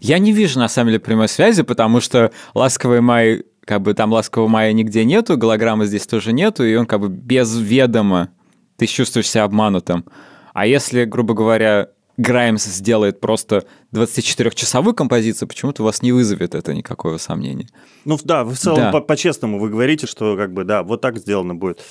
Я 0.00 0.18
не 0.18 0.32
вижу, 0.32 0.58
на 0.58 0.68
самом 0.68 0.88
деле, 0.88 1.00
прямой 1.00 1.28
связи, 1.28 1.62
потому 1.62 2.00
что 2.00 2.32
«Ласковый 2.54 3.00
май», 3.00 3.44
как 3.64 3.80
бы 3.80 3.94
там 3.94 4.12
«Ласкового 4.12 4.48
мая» 4.48 4.72
нигде 4.72 5.04
нету, 5.04 5.38
голограммы 5.38 5.86
здесь 5.86 6.06
тоже 6.06 6.32
нету, 6.32 6.64
и 6.64 6.74
он 6.74 6.86
как 6.86 7.00
бы 7.00 7.08
без 7.08 7.56
ведома, 7.56 8.30
ты 8.76 8.86
чувствуешь 8.86 9.28
себя 9.28 9.44
обманутым. 9.44 10.04
А 10.52 10.66
если, 10.66 11.04
грубо 11.04 11.34
говоря, 11.34 11.88
Граймс 12.16 12.64
сделает 12.64 13.20
просто 13.20 13.64
24-часовую 13.92 14.94
композицию, 14.94 15.48
почему-то 15.48 15.82
у 15.82 15.86
вас 15.86 16.02
не 16.02 16.12
вызовет 16.12 16.54
это 16.54 16.72
никакого 16.72 17.18
сомнения. 17.18 17.68
Ну 18.04 18.18
да, 18.22 18.44
в 18.44 18.56
целом 18.56 18.92
да. 18.92 19.00
по-честному 19.00 19.58
вы 19.58 19.70
говорите, 19.70 20.06
что 20.06 20.36
как 20.36 20.52
бы 20.52 20.64
да, 20.64 20.82
вот 20.82 21.00
так 21.00 21.18
сделано 21.18 21.54
будет. 21.54 21.82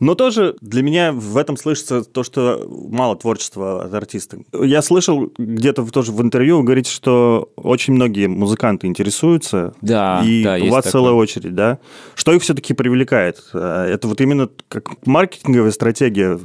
Но 0.00 0.16
тоже 0.16 0.56
для 0.60 0.82
меня 0.82 1.12
в 1.12 1.36
этом 1.36 1.56
слышится 1.56 2.02
то, 2.02 2.24
что 2.24 2.66
мало 2.68 3.16
творчества 3.16 3.84
от 3.84 3.94
артиста. 3.94 4.38
Я 4.52 4.82
слышал 4.82 5.30
где-то 5.38 5.84
тоже 5.86 6.10
в 6.10 6.20
интервью, 6.20 6.58
вы 6.58 6.64
говорите, 6.64 6.90
что 6.90 7.50
очень 7.56 7.94
многие 7.94 8.26
музыканты 8.26 8.88
интересуются. 8.88 9.72
Да, 9.82 10.20
и 10.24 10.42
да, 10.42 10.56
у 10.56 10.68
вас 10.70 10.84
такое. 10.84 10.92
целая 10.92 11.12
очередь, 11.14 11.54
да? 11.54 11.78
Что 12.16 12.32
их 12.32 12.42
все-таки 12.42 12.74
привлекает? 12.74 13.44
Это 13.52 14.08
вот 14.08 14.20
именно 14.20 14.48
как 14.68 15.06
маркетинговая 15.06 15.70
стратегия, 15.70 16.40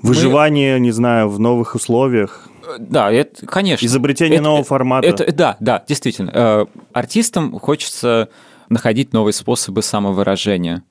выживание, 0.00 0.74
Мы... 0.74 0.80
не 0.80 0.90
знаю, 0.90 1.28
в 1.28 1.38
новых 1.38 1.74
условиях? 1.74 2.48
Да, 2.78 3.12
это, 3.12 3.46
конечно. 3.46 3.84
Изобретение 3.84 4.36
это, 4.36 4.44
нового 4.44 4.64
формата. 4.64 5.06
Это, 5.06 5.30
да, 5.32 5.56
да, 5.60 5.84
действительно. 5.86 6.30
Э, 6.34 6.66
артистам 6.92 7.58
хочется 7.60 8.28
находить 8.68 9.12
новые 9.12 9.32
способы 9.32 9.82
самовыражения. 9.82 10.82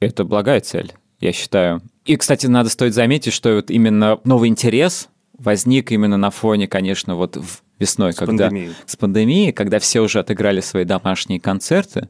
Это 0.00 0.24
благая 0.24 0.60
цель 0.60 0.92
я 1.22 1.32
считаю. 1.32 1.80
И, 2.04 2.16
кстати, 2.16 2.46
надо 2.46 2.68
стоит 2.68 2.94
заметить, 2.94 3.32
что 3.32 3.54
вот 3.54 3.70
именно 3.70 4.18
новый 4.24 4.48
интерес 4.48 5.08
возник 5.38 5.92
именно 5.92 6.16
на 6.16 6.30
фоне, 6.30 6.68
конечно, 6.68 7.16
вот 7.16 7.38
весной, 7.78 8.12
с 8.12 8.16
когда 8.16 8.48
пандемией. 8.48 8.74
с 8.86 8.96
пандемией, 8.96 9.52
когда 9.52 9.78
все 9.78 10.00
уже 10.00 10.18
отыграли 10.18 10.60
свои 10.60 10.84
домашние 10.84 11.40
концерты, 11.40 12.08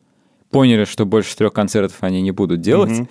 поняли, 0.51 0.85
что 0.85 1.07
больше 1.07 1.37
трех 1.37 1.53
концертов 1.53 1.99
они 2.01 2.23
не 2.23 2.31
будут 2.31 2.61
делать. 2.61 3.01
Угу. 3.01 3.09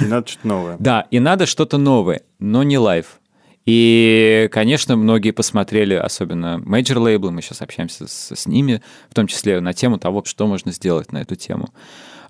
И 0.00 0.04
надо 0.04 0.28
что-то 0.28 0.48
новое. 0.48 0.76
Да, 0.78 1.06
и 1.10 1.18
надо 1.20 1.46
что-то 1.46 1.78
новое, 1.78 2.22
но 2.38 2.62
не 2.62 2.78
live. 2.78 3.20
И, 3.66 4.48
конечно, 4.52 4.94
многие 4.94 5.30
посмотрели, 5.30 5.94
особенно 5.94 6.58
major 6.58 6.98
лейблы, 6.98 7.30
мы 7.30 7.42
сейчас 7.42 7.62
общаемся 7.62 8.06
с, 8.06 8.34
с 8.34 8.46
ними, 8.46 8.82
в 9.08 9.14
том 9.14 9.26
числе 9.26 9.60
на 9.60 9.72
тему 9.72 9.98
того, 9.98 10.22
что 10.26 10.46
можно 10.46 10.70
сделать 10.70 11.12
на 11.12 11.22
эту 11.22 11.34
тему. 11.34 11.70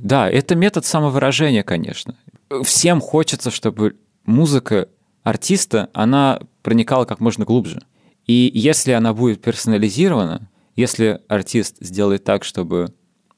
Да, 0.05 0.29
это 0.31 0.55
метод 0.55 0.85
самовыражения, 0.85 1.63
конечно. 1.63 2.15
Всем 2.63 3.01
хочется, 3.01 3.51
чтобы 3.51 3.97
музыка 4.27 4.89
артиста, 5.23 5.89
она 5.95 6.41
проникала 6.63 7.07
как 7.07 7.21
можно 7.21 7.47
глубже. 7.47 7.81
И 8.27 8.51
если 8.55 8.93
она 8.93 9.15
будет 9.15 9.41
персонализирована, 9.41 10.51
если 10.77 11.21
артист 11.29 11.79
сделает 11.81 12.23
так, 12.23 12.45
чтобы 12.45 12.93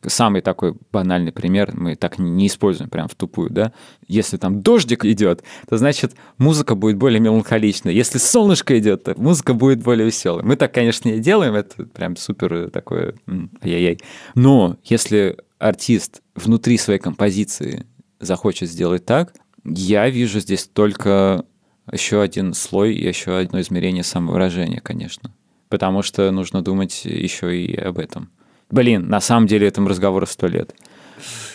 самый 0.05 0.41
такой 0.41 0.75
банальный 0.91 1.31
пример, 1.31 1.71
мы 1.73 1.95
так 1.95 2.19
не 2.19 2.49
используем 2.49 2.91
прям 2.91 3.07
в 3.07 3.15
тупую, 3.15 3.51
да, 3.51 3.73
если 4.09 4.37
там 4.37 4.61
дождик 4.61 5.05
идет, 5.05 5.45
то 5.69 5.77
значит 5.77 6.17
музыка 6.37 6.75
будет 6.75 6.97
более 6.97 7.21
меланхоличной. 7.21 7.95
Если 7.95 8.19
солнышко 8.19 8.77
идет, 8.77 9.05
то 9.05 9.15
музыка 9.17 9.55
будет 9.55 9.85
более 9.85 10.07
веселой. 10.07 10.43
Мы 10.43 10.57
так, 10.57 10.75
конечно, 10.75 11.09
не 11.09 11.21
делаем, 11.21 11.55
это 11.55 11.85
прям 11.85 12.17
супер 12.17 12.71
такое 12.71 13.15
ай-яй-яй. 13.63 14.01
Но 14.35 14.77
если 14.83 15.39
артист 15.59 16.23
внутри 16.35 16.79
своей 16.79 17.01
композиции 17.01 17.87
захочет 18.21 18.71
сделать 18.71 19.05
так, 19.05 19.35
я 19.65 20.09
вижу 20.09 20.41
здесь 20.41 20.67
только 20.67 21.45
еще 21.91 22.21
один 22.21 22.55
слой 22.55 22.95
и 22.95 23.07
еще 23.07 23.39
одно 23.39 23.61
измерение 23.61 24.03
самовыражения, 24.03 24.81
конечно. 24.81 25.33
Потому 25.69 26.03
что 26.03 26.31
нужно 26.31 26.63
думать 26.63 27.05
еще 27.05 27.57
и 27.61 27.77
об 27.77 27.99
этом. 27.99 28.31
Блин, 28.71 29.09
на 29.09 29.21
самом 29.21 29.47
деле 29.47 29.67
этому 29.67 29.89
разговору 29.89 30.27
сто 30.27 30.47
лет. 30.47 30.75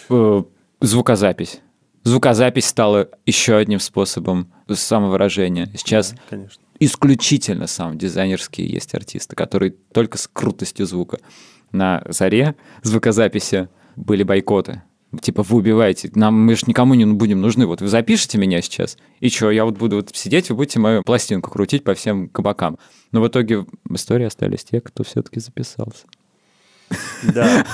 Э, 0.10 0.44
звукозапись. 0.80 1.62
Звукозапись 2.04 2.66
стала 2.66 3.10
еще 3.26 3.56
одним 3.56 3.80
способом 3.80 4.52
самовыражения. 4.70 5.70
Сейчас 5.76 6.16
да, 6.30 6.38
исключительно 6.80 7.68
сам 7.68 7.98
дизайнерские 7.98 8.68
есть 8.68 8.96
артисты, 8.96 9.36
которые 9.36 9.76
только 9.94 10.18
с 10.18 10.28
крутостью 10.28 10.86
звука. 10.86 11.20
На 11.72 12.04
заре 12.08 12.56
звукозаписи 12.82 13.70
были 13.96 14.24
бойкоты. 14.24 14.82
Типа, 15.20 15.44
вы 15.44 15.58
убиваете, 15.58 16.10
нам, 16.16 16.36
мы 16.36 16.56
же 16.56 16.64
никому 16.68 16.94
не 16.94 17.06
будем 17.06 17.42
нужны. 17.42 17.66
Вот 17.66 17.82
вы 17.82 17.88
запишите 17.88 18.38
меня 18.38 18.62
сейчас, 18.62 18.98
и 19.20 19.30
что, 19.30 19.52
я 19.52 19.66
вот 19.66 19.78
буду 19.78 19.98
вот 19.98 20.10
сидеть, 20.14 20.50
вы 20.50 20.56
будете 20.56 20.80
мою 20.80 21.04
пластинку 21.04 21.52
крутить 21.52 21.84
по 21.84 21.94
всем 21.96 22.30
кабакам. 22.30 22.78
Но 23.12 23.22
в 23.22 23.28
итоге 23.28 23.66
в 23.84 23.96
истории 23.96 24.26
остались 24.26 24.64
те, 24.64 24.80
кто 24.80 25.04
все-таки 25.04 25.42
записался. 25.42 26.06
Да. 27.24 27.66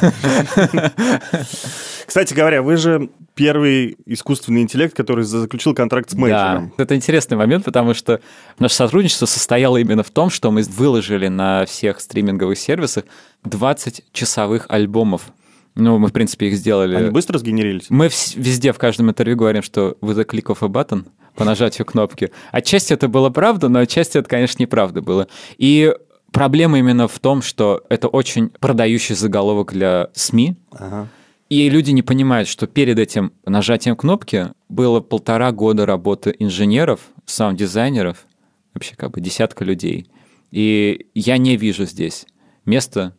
Кстати 2.06 2.34
говоря, 2.34 2.62
вы 2.62 2.78
же 2.78 3.10
первый 3.36 3.98
искусственный 4.06 4.62
интеллект, 4.62 4.96
который 4.96 5.24
заключил 5.24 5.74
контракт 5.74 6.10
с 6.10 6.14
менеджером. 6.14 6.74
Да, 6.78 6.84
это 6.84 6.96
интересный 6.96 7.38
момент, 7.38 7.66
потому 7.66 7.94
что 7.94 8.20
наше 8.60 8.76
сотрудничество 8.76 9.26
состояло 9.26 9.78
именно 9.78 10.04
в 10.04 10.10
том, 10.10 10.30
что 10.30 10.52
мы 10.52 10.64
выложили 10.64 11.28
на 11.28 11.66
всех 11.66 12.00
стриминговых 12.00 12.58
сервисах 12.58 13.06
20 13.44 14.06
часовых 14.12 14.66
альбомов 14.70 15.32
ну, 15.78 15.98
мы, 16.00 16.08
в 16.08 16.14
принципе, 16.14 16.48
их 16.48 16.56
сделали. 16.56 16.96
Они 16.96 17.10
быстро 17.12 17.38
сгенерились? 17.38 17.86
Мы 17.90 18.10
везде 18.36 18.74
в 18.74 18.78
каждом 18.78 19.10
интервью 19.10 19.38
говорим, 19.38 19.62
что 19.62 19.98
with 20.02 20.20
a 20.20 20.24
click 20.24 20.46
of 20.46 20.58
a 20.62 20.68
button, 20.68 21.06
по 21.36 21.46
нажатию 21.46 21.86
кнопки. 21.86 22.32
Отчасти 22.52 22.94
это 22.94 23.08
было 23.08 23.30
правда, 23.30 23.70
но 23.70 23.80
отчасти 23.80 24.18
это, 24.18 24.28
конечно, 24.28 24.62
неправда 24.62 25.02
было. 25.02 25.28
И 25.58 25.94
проблема 26.32 26.80
именно 26.80 27.08
в 27.08 27.20
том, 27.20 27.44
что 27.44 27.84
это 27.90 28.08
очень 28.08 28.50
продающий 28.50 29.16
заголовок 29.16 29.72
для 29.72 30.10
СМИ. 30.14 30.58
Ага. 30.72 31.08
И 31.50 31.70
люди 31.70 31.92
не 31.92 32.02
понимают, 32.02 32.50
что 32.50 32.68
перед 32.68 33.00
этим 33.00 33.32
нажатием 33.46 33.96
кнопки 33.96 34.48
было 34.68 35.00
полтора 35.00 35.52
года 35.52 35.86
работы 35.86 36.36
инженеров, 36.40 37.02
саунд-дизайнеров, 37.26 38.26
вообще 38.74 38.96
как 38.96 39.12
бы 39.12 39.22
десятка 39.22 39.64
людей. 39.64 40.10
И 40.52 41.08
я 41.14 41.38
не 41.38 41.56
вижу 41.56 41.86
здесь 41.86 42.26
места 42.66 43.16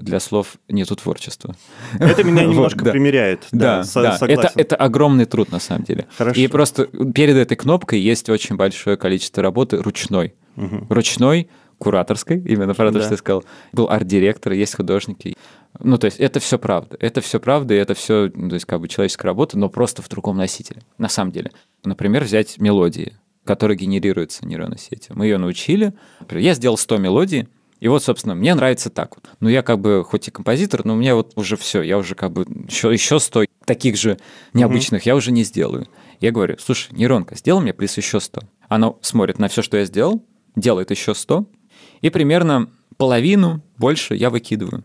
для 0.00 0.20
слов 0.20 0.56
нету 0.68 0.96
творчества. 0.96 1.54
Это 1.98 2.24
меня 2.24 2.44
немножко 2.46 2.78
вот, 2.78 2.84
да. 2.86 2.90
примеряет. 2.92 3.46
Да, 3.52 3.58
да, 3.58 3.76
да. 3.78 3.84
Согласен. 3.84 4.26
Это, 4.26 4.52
это 4.56 4.76
огромный 4.76 5.24
труд 5.24 5.50
на 5.52 5.60
самом 5.60 5.84
деле. 5.84 6.06
Хорошо. 6.16 6.40
И 6.40 6.46
просто 6.48 6.86
перед 6.86 7.36
этой 7.36 7.56
кнопкой 7.56 8.00
есть 8.00 8.28
очень 8.28 8.56
большое 8.56 8.96
количество 8.96 9.42
работы 9.42 9.76
ручной. 9.78 10.34
Угу. 10.56 10.86
Ручной, 10.88 11.48
кураторской, 11.78 12.38
именно 12.38 12.74
про 12.74 12.88
то, 12.92 12.98
Да. 12.98 13.04
что 13.04 13.14
я 13.14 13.18
сказал. 13.18 13.44
Был 13.72 13.88
арт-директор, 13.90 14.52
есть 14.52 14.76
художники. 14.76 15.36
Ну, 15.80 15.98
то 15.98 16.04
есть 16.06 16.18
это 16.18 16.40
все 16.40 16.58
правда. 16.58 16.96
Это 17.00 17.20
все 17.20 17.40
правда, 17.40 17.74
и 17.74 17.76
это 17.76 17.94
все, 17.94 18.28
то 18.28 18.54
есть 18.54 18.64
как 18.64 18.80
бы 18.80 18.88
человеческая 18.88 19.28
работа, 19.28 19.58
но 19.58 19.68
просто 19.68 20.02
в 20.02 20.08
другом 20.08 20.36
носителе, 20.36 20.82
на 20.98 21.08
самом 21.08 21.32
деле. 21.32 21.50
Например, 21.84 22.22
взять 22.22 22.58
мелодии, 22.58 23.16
которые 23.44 23.76
генерируются 23.76 24.46
нейронной 24.46 24.78
сетью. 24.78 25.16
Мы 25.16 25.26
ее 25.26 25.38
научили. 25.38 25.92
Я 26.30 26.54
сделал 26.54 26.76
100 26.78 26.98
мелодий, 26.98 27.48
и 27.84 27.88
вот, 27.88 28.02
собственно, 28.02 28.34
мне 28.34 28.54
нравится 28.54 28.88
так 28.88 29.14
вот. 29.14 29.28
Ну, 29.40 29.50
я 29.50 29.62
как 29.62 29.78
бы, 29.78 30.04
хоть 30.04 30.26
и 30.26 30.30
композитор, 30.30 30.86
но 30.86 30.94
у 30.94 30.96
меня 30.96 31.14
вот 31.14 31.32
уже 31.36 31.58
все, 31.58 31.82
я 31.82 31.98
уже 31.98 32.14
как 32.14 32.32
бы 32.32 32.46
еще, 32.66 32.90
еще 32.90 33.20
100 33.20 33.44
таких 33.66 33.98
же 33.98 34.16
необычных 34.54 35.04
я 35.04 35.14
уже 35.14 35.32
не 35.32 35.44
сделаю. 35.44 35.86
Я 36.18 36.32
говорю, 36.32 36.56
слушай, 36.58 36.94
нейронка, 36.94 37.36
сделай 37.36 37.60
мне 37.60 37.74
плюс 37.74 37.94
еще 37.98 38.20
100. 38.20 38.40
Она 38.70 38.94
смотрит 39.02 39.38
на 39.38 39.48
все, 39.48 39.60
что 39.60 39.76
я 39.76 39.84
сделал, 39.84 40.24
делает 40.56 40.92
еще 40.92 41.14
100, 41.14 41.46
и 42.00 42.08
примерно 42.08 42.70
половину 42.96 43.60
больше 43.76 44.14
я 44.14 44.30
выкидываю. 44.30 44.82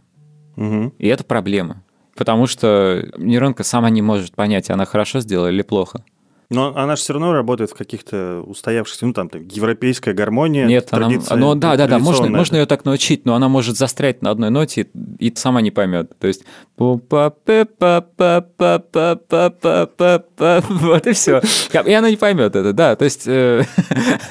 Мгм. 0.57 0.89
И 0.97 1.07
это 1.07 1.23
проблема. 1.23 1.85
Потому 2.17 2.47
что 2.47 3.09
нейронка 3.17 3.63
сама 3.63 3.89
не 3.89 4.01
может 4.01 4.35
понять, 4.35 4.69
она 4.69 4.83
хорошо 4.83 5.21
сделала 5.21 5.47
или 5.47 5.61
плохо. 5.61 6.03
Но 6.51 6.75
она 6.75 6.95
же 6.95 7.03
все 7.03 7.13
равно 7.13 7.31
работает 7.31 7.69
в 7.69 7.75
каких-то 7.75 8.41
устоявшихся, 8.41 9.05
ну 9.05 9.13
там, 9.13 9.29
так, 9.29 9.43
европейская 9.51 10.13
гармония. 10.13 10.65
Нет, 10.65 10.87
она, 10.89 11.07
традиция- 11.07 11.37
ну 11.37 11.53
да, 11.53 11.75
да, 11.77 11.85
да, 11.85 11.99
можно, 11.99 12.27
можно 12.27 12.55
ее 12.55 12.65
так 12.65 12.85
научить, 12.85 13.23
но 13.25 13.35
она 13.35 13.49
может 13.49 13.77
застрять 13.77 14.23
на 14.23 14.31
одной 14.31 14.49
ноте 14.49 14.81
и, 14.81 15.27
и 15.27 15.35
сама 15.35 15.61
не 15.61 15.69
поймет. 15.69 16.17
То 16.17 16.25
есть 16.25 16.43
вот 20.69 21.07
и 21.07 21.13
все. 21.13 21.41
И 21.85 21.93
она 21.93 22.09
не 22.09 22.17
поймет 22.17 22.55
это, 22.55 22.73
да. 22.73 22.95
То 22.95 23.05
есть 23.05 23.27
э, 23.27 23.63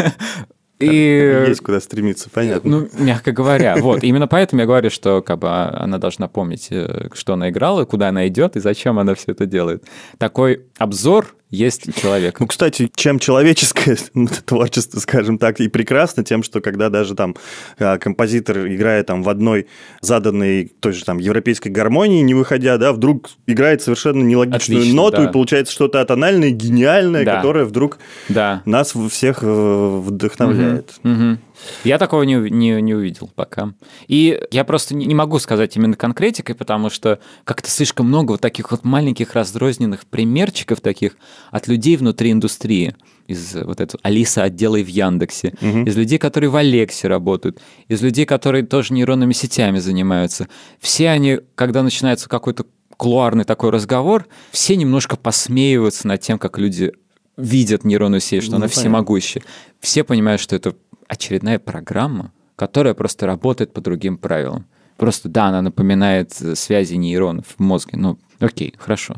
и 0.80 1.44
Есть 1.48 1.60
куда 1.60 1.80
стремиться, 1.80 2.30
понятно. 2.30 2.70
Ну, 2.70 2.88
мягко 2.98 3.30
говоря, 3.30 3.76
вот. 3.76 4.02
Именно 4.02 4.26
поэтому 4.26 4.60
я 4.60 4.66
говорю, 4.66 4.90
что 4.90 5.22
как 5.22 5.38
бы 5.38 5.48
а, 5.48 5.84
она 5.84 5.98
должна 5.98 6.26
помнить, 6.26 6.66
э, 6.70 7.10
что 7.12 7.34
она 7.34 7.50
играла, 7.50 7.84
куда 7.84 8.08
она 8.08 8.26
идет 8.26 8.56
и 8.56 8.60
зачем 8.60 8.98
она 8.98 9.14
все 9.14 9.30
это 9.32 9.46
делает. 9.46 9.84
Такой 10.18 10.66
обзор 10.78 11.34
есть 11.50 11.88
у 11.88 11.92
человека. 11.92 12.38
Ну, 12.40 12.46
кстати, 12.46 12.90
чем 12.94 13.18
человеческое 13.18 13.96
творчество, 14.46 15.00
скажем 15.00 15.38
так, 15.38 15.60
и 15.60 15.68
прекрасно, 15.68 16.22
тем, 16.24 16.42
что 16.42 16.60
когда 16.60 16.90
даже 16.90 17.14
там 17.14 17.36
а, 17.78 17.98
композитор, 17.98 18.66
играя 18.66 19.02
там 19.02 19.22
в 19.22 19.28
одной 19.28 19.66
заданной 20.02 20.70
той 20.80 20.92
же 20.92 21.04
там 21.04 21.18
европейской 21.18 21.68
гармонии, 21.68 22.20
не 22.22 22.34
выходя, 22.34 22.76
да, 22.76 22.92
вдруг 22.92 23.30
играет 23.46 23.82
совершенно 23.82 24.22
нелогичную 24.22 24.80
Отлично, 24.80 24.96
ноту, 24.96 25.16
да. 25.18 25.24
и 25.24 25.32
получается 25.32 25.72
что-то 25.72 26.00
атональное, 26.00 26.50
гениальное, 26.50 27.24
Да. 27.24 27.36
которое 27.36 27.64
вдруг 27.64 27.98
Да. 28.28 28.62
нас 28.66 28.94
всех 29.10 29.38
э, 29.42 30.00
вдохновляет. 30.04 30.94
Мгм. 31.02 31.40
Я 31.84 31.98
такого 31.98 32.22
не, 32.22 32.34
не, 32.50 32.80
не 32.80 32.94
увидел 32.94 33.30
пока. 33.34 33.74
И 34.06 34.40
я 34.50 34.64
просто 34.64 34.94
не, 34.94 35.14
могу 35.14 35.38
сказать 35.38 35.76
именно 35.76 35.96
конкретикой, 35.96 36.54
потому 36.54 36.90
что 36.90 37.18
как-то 37.44 37.70
слишком 37.70 38.06
много 38.06 38.32
вот 38.32 38.40
таких 38.40 38.70
вот 38.70 38.84
маленьких 38.84 39.34
разрозненных 39.34 40.06
примерчиков 40.06 40.80
таких 40.80 41.16
от 41.50 41.68
людей 41.68 41.96
внутри 41.96 42.32
индустрии. 42.32 42.94
Из 43.26 43.54
вот 43.54 43.80
этого 43.80 44.00
Алиса 44.02 44.42
отдела 44.42 44.78
в 44.78 44.86
Яндексе, 44.86 45.52
из 45.60 45.96
людей, 45.96 46.18
которые 46.18 46.48
в 46.48 46.56
Алексе 46.56 47.08
работают, 47.08 47.60
из 47.86 48.00
людей, 48.00 48.24
которые 48.24 48.64
тоже 48.64 48.94
нейронными 48.94 49.34
сетями 49.34 49.78
занимаются. 49.80 50.48
Все 50.80 51.10
они, 51.10 51.40
когда 51.54 51.82
начинается 51.82 52.28
какой-то 52.28 52.64
кулуарный 52.96 53.44
такой 53.44 53.70
разговор, 53.70 54.26
все 54.50 54.76
немножко 54.76 55.16
посмеиваются 55.16 56.08
над 56.08 56.20
тем, 56.22 56.38
как 56.38 56.58
люди 56.58 56.92
видят 57.36 57.84
нейронную 57.84 58.20
сеть, 58.20 58.42
что 58.42 58.52
Ну, 58.52 58.56
она 58.56 58.64
понятно. 58.64 58.80
всемогущая. 58.80 59.42
Все 59.78 60.02
понимают, 60.04 60.40
что 60.40 60.56
это 60.56 60.74
очередная 61.08 61.58
программа, 61.58 62.32
которая 62.56 62.94
просто 62.94 63.26
работает 63.26 63.72
по 63.72 63.80
другим 63.80 64.18
правилам. 64.18 64.66
Просто, 64.96 65.28
да, 65.28 65.46
она 65.46 65.62
напоминает 65.62 66.34
э, 66.40 66.54
связи 66.54 66.94
нейронов 66.94 67.46
в 67.56 67.60
мозге. 67.60 67.92
Ну, 67.96 68.18
окей, 68.40 68.74
хорошо. 68.78 69.16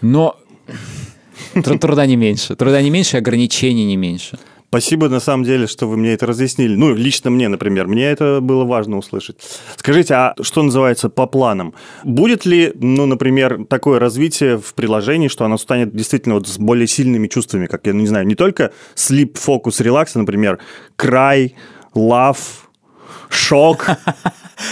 Но 0.00 0.36
тру- 1.54 1.78
труда 1.78 2.06
не 2.06 2.16
меньше. 2.16 2.56
Труда 2.56 2.82
не 2.82 2.90
меньше, 2.90 3.16
ограничений 3.16 3.84
не 3.84 3.96
меньше. 3.96 4.38
Спасибо, 4.68 5.08
на 5.08 5.20
самом 5.20 5.44
деле, 5.44 5.66
что 5.66 5.86
вы 5.86 5.96
мне 5.96 6.12
это 6.12 6.26
разъяснили. 6.26 6.74
Ну, 6.74 6.94
лично 6.94 7.30
мне, 7.30 7.48
например. 7.48 7.86
Мне 7.86 8.04
это 8.04 8.40
было 8.40 8.64
важно 8.64 8.98
услышать. 8.98 9.36
Скажите, 9.76 10.14
а 10.14 10.34
что 10.40 10.62
называется 10.62 11.08
по 11.08 11.26
планам? 11.26 11.74
Будет 12.04 12.44
ли, 12.44 12.72
ну, 12.74 13.06
например, 13.06 13.64
такое 13.68 13.98
развитие 13.98 14.58
в 14.58 14.74
приложении, 14.74 15.28
что 15.28 15.44
оно 15.44 15.56
станет 15.56 15.94
действительно 15.94 16.34
вот 16.34 16.48
с 16.48 16.58
более 16.58 16.86
сильными 16.86 17.28
чувствами, 17.28 17.66
как, 17.66 17.86
я 17.86 17.92
не 17.92 18.06
знаю, 18.06 18.26
не 18.26 18.34
только 18.34 18.72
sleep, 18.96 19.38
фокус, 19.38 19.80
релакс, 19.80 20.16
а, 20.16 20.18
например, 20.18 20.58
край, 20.96 21.54
love, 21.94 22.38
шок. 23.28 23.86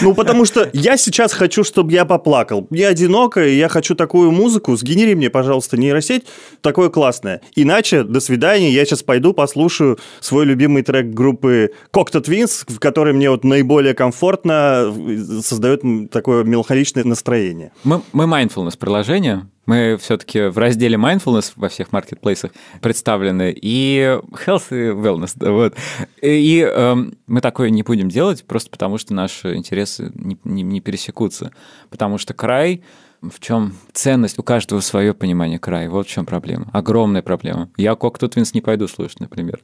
Ну, 0.01 0.13
потому 0.13 0.45
что 0.45 0.69
я 0.73 0.97
сейчас 0.97 1.33
хочу, 1.33 1.63
чтобы 1.63 1.91
я 1.91 2.05
поплакал. 2.05 2.67
Я 2.71 2.89
одинока, 2.89 3.45
и 3.45 3.55
я 3.55 3.69
хочу 3.69 3.95
такую 3.95 4.31
музыку. 4.31 4.75
Сгенери 4.75 5.13
мне, 5.13 5.29
пожалуйста, 5.29 5.77
нейросеть. 5.77 6.25
Такое 6.61 6.89
классное. 6.89 7.41
Иначе, 7.55 8.03
до 8.03 8.19
свидания, 8.19 8.71
я 8.71 8.85
сейчас 8.85 9.03
пойду 9.03 9.33
послушаю 9.33 9.99
свой 10.19 10.45
любимый 10.45 10.83
трек 10.83 11.07
группы 11.07 11.71
Cocteau 11.93 12.23
Twins, 12.23 12.65
в 12.67 12.79
которой 12.79 13.13
мне 13.13 13.29
вот 13.29 13.43
наиболее 13.43 13.93
комфортно 13.93 14.93
э, 14.95 15.41
создает 15.41 15.81
такое 16.11 16.43
меланхоличное 16.43 17.03
настроение. 17.03 17.71
Мы, 17.83 18.01
мы 18.11 18.25
mindfulness 18.25 18.77
приложение. 18.77 19.47
Мы 19.65 19.97
все-таки 19.97 20.47
в 20.47 20.57
разделе 20.57 20.97
mindfulness 20.97 21.53
во 21.55 21.69
всех 21.69 21.91
маркетплейсах 21.91 22.51
представлены 22.81 23.51
и 23.51 24.19
health 24.45 24.67
и 24.69 24.91
wellness. 24.93 25.31
да, 25.35 25.51
вот. 25.51 25.75
И 26.21 26.59
эм, 26.59 27.17
мы 27.27 27.41
такое 27.41 27.69
не 27.69 27.83
будем 27.83 28.09
делать 28.09 28.43
просто 28.45 28.69
потому, 28.69 28.97
что 28.97 29.13
наши 29.13 29.55
интересы 29.55 30.11
не, 30.15 30.37
не- 30.43 30.63
не 30.63 30.81
пересекутся. 30.81 31.51
Потому 31.89 32.17
что 32.17 32.33
край 32.33 32.83
в 33.29 33.39
чем 33.39 33.73
ценность? 33.93 34.39
У 34.39 34.43
каждого 34.43 34.79
свое 34.79 35.13
понимание 35.13 35.59
края. 35.59 35.89
Вот 35.89 36.07
в 36.07 36.09
чем 36.09 36.25
проблема. 36.25 36.69
Огромная 36.73 37.21
проблема. 37.21 37.69
Я 37.77 37.93
Cocteau 37.93 38.29
Twins 38.29 38.51
не 38.53 38.61
пойду 38.61 38.87
слушать, 38.87 39.19
например. 39.19 39.61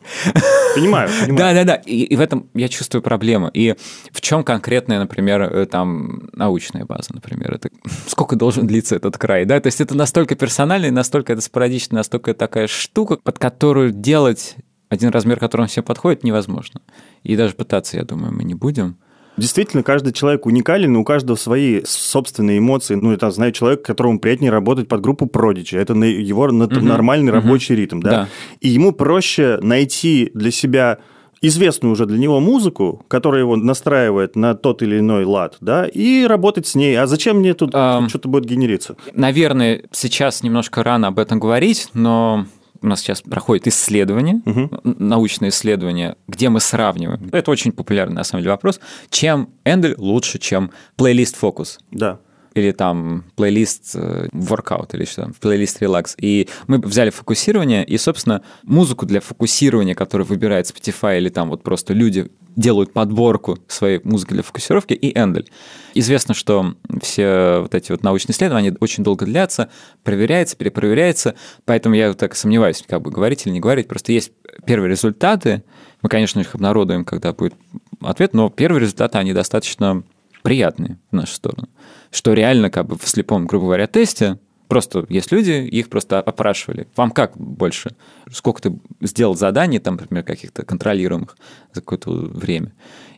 Понимаю, 0.75 1.09
понимаю. 1.21 1.37
Да, 1.37 1.53
да, 1.53 1.63
да. 1.63 1.75
И, 1.75 2.03
и 2.03 2.15
в 2.15 2.21
этом 2.21 2.49
я 2.53 2.67
чувствую 2.69 3.01
проблему. 3.01 3.49
И 3.53 3.75
в 4.11 4.21
чем 4.21 4.43
конкретная, 4.43 4.99
например, 4.99 5.41
э, 5.41 5.65
там 5.65 6.29
научная 6.33 6.85
база, 6.85 7.13
например, 7.13 7.53
это 7.53 7.69
сколько 8.07 8.35
должен 8.35 8.67
длиться 8.67 8.95
этот 8.95 9.17
край, 9.17 9.45
да? 9.45 9.59
То 9.59 9.67
есть 9.67 9.81
это 9.81 9.95
настолько 9.95 10.35
персонально, 10.35 10.87
и 10.87 10.91
настолько 10.91 11.33
это 11.33 11.41
спорадично, 11.41 11.97
настолько 11.97 12.33
такая 12.33 12.67
штука, 12.67 13.17
под 13.17 13.39
которую 13.39 13.91
делать 13.91 14.55
один 14.89 15.09
размер, 15.09 15.39
которому 15.39 15.67
всем 15.67 15.83
подходит, 15.83 16.23
невозможно. 16.23 16.81
И 17.23 17.35
даже 17.35 17.53
пытаться, 17.53 17.97
я 17.97 18.03
думаю, 18.03 18.33
мы 18.33 18.43
не 18.43 18.55
будем. 18.55 18.97
Действительно, 19.37 19.81
каждый 19.83 20.13
человек 20.13 20.45
уникален, 20.45 20.95
и 20.95 20.99
у 20.99 21.03
каждого 21.03 21.35
свои 21.37 21.81
собственные 21.85 22.59
эмоции. 22.59 22.95
Ну, 22.95 23.11
это, 23.11 23.31
знаю, 23.31 23.51
человек, 23.53 23.83
которому 23.83 24.19
приятнее 24.19 24.51
работать 24.51 24.87
под 24.87 25.01
группу 25.01 25.25
Prodigy. 25.25 25.77
Это 25.77 25.93
его 25.93 26.51
на- 26.51 26.67
нормальный 26.67 27.31
рабочий 27.31 27.75
ритм, 27.75 28.01
да? 28.01 28.09
Да. 28.09 28.27
И 28.59 28.69
ему 28.69 28.91
проще 28.91 29.57
найти 29.61 30.31
для 30.33 30.51
себя 30.51 30.99
известную 31.41 31.93
уже 31.93 32.05
для 32.05 32.19
него 32.19 32.39
музыку, 32.39 33.03
которая 33.07 33.41
его 33.41 33.55
настраивает 33.55 34.35
на 34.35 34.53
тот 34.53 34.83
или 34.83 34.99
иной 34.99 35.25
лад, 35.25 35.57
да, 35.59 35.87
и 35.87 36.25
работать 36.25 36.67
с 36.67 36.75
ней. 36.75 36.95
А 36.99 37.07
зачем 37.07 37.37
мне 37.37 37.53
тут 37.55 37.71
Ам. 37.73 38.09
что-то 38.09 38.29
будет 38.29 38.45
генериться? 38.45 38.95
Наверное, 39.15 39.83
сейчас 39.91 40.43
немножко 40.43 40.83
рано 40.83 41.07
об 41.07 41.17
этом 41.17 41.39
говорить, 41.39 41.87
но 41.95 42.45
у 42.81 42.87
нас 42.87 43.01
сейчас 43.01 43.21
проходит 43.21 43.67
исследование, 43.67 44.41
н- 44.45 44.69
научное 44.99 45.49
исследование, 45.49 46.15
где 46.27 46.49
мы 46.49 46.59
сравниваем. 46.59 47.29
Это 47.31 47.51
очень 47.51 47.71
популярный, 47.71 48.15
на 48.15 48.23
самом 48.23 48.41
деле, 48.43 48.51
вопрос. 48.51 48.79
Чем 49.09 49.49
Эндель 49.65 49.95
лучше, 49.97 50.39
чем 50.39 50.71
плейлист 50.95 51.37
Focus? 51.41 51.77
Да. 51.91 52.19
Или 52.53 52.71
там 52.71 53.25
плейлист 53.35 53.95
э, 53.95 54.27
workout 54.33 54.89
или 54.93 55.05
что 55.05 55.23
там, 55.23 55.33
плейлист 55.33 55.81
релакс. 55.81 56.15
И 56.17 56.49
мы 56.67 56.79
взяли 56.79 57.09
фокусирование, 57.09 57.85
и, 57.85 57.97
собственно, 57.97 58.41
музыку 58.63 59.05
для 59.05 59.21
фокусирования, 59.21 59.95
которую 59.95 60.27
выбирает 60.27 60.65
Spotify, 60.65 61.17
или 61.17 61.29
там 61.29 61.49
вот 61.49 61.63
просто 61.63 61.93
люди 61.93 62.29
делают 62.55 62.91
подборку 62.91 63.57
своей 63.67 64.01
музыки 64.03 64.33
для 64.33 64.43
фокусировки, 64.43 64.93
и 64.93 65.17
Эндель. 65.17 65.49
Известно, 65.93 66.33
что 66.33 66.75
все 67.01 67.59
вот 67.61 67.73
эти 67.73 67.91
вот 67.91 68.03
научные 68.03 68.33
исследования 68.33 68.75
очень 68.79 69.03
долго 69.03 69.25
длятся, 69.25 69.69
проверяется, 70.03 70.57
перепроверяется, 70.57 71.35
поэтому 71.65 71.95
я 71.95 72.09
вот 72.09 72.17
так 72.17 72.35
сомневаюсь, 72.35 72.83
как 72.85 73.01
бы 73.01 73.11
говорить 73.11 73.45
или 73.45 73.53
не 73.53 73.59
говорить. 73.61 73.87
Просто 73.87 74.11
есть 74.11 74.31
первые 74.65 74.89
результаты, 74.89 75.63
мы, 76.01 76.09
конечно, 76.09 76.39
их 76.39 76.55
обнародуем, 76.55 77.05
когда 77.05 77.31
будет 77.31 77.53
ответ, 78.01 78.33
но 78.33 78.49
первые 78.49 78.81
результаты, 78.81 79.17
они 79.17 79.33
достаточно 79.33 80.03
приятные 80.41 80.97
в 81.11 81.15
нашу 81.15 81.33
сторону. 81.33 81.69
Что 82.11 82.33
реально 82.33 82.69
как 82.69 82.87
бы 82.87 82.97
в 82.97 83.07
слепом, 83.07 83.47
грубо 83.47 83.65
говоря, 83.65 83.87
тесте 83.87 84.37
просто 84.67 85.05
есть 85.09 85.31
люди, 85.33 85.51
их 85.51 85.89
просто 85.89 86.21
опрашивали. 86.21 86.87
Вам 86.95 87.11
как 87.11 87.35
больше? 87.35 87.93
Сколько 88.31 88.61
ты 88.61 88.79
сделал 89.01 89.35
заданий, 89.35 89.79
там, 89.79 89.97
например, 89.97 90.23
каких-то 90.23 90.63
контролируемых 90.63 91.35
за 91.73 91.81
какое-то 91.81 92.11
время? 92.11 92.71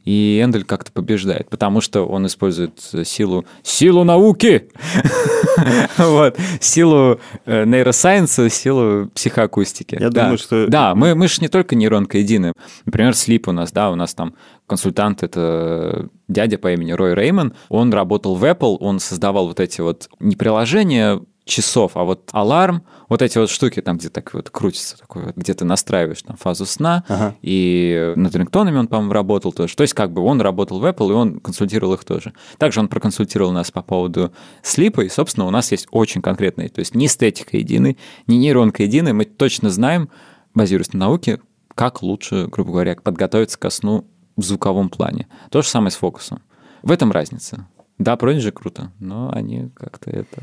И 0.05 0.41
Эндель 0.43 0.65
как-то 0.65 0.91
побеждает, 0.91 1.49
потому 1.49 1.79
что 1.79 2.05
он 2.05 2.25
использует 2.27 2.79
силу, 3.05 3.45
силу 3.63 4.03
науки, 4.03 4.69
вот, 5.97 6.37
силу 6.59 7.19
э, 7.45 7.65
нейросайенса, 7.65 8.49
силу 8.49 9.09
психоакустики. 9.15 9.97
Я 9.99 10.09
думаю, 10.09 10.37
что- 10.37 10.67
Да, 10.67 10.93
мы, 10.95 11.15
мы 11.15 11.27
же 11.27 11.41
не 11.41 11.47
только 11.47 11.75
нейронка 11.75 12.17
единая. 12.17 12.53
Например, 12.85 13.15
слип 13.15 13.47
у 13.47 13.51
нас, 13.51 13.71
да, 13.71 13.91
у 13.91 13.95
нас 13.95 14.13
там 14.13 14.35
консультант, 14.67 15.23
это 15.23 16.09
дядя 16.27 16.57
по 16.57 16.71
имени 16.73 16.91
Рой 16.91 17.13
Реймон. 17.15 17.53
Он 17.69 17.93
работал 17.93 18.35
в 18.35 18.43
Apple, 18.43 18.77
он 18.79 18.99
создавал 18.99 19.47
вот 19.47 19.59
эти 19.59 19.81
вот 19.81 20.09
не 20.19 20.35
приложения 20.35 21.21
часов, 21.45 21.97
а 21.97 22.03
вот 22.03 22.29
аларм, 22.31 22.83
вот 23.09 23.21
эти 23.21 23.37
вот 23.37 23.49
штуки 23.49 23.81
там, 23.81 23.97
где 23.97 24.09
так 24.09 24.33
вот 24.33 24.49
крутится, 24.49 24.97
такой 24.97 25.25
вот, 25.25 25.35
где 25.35 25.53
ты 25.53 25.65
настраиваешь 25.65 26.21
там 26.21 26.37
фазу 26.37 26.65
сна, 26.65 27.03
ага. 27.07 27.35
и 27.41 28.13
над 28.15 28.33
рингтонами 28.35 28.77
он, 28.77 28.87
по-моему, 28.87 29.13
работал 29.13 29.51
тоже. 29.51 29.75
То 29.75 29.81
есть 29.81 29.93
как 29.93 30.13
бы 30.13 30.21
он 30.21 30.39
работал 30.41 30.79
в 30.79 30.85
Apple, 30.85 31.09
и 31.09 31.13
он 31.13 31.39
консультировал 31.39 31.93
их 31.95 32.05
тоже. 32.05 32.33
Также 32.57 32.79
он 32.79 32.87
проконсультировал 32.87 33.51
нас 33.51 33.71
по 33.71 33.81
поводу 33.81 34.31
слипа, 34.61 35.01
и, 35.01 35.09
собственно, 35.09 35.45
у 35.45 35.51
нас 35.51 35.71
есть 35.71 35.87
очень 35.91 36.21
конкретные, 36.21 36.69
то 36.69 36.79
есть 36.79 36.95
не 36.95 37.07
эстетика 37.07 37.57
единой, 37.57 37.97
не 38.27 38.37
нейронка 38.37 38.83
единой, 38.83 39.13
мы 39.13 39.25
точно 39.25 39.69
знаем, 39.69 40.09
базируясь 40.53 40.93
на 40.93 40.99
науке, 40.99 41.41
как 41.75 42.01
лучше, 42.03 42.47
грубо 42.47 42.71
говоря, 42.71 42.95
подготовиться 42.95 43.59
ко 43.59 43.69
сну 43.69 44.05
в 44.37 44.43
звуковом 44.43 44.89
плане. 44.89 45.27
То 45.49 45.61
же 45.61 45.67
самое 45.67 45.91
с 45.91 45.95
фокусом. 45.95 46.41
В 46.83 46.91
этом 46.91 47.11
разница. 47.11 47.67
Да, 47.99 48.15
Prodigy 48.15 48.51
круто, 48.51 48.91
но 48.99 49.31
они 49.33 49.69
как-то 49.75 50.09
это... 50.09 50.41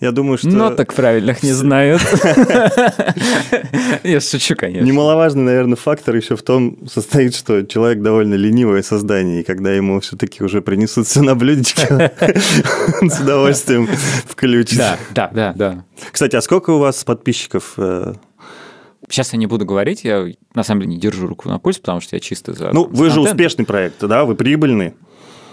Я 0.00 0.10
думаю, 0.10 0.36
что... 0.36 0.48
Но 0.48 0.70
так 0.70 0.94
правильных 0.94 1.44
не 1.44 1.52
знают. 1.52 2.02
Я 4.02 4.20
шучу, 4.20 4.56
конечно. 4.56 4.84
Немаловажный, 4.84 5.44
наверное, 5.44 5.76
фактор 5.76 6.16
еще 6.16 6.34
в 6.34 6.42
том 6.42 6.88
состоит, 6.88 7.36
что 7.36 7.62
человек 7.62 8.02
довольно 8.02 8.34
ленивое 8.34 8.82
создание, 8.82 9.42
и 9.42 9.44
когда 9.44 9.72
ему 9.72 10.00
все-таки 10.00 10.42
уже 10.42 10.60
принесут 10.60 11.06
все 11.06 11.22
на 11.22 11.36
блюдечке, 11.36 12.10
он 13.00 13.10
с 13.10 13.20
удовольствием 13.20 13.88
включит. 14.26 14.78
Да, 14.78 14.98
да, 15.14 15.30
да, 15.32 15.52
да. 15.52 15.84
Кстати, 16.10 16.34
а 16.34 16.40
сколько 16.40 16.70
у 16.70 16.78
вас 16.78 17.04
подписчиков 17.04 17.74
э, 17.76 18.14
Сейчас 19.08 19.32
я 19.32 19.38
не 19.38 19.46
буду 19.46 19.66
говорить, 19.66 20.04
я 20.04 20.26
на 20.54 20.62
самом 20.62 20.80
деле 20.80 20.94
не 20.94 21.00
держу 21.00 21.26
руку 21.26 21.48
на 21.48 21.58
пульс, 21.58 21.78
потому 21.78 22.00
что 22.00 22.16
я 22.16 22.20
чисто 22.20 22.54
за... 22.54 22.70
Ну, 22.72 22.88
вы 22.90 23.10
же 23.10 23.20
успешный 23.20 23.64
проект, 23.64 24.02
да, 24.04 24.24
вы 24.24 24.34
прибыльный. 24.34 24.94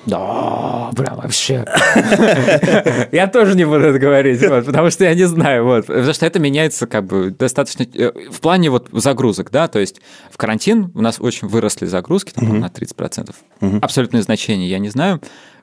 Да, 0.06 0.92
прям 0.96 1.18
вообще. 1.18 1.66
Я 3.12 3.28
тоже 3.28 3.56
не 3.56 3.66
буду 3.66 3.82
это 3.82 4.00
говорить, 4.00 4.42
вот, 4.48 4.66
потому 4.66 4.90
что 4.90 5.04
я 5.04 5.14
не 5.14 5.26
знаю, 5.26 5.66
вот, 5.66 5.88
потому 5.88 6.14
что 6.14 6.26
это 6.26 6.40
меняется 6.40 6.88
как 6.88 7.06
бы 7.06 7.32
достаточно 7.32 7.84
э, 7.84 8.12
в 8.32 8.40
плане 8.40 8.70
вот 8.70 8.90
загрузок, 8.92 9.52
да, 9.52 9.68
то 9.68 9.80
есть 9.80 10.02
в 10.32 10.38
карантин 10.38 10.92
у 10.96 11.02
нас 11.02 11.20
очень 11.20 11.48
выросли 11.48 11.86
загрузки 11.86 12.32
там, 12.32 12.60
на 12.60 12.68
30%. 12.68 13.36
Абсолютное 13.82 14.22
значение 14.22 14.70
я 14.70 14.80
не 14.80 14.90
знаю. 14.90 15.22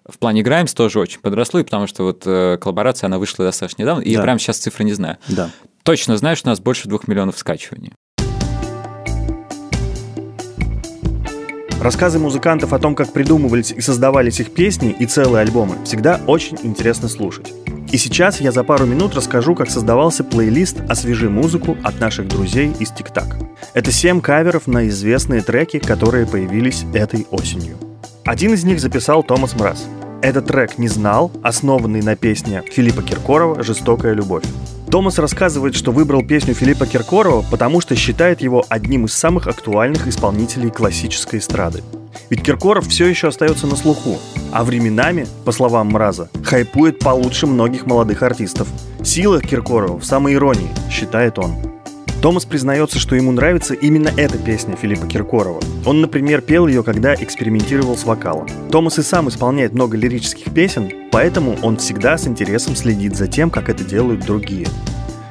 В 0.08 0.18
плане 0.18 0.42
Граймс 0.42 0.72
тоже 0.72 1.00
очень 1.00 1.20
подросло, 1.20 1.62
потому 1.64 1.88
что 1.88 2.04
вот 2.04 2.22
э, 2.26 2.58
коллаборация, 2.60 3.08
она 3.08 3.18
вышла 3.18 3.44
достаточно 3.44 3.82
недавно, 3.82 4.02
и 4.02 4.12
да. 4.12 4.18
я 4.18 4.22
прямо 4.22 4.38
сейчас 4.38 4.58
цифры 4.58 4.84
не 4.84 4.92
знаю. 4.92 5.18
Да. 5.28 5.50
Точно 5.82 6.16
знаю, 6.16 6.36
что 6.36 6.48
у 6.48 6.50
нас 6.50 6.60
больше 6.60 6.88
двух 6.88 7.08
миллионов 7.08 7.38
скачиваний. 7.38 7.92
Рассказы 11.80 12.18
музыкантов 12.18 12.72
о 12.72 12.78
том, 12.78 12.94
как 12.94 13.12
придумывались 13.12 13.70
и 13.70 13.80
создавались 13.80 14.40
их 14.40 14.50
песни 14.52 14.96
и 14.98 15.06
целые 15.06 15.42
альбомы, 15.42 15.74
всегда 15.84 16.20
очень 16.26 16.56
интересно 16.62 17.08
слушать. 17.08 17.52
И 17.92 17.98
сейчас 17.98 18.40
я 18.40 18.50
за 18.50 18.64
пару 18.64 18.86
минут 18.86 19.14
расскажу, 19.14 19.54
как 19.54 19.70
создавался 19.70 20.24
плейлист 20.24 20.80
«Освежи 20.88 21.30
музыку» 21.30 21.76
от 21.84 22.00
наших 22.00 22.28
друзей 22.28 22.72
из 22.80 22.90
ТикТак. 22.90 23.36
Это 23.74 23.92
семь 23.92 24.20
каверов 24.20 24.66
на 24.66 24.88
известные 24.88 25.42
треки, 25.42 25.78
которые 25.78 26.26
появились 26.26 26.84
этой 26.94 27.26
осенью. 27.30 27.76
Один 28.24 28.54
из 28.54 28.64
них 28.64 28.80
записал 28.80 29.22
Томас 29.22 29.54
Мраз. 29.54 29.86
Этот 30.22 30.46
трек 30.46 30.78
«Не 30.78 30.88
знал», 30.88 31.30
основанный 31.42 32.02
на 32.02 32.16
песне 32.16 32.62
Филиппа 32.68 33.02
Киркорова 33.02 33.62
«Жестокая 33.62 34.14
любовь». 34.14 34.44
Томас 34.96 35.18
рассказывает, 35.18 35.74
что 35.74 35.92
выбрал 35.92 36.24
песню 36.24 36.54
Филиппа 36.54 36.86
Киркорова, 36.86 37.44
потому 37.50 37.82
что 37.82 37.94
считает 37.94 38.40
его 38.40 38.64
одним 38.70 39.04
из 39.04 39.12
самых 39.12 39.46
актуальных 39.46 40.08
исполнителей 40.08 40.70
классической 40.70 41.38
эстрады. 41.38 41.82
Ведь 42.30 42.42
Киркоров 42.42 42.88
все 42.88 43.04
еще 43.04 43.28
остается 43.28 43.66
на 43.66 43.76
слуху, 43.76 44.18
а 44.52 44.64
временами, 44.64 45.26
по 45.44 45.52
словам 45.52 45.88
Мраза, 45.88 46.30
хайпует 46.42 47.00
получше 47.00 47.46
многих 47.46 47.84
молодых 47.84 48.22
артистов. 48.22 48.68
Сила 49.04 49.42
Киркорова 49.42 49.98
в 49.98 50.06
самой 50.06 50.32
иронии, 50.32 50.70
считает 50.90 51.38
он. 51.38 51.75
Томас 52.22 52.44
признается, 52.44 52.98
что 52.98 53.14
ему 53.14 53.30
нравится 53.30 53.74
именно 53.74 54.10
эта 54.16 54.38
песня 54.38 54.74
Филиппа 54.74 55.06
Киркорова. 55.06 55.60
Он, 55.84 56.00
например, 56.00 56.40
пел 56.40 56.66
ее, 56.66 56.82
когда 56.82 57.14
экспериментировал 57.14 57.96
с 57.96 58.04
вокалом. 58.04 58.48
Томас 58.70 58.98
и 58.98 59.02
сам 59.02 59.28
исполняет 59.28 59.74
много 59.74 59.96
лирических 59.96 60.52
песен, 60.52 60.90
поэтому 61.12 61.56
он 61.62 61.76
всегда 61.76 62.18
с 62.18 62.26
интересом 62.26 62.74
следит 62.74 63.14
за 63.16 63.28
тем, 63.28 63.50
как 63.50 63.68
это 63.68 63.84
делают 63.84 64.24
другие. 64.24 64.66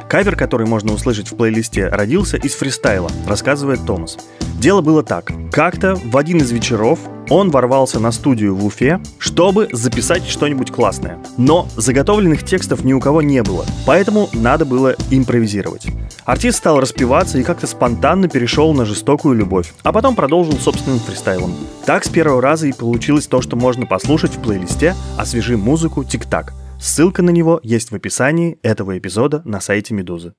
Кавер, 0.07 0.35
который 0.35 0.67
можно 0.67 0.93
услышать 0.93 1.31
в 1.31 1.35
плейлисте, 1.35 1.87
родился 1.87 2.37
из 2.37 2.53
фристайла, 2.53 3.09
рассказывает 3.27 3.85
Томас. 3.85 4.17
Дело 4.59 4.81
было 4.81 5.03
так. 5.03 5.31
Как-то 5.51 5.95
в 5.95 6.15
один 6.15 6.37
из 6.37 6.51
вечеров 6.51 6.99
он 7.29 7.49
ворвался 7.49 7.99
на 7.99 8.11
студию 8.11 8.55
в 8.55 8.65
Уфе, 8.65 9.01
чтобы 9.17 9.67
записать 9.71 10.25
что-нибудь 10.25 10.71
классное. 10.71 11.17
Но 11.37 11.67
заготовленных 11.75 12.43
текстов 12.43 12.83
ни 12.83 12.93
у 12.93 12.99
кого 12.99 13.21
не 13.21 13.41
было, 13.43 13.65
поэтому 13.85 14.29
надо 14.33 14.65
было 14.65 14.95
импровизировать. 15.09 15.87
Артист 16.25 16.57
стал 16.57 16.79
распеваться 16.79 17.37
и 17.37 17.43
как-то 17.43 17.67
спонтанно 17.67 18.27
перешел 18.27 18.73
на 18.73 18.83
жестокую 18.83 19.35
любовь, 19.35 19.73
а 19.83 19.93
потом 19.93 20.15
продолжил 20.15 20.53
собственным 20.53 20.99
фристайлом. 20.99 21.53
Так 21.85 22.03
с 22.03 22.09
первого 22.09 22.41
раза 22.41 22.65
и 22.67 22.73
получилось 22.73 23.27
то, 23.27 23.41
что 23.41 23.55
можно 23.55 23.85
послушать 23.85 24.35
в 24.35 24.41
плейлисте 24.41 24.95
«Освежи 25.17 25.55
музыку 25.55 26.03
Тик-Так». 26.03 26.53
Ссылка 26.79 27.21
на 27.21 27.29
него 27.29 27.59
есть 27.61 27.91
в 27.91 27.95
описании 27.95 28.57
этого 28.63 28.97
эпизода 28.97 29.43
на 29.45 29.61
сайте 29.61 29.93
Медузы. 29.93 30.33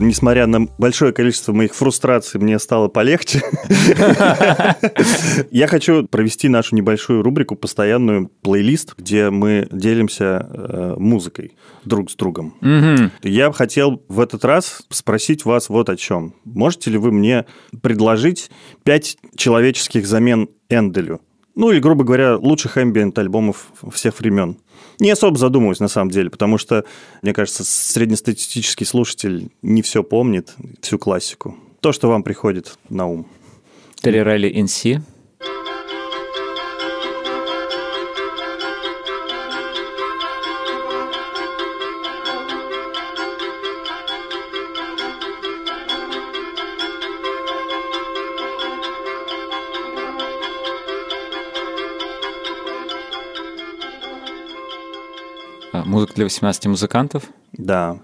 Несмотря 0.00 0.46
на 0.46 0.66
большое 0.78 1.12
количество 1.12 1.52
моих 1.52 1.74
фрустраций, 1.74 2.40
мне 2.40 2.58
стало 2.58 2.88
полегче. 2.88 3.42
Я 5.50 5.66
хочу 5.66 6.06
провести 6.06 6.48
нашу 6.48 6.74
небольшую 6.74 7.22
рубрику, 7.22 7.56
постоянную 7.56 8.28
плейлист, 8.42 8.94
где 8.96 9.30
мы 9.30 9.68
делимся 9.70 10.48
э, 10.50 10.94
музыкой 10.98 11.56
друг 11.84 12.10
с 12.10 12.14
другом. 12.14 12.54
Я 13.22 13.52
хотел 13.52 14.02
в 14.08 14.20
этот 14.20 14.44
раз 14.44 14.82
спросить 14.90 15.44
вас 15.44 15.68
вот 15.68 15.88
о 15.88 15.96
чем. 15.96 16.34
Можете 16.44 16.90
ли 16.90 16.98
вы 16.98 17.12
мне 17.12 17.46
предложить 17.82 18.50
пять 18.84 19.16
человеческих 19.36 20.06
замен 20.06 20.48
Энделю? 20.68 21.20
Ну 21.54 21.70
или, 21.70 21.80
грубо 21.80 22.04
говоря, 22.04 22.36
лучших 22.36 22.76
ambient 22.78 23.18
альбомов 23.18 23.66
всех 23.92 24.18
времен. 24.20 24.56
Не 25.00 25.10
особо 25.10 25.38
задумываюсь, 25.38 25.80
на 25.80 25.88
самом 25.88 26.10
деле, 26.10 26.28
потому 26.30 26.58
что, 26.58 26.84
мне 27.22 27.32
кажется, 27.32 27.64
среднестатистический 27.64 28.84
слушатель 28.84 29.50
не 29.62 29.80
все 29.80 30.04
помнит, 30.04 30.54
всю 30.82 30.98
классику. 30.98 31.56
То, 31.80 31.92
что 31.92 32.08
вам 32.08 32.22
приходит 32.22 32.78
на 32.90 33.06
ум. 33.06 33.26
Террорелли 34.02 34.54
NC. 34.54 35.00
Музыка 56.00 56.14
для 56.14 56.24
18 56.24 56.66
музыкантов? 56.66 57.24
Да. 57.52 57.98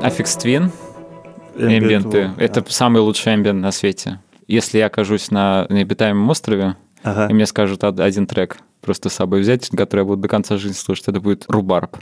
Affix 0.00 0.38
Twin 0.38 0.72
Эмбиенты. 1.66 2.30
Это 2.38 2.64
самый 2.68 3.00
лучший 3.00 3.34
эмбиент 3.34 3.60
на 3.60 3.72
свете. 3.72 4.20
Если 4.46 4.78
я 4.78 4.86
окажусь 4.86 5.30
на 5.30 5.66
необитаемом 5.70 6.28
острове, 6.28 6.76
ага. 7.02 7.28
и 7.28 7.32
мне 7.32 7.46
скажут 7.46 7.84
один 7.84 8.26
трек 8.26 8.58
просто 8.82 9.08
с 9.08 9.14
собой 9.14 9.40
взять, 9.40 9.68
который 9.70 10.00
я 10.00 10.04
буду 10.04 10.20
до 10.22 10.28
конца 10.28 10.58
жизни 10.58 10.74
слушать, 10.74 11.08
это 11.08 11.20
будет 11.20 11.44
рубарб. 11.48 11.96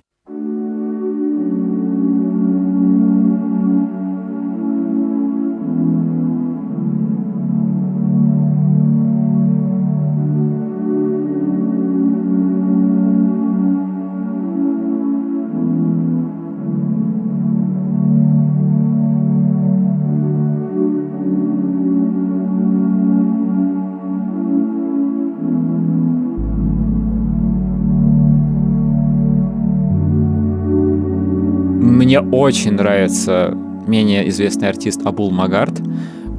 Мне 32.11 32.19
очень 32.19 32.73
нравится 32.73 33.57
менее 33.87 34.29
известный 34.31 34.69
артист 34.69 35.07
Абул 35.07 35.31
Магард. 35.31 35.81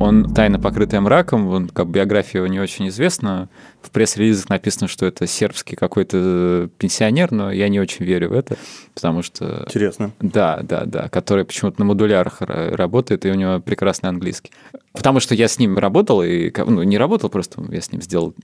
Он 0.01 0.33
тайно 0.33 0.59
покрытый 0.59 0.99
мраком, 0.99 1.47
он, 1.47 1.67
как 1.67 1.87
биография 1.87 2.41
его 2.41 2.47
не 2.47 2.59
очень 2.59 2.87
известна. 2.89 3.49
В 3.81 3.91
пресс-релизах 3.91 4.49
написано, 4.49 4.87
что 4.87 5.05
это 5.05 5.27
сербский 5.27 5.75
какой-то 5.75 6.69
пенсионер, 6.77 7.31
но 7.31 7.51
я 7.51 7.69
не 7.69 7.79
очень 7.79 8.05
верю 8.05 8.29
в 8.29 8.33
это, 8.33 8.57
потому 8.93 9.21
что... 9.21 9.63
Интересно. 9.67 10.11
Да, 10.19 10.59
да, 10.63 10.85
да, 10.85 11.09
который 11.09 11.45
почему-то 11.45 11.79
на 11.79 11.85
модулярах 11.85 12.37
работает, 12.41 13.25
и 13.25 13.31
у 13.31 13.35
него 13.35 13.59
прекрасный 13.59 14.09
английский. 14.09 14.51
Потому 14.93 15.19
что 15.19 15.35
я 15.35 15.47
с 15.47 15.57
ним 15.57 15.77
работал, 15.77 16.21
и 16.21 16.51
ну, 16.57 16.83
не 16.83 16.97
работал, 16.97 17.29
просто 17.29 17.63
я 17.69 17.81
с 17.81 17.91
ним 17.91 18.01
сделал 18.01 18.35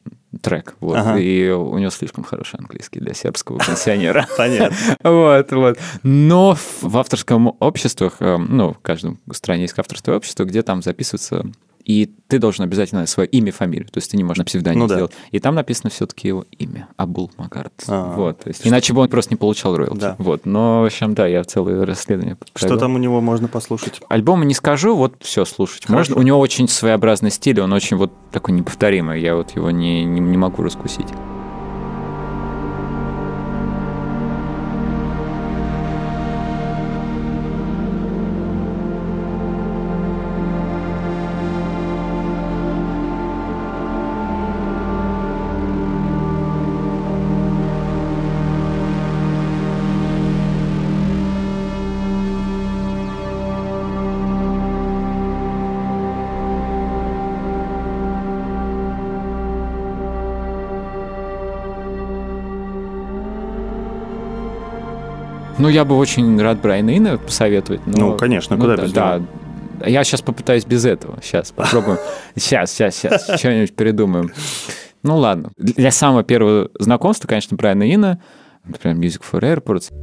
трек, 0.41 0.75
вот, 0.79 0.97
ага. 0.97 1.17
и 1.17 1.49
у 1.49 1.77
него 1.77 1.89
слишком 1.89 2.23
хороший 2.23 2.57
английский 2.59 2.99
для 2.99 3.13
сербского 3.13 3.59
пенсионера. 3.59 4.27
Понятно. 4.37 4.77
Вот, 5.03 5.51
вот. 5.51 5.77
Но 6.03 6.55
в 6.81 6.97
авторском 6.97 7.55
обществах, 7.59 8.17
э, 8.19 8.37
ну, 8.37 8.73
в 8.73 8.79
каждом 8.79 9.19
стране 9.31 9.63
есть 9.63 9.77
авторское 9.77 10.15
общество, 10.15 10.45
где 10.45 10.61
там 10.63 10.81
записываются 10.81 11.45
и 11.87 12.11
ты 12.27 12.37
должен 12.37 12.65
обязательно 12.65 13.05
свое 13.07 13.29
имя, 13.29 13.53
фамилию, 13.53 13.87
то 13.87 13.99
есть 13.99 14.11
ты 14.11 14.17
не 14.17 14.23
можешь 14.25 14.39
на 14.39 14.43
псевдоним 14.43 14.81
ну, 14.81 14.87
сделать. 14.89 15.11
Да. 15.11 15.17
И 15.31 15.39
там 15.39 15.55
написано 15.55 15.89
все-таки 15.89 16.27
его 16.27 16.45
имя, 16.51 16.89
Абул 16.97 17.31
Магард. 17.37 17.71
А-а-а. 17.87 18.13
Вот, 18.13 18.39
то 18.41 18.49
есть, 18.49 18.67
иначе 18.67 18.91
бы 18.91 18.99
он 19.01 19.07
просто 19.07 19.33
не 19.33 19.37
получал 19.37 19.77
роялти. 19.77 19.97
Да. 19.97 20.15
Вот, 20.19 20.45
но, 20.45 20.81
в 20.81 20.85
общем, 20.85 21.15
да, 21.15 21.25
я 21.27 21.45
целое 21.45 21.85
расследование 21.85 22.35
провел. 22.35 22.53
Что 22.55 22.77
там 22.77 22.95
у 22.95 22.97
него 22.97 23.21
можно 23.21 23.47
послушать? 23.47 24.01
Альбома 24.09 24.43
не 24.43 24.53
скажу, 24.53 24.97
вот 24.97 25.15
все 25.21 25.45
слушать. 25.45 25.85
Хорошо. 25.85 26.11
Можно, 26.11 26.15
у 26.17 26.21
него 26.23 26.39
очень 26.39 26.67
своеобразный 26.67 27.31
стиль, 27.31 27.61
он 27.61 27.71
очень 27.71 27.95
вот 27.95 28.11
такой 28.33 28.53
неповторимый, 28.53 29.21
я 29.21 29.37
вот 29.37 29.55
его 29.55 29.71
не, 29.71 30.03
не, 30.03 30.19
не 30.19 30.37
могу 30.37 30.63
раскусить. 30.63 31.07
Я 65.77 65.85
бы 65.85 65.95
очень 65.95 66.41
рад 66.41 66.59
Брайана 66.59 66.97
Ина 66.97 67.19
посоветовать. 67.19 67.85
Но, 67.85 68.09
ну, 68.09 68.17
конечно, 68.17 68.55
ну, 68.55 68.63
куда 68.63 68.77
да, 68.77 68.83
без 68.83 68.91
да. 68.93 69.21
Я 69.85 70.03
сейчас 70.03 70.23
попытаюсь 70.23 70.65
без 70.65 70.85
этого. 70.85 71.19
Сейчас 71.21 71.51
попробуем. 71.51 71.99
Сейчас, 72.35 72.71
сейчас, 72.71 72.95
сейчас. 72.95 73.39
Что-нибудь 73.39 73.75
придумаем. 73.75 74.31
Ну, 75.03 75.17
ладно. 75.17 75.51
Для 75.55 75.91
самого 75.91 76.23
первого 76.23 76.71
знакомства, 76.79 77.27
конечно, 77.27 77.55
Брайана 77.55 77.83
Ина, 77.93 78.19
например, 78.65 78.97
Music 78.97 79.21
for 79.31 79.41
Airports. 79.41 79.93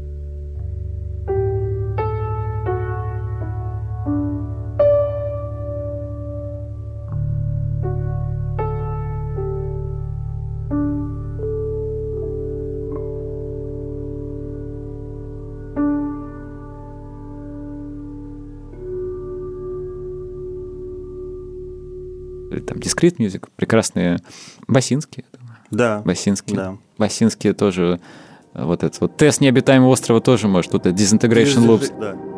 Discrete 23.04 23.18
Music, 23.18 23.48
прекрасные 23.56 24.18
басинские. 24.66 25.24
Да. 25.70 26.02
Басинские. 26.04 26.56
Да. 26.56 26.76
Басинские 26.98 27.52
тоже 27.52 28.00
вот 28.54 28.82
этот 28.84 29.00
вот 29.00 29.16
тест 29.16 29.40
необитаемого 29.40 29.90
острова 29.90 30.20
тоже 30.20 30.48
может, 30.48 30.72
тут 30.72 30.86
это 30.86 30.96
Disintegration 30.96 31.66
Loops. 31.66 31.92
Да. 31.98 32.33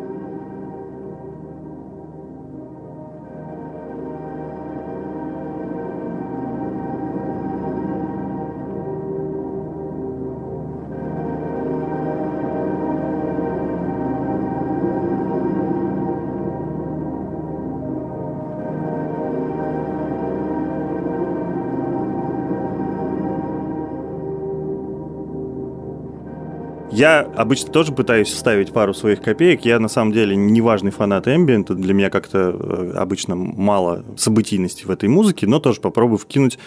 Я 26.97 27.19
обычно 27.19 27.71
тоже 27.71 27.91
пытаюсь 27.91 28.27
вставить 28.27 28.73
пару 28.73 28.91
своих 28.91 29.21
копеек. 29.21 29.65
Я 29.65 29.79
на 29.79 29.87
самом 29.87 30.13
деле 30.13 30.35
неважный 30.35 30.89
фанат 30.89 31.27
эмбиента. 31.27 31.75
Для 31.75 31.93
меня 31.93 32.09
как-то 32.09 32.49
э, 32.59 32.93
обычно 32.95 33.35
мало 33.35 34.03
событийности 34.17 34.83
в 34.83 34.89
этой 34.89 35.07
музыке, 35.07 35.45
но 35.45 35.59
тоже 35.59 35.79
попробую 35.79 36.17
вкинуть. 36.17 36.57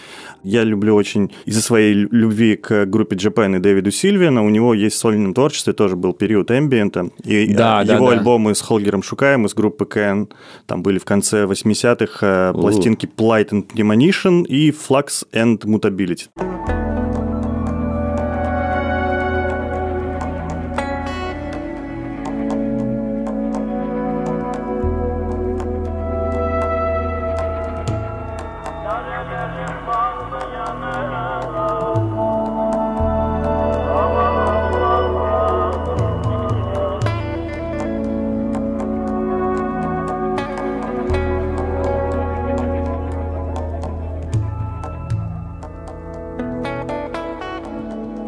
Я 0.41 0.63
люблю 0.63 0.95
очень 0.95 1.33
из-за 1.43 1.61
своей 1.61 1.93
любви 1.93 2.55
к 2.55 2.85
группе 2.85 3.17
Japan 3.17 3.57
и 3.57 3.59
Дэвиду 3.59 3.91
Сильвина. 3.91 4.41
У 4.41 4.47
него 4.47 4.73
есть 4.73 4.95
в 4.95 4.99
сольном 4.99 5.33
творчестве 5.33 5.73
тоже 5.73 5.97
был 5.97 6.13
период 6.13 6.49
эмбиента. 6.49 7.09
И 7.25 7.53
да, 7.53 7.81
его 7.81 8.11
да, 8.11 8.17
альбомы 8.17 8.55
с 8.55 8.61
Холгером 8.61 9.03
Шукаем 9.03 9.45
из 9.45 9.53
группы 9.53 9.85
Кен 9.85 10.29
там 10.65 10.81
были 10.81 10.97
в 10.97 11.03
конце 11.03 11.43
80-х 11.43 12.25
э, 12.25 12.53
пластинки 12.53 13.05
Plight 13.05 13.49
and 13.49 13.67
Premonition 13.67 14.45
и 14.45 14.71
Flux 14.71 15.25
and 15.33 15.59
Mutability. 15.65 16.29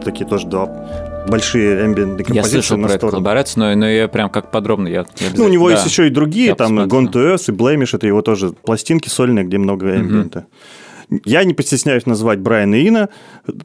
Такие 0.03 0.27
тоже 0.27 0.47
два 0.47 0.67
большие 1.27 1.85
ambient 1.85 2.17
композиции. 2.17 2.35
Я 2.35 2.43
слышал 2.43 2.77
про 2.77 2.93
эту 2.93 3.09
коллаборацию, 3.09 3.63
но, 3.63 3.75
но 3.75 3.89
я 3.89 4.07
прям 4.07 4.29
как 4.29 4.51
подробно. 4.51 4.87
Я, 4.87 5.05
я 5.19 5.29
ну, 5.35 5.45
у 5.45 5.49
него 5.49 5.69
да. 5.69 5.75
есть 5.75 5.85
еще 5.85 6.07
и 6.07 6.09
другие, 6.09 6.55
там. 6.55 6.79
Gone 6.81 7.11
to 7.11 7.33
Earth 7.33 7.45
и 7.47 7.51
Blamish, 7.51 7.95
это 7.95 8.07
его 8.07 8.21
тоже 8.21 8.51
пластинки 8.51 9.09
сольные, 9.09 9.45
где 9.45 9.57
много 9.57 9.95
эмбиента. 9.95 10.39
Угу. 10.39 10.47
Я 11.25 11.43
не 11.43 11.53
постесняюсь 11.53 12.05
назвать 12.05 12.39
Брайана 12.39 12.75
Ина, 12.75 13.09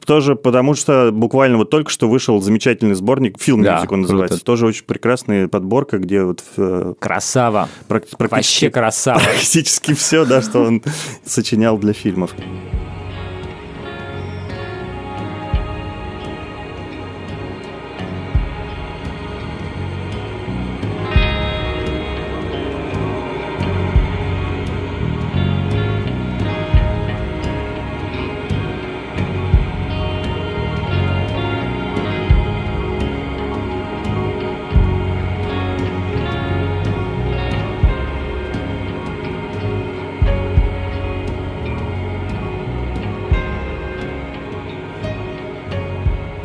тоже 0.05 0.35
потому 0.35 0.75
что 0.75 1.11
буквально 1.11 1.57
вот 1.57 1.69
только 1.69 1.89
что 1.89 2.09
вышел 2.09 2.39
замечательный 2.41 2.95
сборник, 2.95 3.41
фильм 3.41 3.63
да, 3.63 3.83
он 3.89 4.01
называется, 4.01 4.37
круто. 4.37 4.45
тоже 4.45 4.65
очень 4.67 4.85
прекрасная 4.85 5.47
подборка, 5.47 5.97
где 5.97 6.23
вот... 6.23 6.43
Э, 6.57 6.93
красава. 6.99 7.69
Практи- 7.87 8.15
Вообще 8.19 8.69
красава. 8.69 9.19
Практически 9.23 9.93
все, 9.93 10.25
да, 10.25 10.41
что 10.41 10.63
он 10.63 10.83
сочинял 11.25 11.77
для 11.77 11.93
фильмов. 11.93 12.35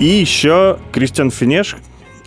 И 0.04 0.20
еще 0.20 0.78
Christian 0.92 1.30
Fennesz, 1.30 1.76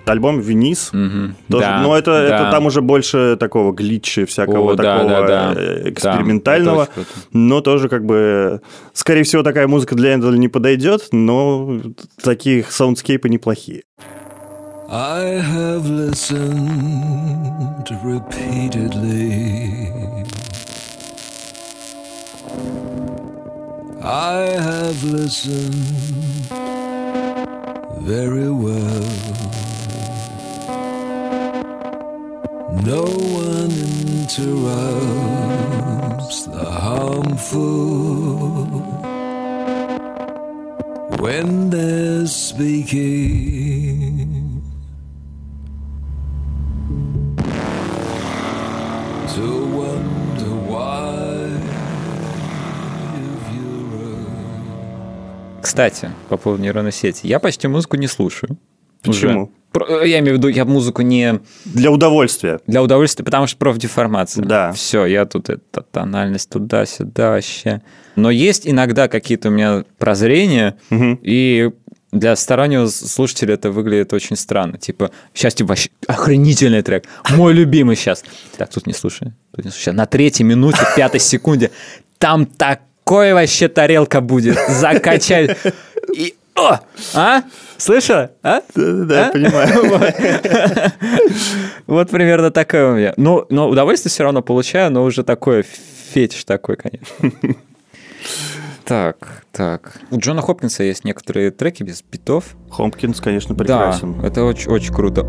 альбом 0.03 0.39
Venice. 0.39 0.89
Угу. 0.91 1.36
Тоже, 1.47 1.63
да, 1.63 1.82
но 1.84 1.95
это, 1.95 2.11
да. 2.11 2.23
это 2.23 2.49
там 2.49 2.65
уже 2.65 2.82
больше 2.82 3.38
такого 3.39 3.71
глитча, 3.71 4.25
всякого 4.25 4.73
О, 4.73 4.75
такого 4.75 5.07
да, 5.07 5.21
да, 5.21 5.53
да. 5.53 5.88
экспериментального. 5.88 6.88
Да, 6.95 7.03
но 7.34 7.61
тоже 7.61 7.88
как 7.88 8.03
бы, 8.03 8.61
скорее 8.93 9.21
всего, 9.21 9.43
такая 9.43 9.67
музыка 9.67 9.93
для 9.93 10.15
Endel 10.15 10.30
а 10.30 10.34
не 10.34 10.47
подойдет, 10.47 11.09
но 11.11 11.80
такие 12.23 12.65
саундскейпы 12.67 13.30
неплохие. 13.30 13.84
I 14.89 15.39
have 15.39 15.86
listened 15.86 17.91
repeatedly. 18.03 20.25
I 24.01 24.47
have 24.57 25.03
listened 25.03 26.57
very 28.02 28.52
well. 28.52 29.04
No 32.93 33.04
one 33.04 33.72
interrupts 34.22 34.38
the 36.45 36.66
harmful 36.66 38.66
when 41.20 41.70
they're 41.70 42.28
speaking. 42.28 43.97
Кстати, 55.78 56.09
по 56.30 56.38
поводу 56.38 56.63
нейронной 56.63 56.91
сети. 56.91 57.28
Я 57.28 57.39
почти 57.39 57.67
музыку 57.67 57.97
не 57.97 58.07
слушаю. 58.07 58.57
Почему? 59.03 59.43
Уже. 59.43 59.51
Про- 59.71 60.03
Я 60.05 60.17
имею 60.19 60.36
в 60.36 60.38
виду, 60.39 60.47
я 60.47 60.65
музыку 60.65 61.03
не 61.03 61.39
Для 61.65 61.91
удовольствия. 61.91 62.59
для 62.65 62.82
удовольствия, 62.82 63.23
потому 63.23 63.45
что 63.45 63.57
профдеформация. 63.57 64.43
Да. 64.43 64.71
Все, 64.71 65.05
я 65.05 65.25
тут 65.25 65.49
это 65.51 65.84
тональность 65.84 66.49
туда-сюда 66.49 67.30
вообще. 67.30 67.84
Но 68.15 68.32
есть 68.32 68.67
иногда 68.67 69.07
какие-то 69.07 69.49
у 69.49 69.51
меня 69.51 69.84
прозрения, 69.99 70.78
Мгм. 70.89 71.19
и 71.21 71.69
для 72.11 72.36
стороннего 72.36 72.88
слушателя 72.88 73.53
это 73.53 73.69
выглядит 73.69 74.13
очень 74.13 74.36
странно. 74.36 74.80
Типа, 74.80 75.11
сейчас 75.36 75.53
типа 75.53 75.67
вообще 75.69 75.89
охренительный 76.07 76.82
трек. 76.82 77.03
Мой 77.36 77.53
любимый 77.53 77.95
сейчас. 77.95 78.23
Так, 78.57 78.71
тут 78.71 78.88
не 78.88 78.93
слушай. 78.93 79.32
Тут 79.55 79.65
не 79.65 79.69
слушай. 79.69 79.93
На 79.93 80.07
третьей 80.07 80.43
минуте, 80.45 80.80
пятой 80.95 81.19
секунде 81.19 81.69
там 82.17 82.47
такой 83.08 83.34
вообще 83.34 83.68
тарелка 83.70 84.20
будет. 84.22 84.58
Закачай. 84.68 85.55
И, 86.14 86.36
о! 86.55 86.80
А? 87.14 87.43
Слышала? 87.78 88.32
А? 88.43 88.62
Да, 88.76 89.28
А? 89.28 89.32
понимаю. 89.32 90.91
Вот 91.88 92.10
примерно 92.10 92.51
такое 92.51 92.91
у 92.91 92.95
меня. 92.95 93.14
Ну, 93.16 93.45
но 93.49 93.70
удовольствие 93.70 94.10
все 94.12 94.24
равно 94.24 94.41
получаю, 94.41 94.91
но 94.91 95.03
уже 95.05 95.24
такое 95.24 95.64
фетиш 96.14 96.43
такой, 96.43 96.76
конечно. 96.76 97.32
Так, 98.84 99.43
так. 99.51 99.99
У 100.12 100.20
Джона 100.20 100.41
Хопкинса 100.41 100.84
есть 100.84 101.05
некоторые 101.05 101.51
треки 101.51 101.84
без 101.84 102.01
битов. 102.01 102.55
Хомпкинс, 102.72 103.20
конечно, 103.22 103.53
Да, 103.55 103.64
прекрасен. 103.64 104.20
это 104.24 104.43
очень, 104.43 104.70
очень 104.72 104.93
круто. 104.93 105.24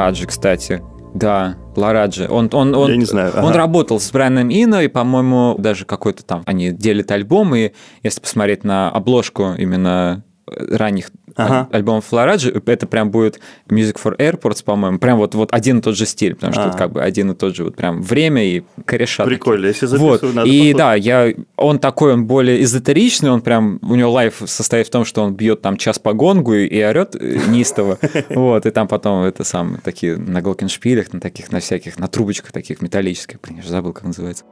Лараджи, 0.00 0.26
кстати. 0.26 0.82
Да, 1.14 1.56
Лараджи. 1.76 2.26
Он, 2.30 2.48
он, 2.52 2.74
он, 2.74 2.90
Я 2.90 2.96
не 2.96 3.04
знаю, 3.04 3.32
Он 3.36 3.50
ага. 3.50 3.58
работал 3.58 4.00
с 4.00 4.10
Брайаном 4.10 4.48
Ино, 4.48 4.80
и, 4.80 4.88
по-моему, 4.88 5.56
даже 5.58 5.84
какой-то 5.84 6.24
там... 6.24 6.42
Они 6.46 6.70
делят 6.70 7.10
альбом, 7.10 7.54
и 7.54 7.72
если 8.02 8.20
посмотреть 8.20 8.64
на 8.64 8.90
обложку 8.90 9.54
именно 9.58 10.24
ранних 10.46 11.10
Ага. 11.36 11.68
аль- 11.72 11.76
альбомов 11.78 12.12
Лараджи, 12.12 12.50
это 12.66 12.86
прям 12.86 13.10
будет 13.10 13.40
Music 13.68 13.96
for 14.02 14.16
Airports, 14.18 14.62
по-моему, 14.64 14.98
прям 14.98 15.18
вот, 15.18 15.34
вот 15.34 15.52
один 15.52 15.78
и 15.78 15.82
тот 15.82 15.96
же 15.96 16.06
стиль, 16.06 16.34
потому 16.34 16.52
что 16.52 16.64
А. 16.64 16.68
тут 16.70 16.78
как 16.78 16.92
бы 16.92 17.02
один 17.02 17.30
и 17.30 17.34
тот 17.34 17.54
же 17.56 17.64
вот 17.64 17.76
прям 17.76 18.02
время 18.02 18.44
и 18.44 18.62
кореша. 18.84 19.24
Прикольно, 19.24 19.66
если 19.66 19.86
Вот, 19.86 20.20
записываю, 20.20 20.34
надо 20.34 20.48
и 20.48 20.58
послушать. 20.72 20.76
да, 20.76 20.94
я, 20.94 21.34
он 21.56 21.78
такой, 21.78 22.12
он 22.14 22.26
более 22.26 22.62
эзотеричный, 22.62 23.30
он 23.30 23.40
прям, 23.40 23.78
у 23.82 23.94
него 23.94 24.10
лайф 24.10 24.42
состоит 24.46 24.86
в 24.86 24.90
том, 24.90 25.04
что 25.04 25.22
он 25.22 25.34
бьет 25.34 25.60
там 25.62 25.76
час 25.76 25.98
по 25.98 26.12
гонгу 26.12 26.54
и, 26.54 26.66
и 26.66 26.82
орет 26.82 27.14
э, 27.14 27.38
неистово, 27.48 27.98
вот, 28.30 28.66
и 28.66 28.70
там 28.70 28.88
потом 28.88 29.24
это 29.24 29.44
сам, 29.44 29.78
такие 29.82 30.16
на 30.16 30.40
глокеншпилях, 30.42 31.12
на 31.12 31.20
таких, 31.20 31.52
на 31.52 31.60
всяких, 31.60 31.98
на 31.98 32.08
трубочках 32.08 32.52
таких 32.52 32.82
металлических, 32.82 33.40
блин, 33.40 33.58
я 33.58 33.62
же 33.62 33.70
забыл, 33.70 33.92
как 33.92 34.04
называется. 34.04 34.44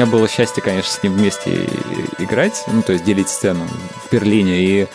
Меня 0.00 0.10
было 0.10 0.28
счастье, 0.28 0.62
конечно, 0.62 0.90
с 0.90 1.02
ним 1.02 1.12
вместе 1.12 1.68
играть, 2.18 2.64
ну, 2.72 2.80
то 2.80 2.94
есть 2.94 3.04
делить 3.04 3.28
сцену 3.28 3.66
в 3.66 4.10
Берлине. 4.10 4.58
И 4.58 4.86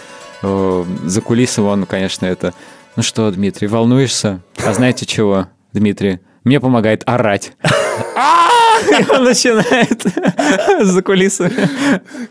э, 0.42 0.86
за 1.04 1.22
кулисом 1.22 1.66
он, 1.66 1.86
конечно, 1.86 2.26
это... 2.26 2.56
Ну 2.96 3.04
что, 3.04 3.30
Дмитрий, 3.30 3.68
волнуешься? 3.68 4.42
А 4.66 4.74
знаете 4.74 5.06
чего, 5.06 5.46
Дмитрий? 5.74 6.22
Мне 6.44 6.60
помогает 6.60 7.04
орать. 7.06 7.52
А! 8.16 8.50
И 9.00 9.12
он 9.12 9.26
начинает 9.26 10.02
за 10.82 11.04
кулисами. 11.04 11.54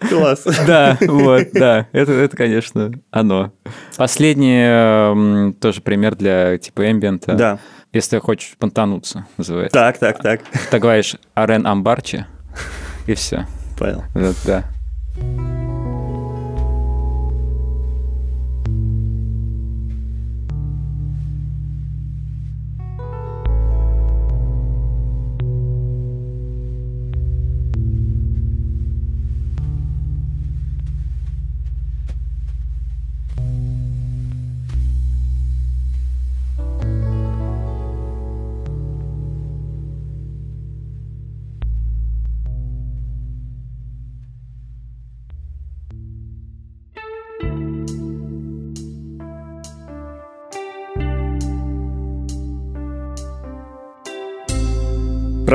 Класс. 0.09 0.45
Да, 0.67 0.99
вот, 1.01 1.47
да. 1.53 1.87
Это, 1.93 2.11
это, 2.11 2.37
конечно, 2.37 2.91
оно. 3.13 3.53
Последний 3.97 4.65
эм, 4.67 5.53
тоже 5.55 5.81
пример 5.81 6.17
для 6.17 6.59
типа 6.59 6.91
эмбиента. 6.91 7.35
Да. 7.35 7.59
Если 7.93 8.19
хочешь 8.19 8.57
понтануться, 8.59 9.27
называется. 9.39 9.79
Так, 9.79 9.99
так, 9.99 10.21
так. 10.21 10.41
Ты 10.73 10.79
говоришь 10.81 11.15
Арен 11.35 11.67
Амбарчи, 11.69 12.27
и 13.07 13.15
все. 13.15 13.47
Понял. 13.77 14.05
Вот, 14.15 14.37
да. 14.45 14.65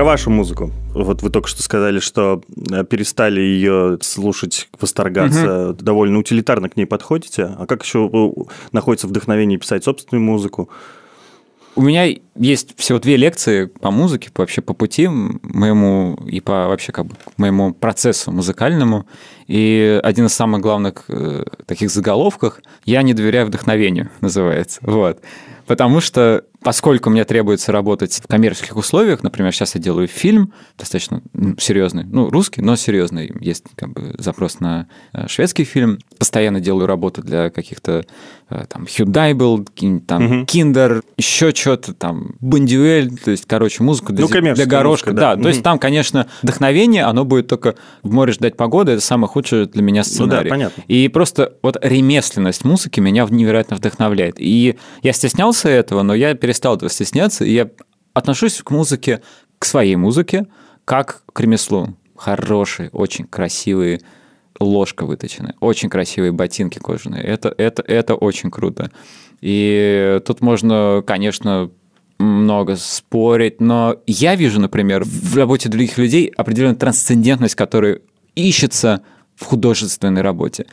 Вашу 0.10 0.32
музыку. 0.32 0.72
Вот 0.96 1.22
вы 1.22 1.30
только 1.30 1.48
что 1.48 1.62
сказали, 1.62 2.00
что 2.00 2.42
э, 2.72 2.84
перестали 2.84 3.42
ее 3.42 4.00
слушать, 4.02 4.68
восторгаться, 4.82 5.74
довольно 5.74 6.18
утилитарно 6.18 6.68
к 6.68 6.76
ней 6.76 6.86
подходите. 6.86 7.44
А 7.44 7.68
как 7.68 7.84
еще 7.84 8.10
находится 8.72 9.06
вдохновение 9.06 9.60
писать 9.60 9.84
собственную 9.84 10.24
музыку? 10.24 10.68
У 11.76 11.84
меня 11.84 12.08
есть 12.36 12.74
всего 12.76 12.98
две 12.98 13.18
лекции 13.18 13.66
по 13.66 13.92
музыке, 13.92 14.32
вообще 14.36 14.62
по 14.62 14.74
пути 14.74 15.08
моему 15.08 16.20
и 16.26 16.40
по 16.40 16.68
вообще 16.68 16.92
как 16.92 17.06
бы 17.06 17.16
моему 17.38 17.72
процессу 17.72 18.32
музыкальному. 18.32 19.06
И 19.46 20.00
один 20.04 20.26
из 20.26 20.34
самых 20.34 20.62
главных 20.62 21.06
э, 21.08 21.44
таких 21.68 21.92
заголовках 21.92 22.62
«Я 22.84 23.04
не 23.04 23.14
доверяю 23.14 23.46
вдохновению» 23.46 24.10
называется. 24.22 24.80
Вот. 24.82 25.22
Потому 25.68 26.02
что, 26.02 26.46
поскольку 26.62 27.10
мне 27.10 27.24
требуется 27.26 27.72
работать 27.72 28.20
в 28.24 28.28
коммерческих 28.28 28.76
условиях, 28.76 29.24
например, 29.24 29.54
сейчас 29.54 29.76
я 29.76 29.82
делаю 29.82 30.08
фильм 30.08 30.54
достаточно 30.78 31.22
серьезный, 31.58 32.04
ну, 32.06 32.30
русский, 32.30 32.62
но 32.62 32.76
серьезный. 32.76 33.32
Есть 33.40 33.66
как 33.76 33.94
бы 33.94 34.14
запрос 34.18 34.60
на 34.60 34.88
э, 35.14 35.28
шведский 35.28 35.64
фильм. 35.64 36.00
Постоянно 36.18 36.60
делаю 36.60 36.86
работу 36.88 37.22
для 37.22 37.50
каких-то 37.50 38.06
э, 38.50 38.66
там 38.68 38.84
Hyundai 38.84 39.34
был, 39.34 39.66
там 40.06 40.24
Мгм. 40.24 40.44
Kinder, 40.44 41.02
еще 41.18 41.54
что-то 41.54 41.94
там, 41.94 42.36
Бондюэль, 42.40 43.18
то 43.18 43.32
есть, 43.32 43.46
короче, 43.48 43.84
музыку 43.84 44.12
для, 44.14 44.26
Ну, 44.26 44.54
для 44.54 44.66
горошка. 44.66 45.10
музыка, 45.12 45.22
да, 45.22 45.36
да. 45.36 45.42
то 45.44 45.48
есть 45.50 45.64
там, 45.64 45.80
конечно, 45.80 46.28
вдохновение, 46.42 47.04
оно 47.04 47.26
будет 47.26 47.48
только 47.48 47.76
в 48.04 48.12
море 48.12 48.34
ждать 48.34 48.58
погоды, 48.58 48.94
это 48.94 49.02
самый 49.02 49.28
худший 49.28 49.66
для 49.68 49.82
меня 49.82 50.04
сценарий. 50.04 50.50
Ну 50.50 50.50
понятно. 50.50 50.84
И 50.88 51.08
просто 51.08 51.54
вот 51.62 51.78
ремесленность 51.82 52.66
музыки 52.66 53.00
меня 53.00 53.26
невероятно 53.30 53.76
вдохновляет. 53.78 54.36
И 54.40 54.78
я 55.04 55.14
стеснялся 55.14 55.70
этого, 55.70 56.02
но 56.04 56.14
я 56.14 56.34
перестал 56.50 56.78
этого 56.78 56.90
стесняться, 56.90 57.46
и 57.46 57.52
я 57.52 57.70
отношусь 58.16 58.60
к 58.64 58.72
музыке, 58.72 59.22
к 59.60 59.66
своей 59.66 59.96
музыке, 59.96 60.48
как 60.84 61.22
к 61.32 61.40
ремеслу. 61.42 61.96
Хорошие, 62.16 62.90
очень 62.90 63.28
красивые 63.28 64.02
ложка 64.60 65.06
выточенная, 65.06 65.54
очень 65.60 65.90
красивые 65.92 66.32
ботинки 66.32 66.80
кожаные. 66.80 67.22
Это, 67.22 67.54
это, 67.56 67.84
это 67.84 68.16
очень 68.16 68.50
круто. 68.50 68.90
И 69.42 70.20
тут 70.26 70.42
можно, 70.42 71.04
конечно, 71.06 71.70
много 72.18 72.78
спорить, 72.78 73.62
но 73.62 73.98
я 74.08 74.36
вижу, 74.36 74.60
например, 74.60 75.04
в 75.06 75.38
работе 75.38 75.70
других 75.70 76.00
людей 76.00 76.34
определенную 76.36 76.78
трансцендентность, 76.78 77.54
которая 77.54 78.00
ищется 78.34 79.04
в 79.36 79.46
художественной 79.46 80.24
работе. 80.24 80.66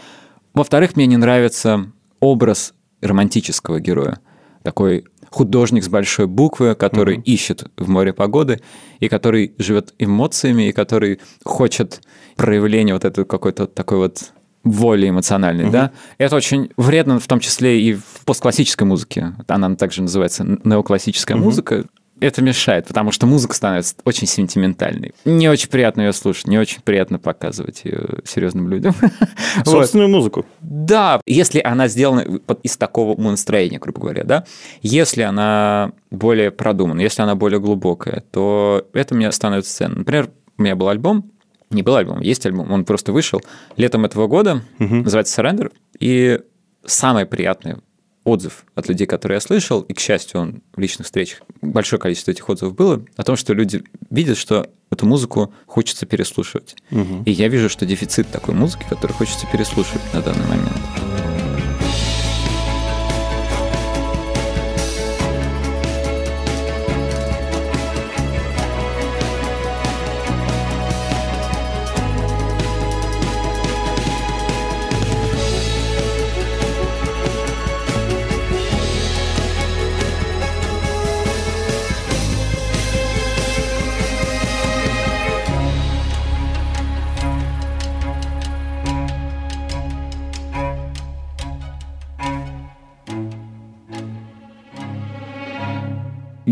Во-вторых, 0.54 0.96
мне 0.96 1.04
не 1.04 1.18
нравится 1.18 1.92
образ 2.18 2.72
романтического 3.02 3.78
героя. 3.78 4.20
Такой 4.62 5.04
художник 5.36 5.84
с 5.84 5.88
большой 5.88 6.26
буквы, 6.26 6.74
который 6.74 7.20
ищет 7.20 7.64
в 7.76 7.90
море 7.90 8.14
погоды, 8.14 8.60
и 9.00 9.08
который 9.08 9.54
живет 9.58 9.92
эмоциями, 9.98 10.68
и 10.68 10.72
который 10.72 11.20
хочет 11.44 12.00
проявления 12.36 12.94
вот 12.94 13.04
этой 13.04 13.26
какой-то 13.26 13.66
такой 13.66 13.98
вот 13.98 14.32
воли 14.64 15.10
эмоциональной, 15.10 15.70
да, 15.70 15.92
это 16.16 16.36
очень 16.36 16.70
вредно 16.78 17.20
в 17.20 17.26
том 17.26 17.40
числе 17.40 17.82
и 17.82 17.92
в 17.92 18.24
постклассической 18.24 18.86
музыке. 18.86 19.34
Она 19.46 19.76
также 19.76 20.00
называется 20.00 20.58
неоклассическая 20.64 21.36
музыка. 21.36 21.84
Это 22.20 22.42
мешает, 22.42 22.86
потому 22.86 23.12
что 23.12 23.26
музыка 23.26 23.54
становится 23.54 23.94
очень 24.04 24.26
сентиментальной. 24.26 25.12
Не 25.24 25.48
очень 25.48 25.68
приятно 25.68 26.02
ее 26.02 26.12
слушать, 26.12 26.46
не 26.46 26.58
очень 26.58 26.80
приятно 26.80 27.18
показывать 27.18 27.84
ее 27.84 28.20
серьезным 28.24 28.68
людям. 28.68 28.94
Вот. 29.56 29.68
Собственную 29.68 30.10
музыку. 30.10 30.44
Да, 30.60 31.20
если 31.26 31.60
она 31.60 31.88
сделана 31.88 32.40
из 32.62 32.76
такого 32.76 33.18
настроения, 33.20 33.78
грубо 33.78 34.00
говоря, 34.00 34.24
да. 34.24 34.44
Если 34.82 35.22
она 35.22 35.92
более 36.10 36.50
продумана, 36.50 37.00
если 37.00 37.22
она 37.22 37.34
более 37.34 37.58
глубокая, 37.58 38.22
то 38.30 38.86
это 38.92 39.14
мне 39.14 39.32
становится 39.32 39.74
ценным. 39.74 40.00
Например, 40.00 40.30
у 40.58 40.62
меня 40.62 40.76
был 40.76 40.88
альбом, 40.88 41.32
не 41.70 41.82
был 41.82 41.96
альбом, 41.96 42.20
есть 42.20 42.44
альбом, 42.46 42.70
он 42.70 42.84
просто 42.84 43.12
вышел 43.12 43.40
летом 43.76 44.04
этого 44.04 44.26
года, 44.26 44.62
называется 44.78 45.40
Surrender, 45.40 45.72
и 45.98 46.40
самый 46.84 47.26
приятный 47.26 47.76
отзыв 48.26 48.66
от 48.74 48.88
людей, 48.88 49.06
которые 49.06 49.36
я 49.36 49.40
слышал, 49.40 49.80
и, 49.82 49.94
к 49.94 50.00
счастью, 50.00 50.40
он 50.40 50.62
в 50.74 50.80
личных 50.80 51.06
встречах, 51.06 51.42
большое 51.62 52.00
количество 52.00 52.32
этих 52.32 52.46
отзывов 52.48 52.74
было, 52.74 53.02
о 53.16 53.22
том, 53.22 53.36
что 53.36 53.54
люди 53.54 53.84
видят, 54.10 54.36
что 54.36 54.68
эту 54.90 55.06
музыку 55.06 55.54
хочется 55.66 56.06
переслушивать. 56.06 56.76
И 57.24 57.30
я 57.30 57.48
вижу, 57.48 57.68
что 57.68 57.86
дефицит 57.86 58.28
такой 58.28 58.54
музыки, 58.54 58.84
которую 58.88 59.16
хочется 59.16 59.46
переслушивать 59.50 60.02
на 60.12 60.20
данный 60.20 60.46
момент. 60.48 61.05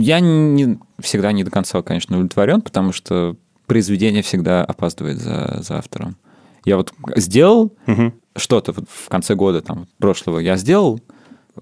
Я 0.04 0.20
не, 0.20 0.78
всегда 1.00 1.32
не 1.32 1.44
до 1.44 1.50
конца, 1.50 1.80
конечно, 1.80 2.16
удовлетворен, 2.16 2.60
потому 2.60 2.92
что 2.92 3.36
произведение 3.66 4.22
всегда 4.22 4.62
опаздывает 4.62 5.18
за, 5.18 5.60
за 5.62 5.78
автором. 5.78 6.16
Я 6.66 6.76
вот 6.76 6.92
сделал 7.16 7.72
что-то 8.36 8.72
вот 8.72 8.84
в 8.90 9.08
конце 9.08 9.34
года 9.34 9.62
там, 9.62 9.88
прошлого, 9.98 10.40
я 10.40 10.56
сделал 10.56 11.00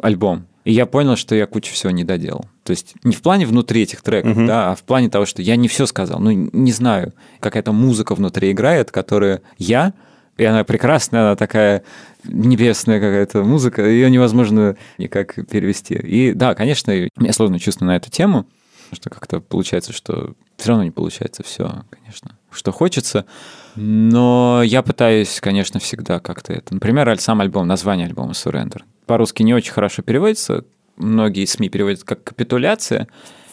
альбом, 0.02 0.46
и 0.64 0.72
я 0.72 0.86
понял, 0.86 1.14
что 1.14 1.36
я 1.36 1.46
кучу 1.46 1.72
всего 1.72 1.92
не 1.92 2.02
доделал. 2.02 2.46
То 2.64 2.72
есть 2.72 2.94
не 3.04 3.14
в 3.14 3.22
плане 3.22 3.46
внутри 3.46 3.82
этих 3.82 4.02
треков, 4.02 4.36
да, 4.46 4.72
а 4.72 4.74
в 4.74 4.82
плане 4.82 5.08
того, 5.08 5.24
что 5.24 5.40
я 5.40 5.54
не 5.54 5.68
все 5.68 5.86
сказал. 5.86 6.18
Ну, 6.18 6.30
не 6.32 6.72
знаю, 6.72 7.12
какая-то 7.38 7.72
музыка 7.72 8.16
внутри 8.16 8.50
играет, 8.50 8.90
которая 8.90 9.42
я, 9.56 9.92
и 10.36 10.44
она 10.44 10.64
прекрасная, 10.64 11.22
она 11.22 11.36
такая 11.36 11.82
небесная 12.24 13.00
какая-то 13.00 13.42
музыка, 13.42 13.84
ее 13.84 14.10
невозможно 14.10 14.76
никак 14.98 15.34
перевести. 15.48 15.94
И 15.94 16.32
да, 16.32 16.54
конечно, 16.54 16.92
у 16.92 17.20
меня 17.20 17.32
сложное 17.32 17.58
чувство 17.58 17.84
на 17.84 17.96
эту 17.96 18.10
тему, 18.10 18.46
что 18.92 19.10
как-то 19.10 19.40
получается, 19.40 19.92
что 19.92 20.34
все 20.56 20.68
равно 20.70 20.84
не 20.84 20.90
получается 20.90 21.42
все, 21.42 21.84
конечно, 21.90 22.38
что 22.50 22.72
хочется. 22.72 23.26
Но 23.74 24.62
я 24.64 24.82
пытаюсь, 24.82 25.40
конечно, 25.40 25.80
всегда 25.80 26.20
как-то 26.20 26.52
это. 26.52 26.74
Например, 26.74 27.18
сам 27.18 27.40
альбом, 27.40 27.66
название 27.66 28.06
альбома 28.06 28.32
Surrender. 28.32 28.82
По-русски 29.06 29.42
не 29.42 29.54
очень 29.54 29.72
хорошо 29.72 30.02
переводится. 30.02 30.64
Многие 30.96 31.46
СМИ 31.46 31.68
переводят 31.68 32.04
как 32.04 32.22
капитуляция. 32.22 33.08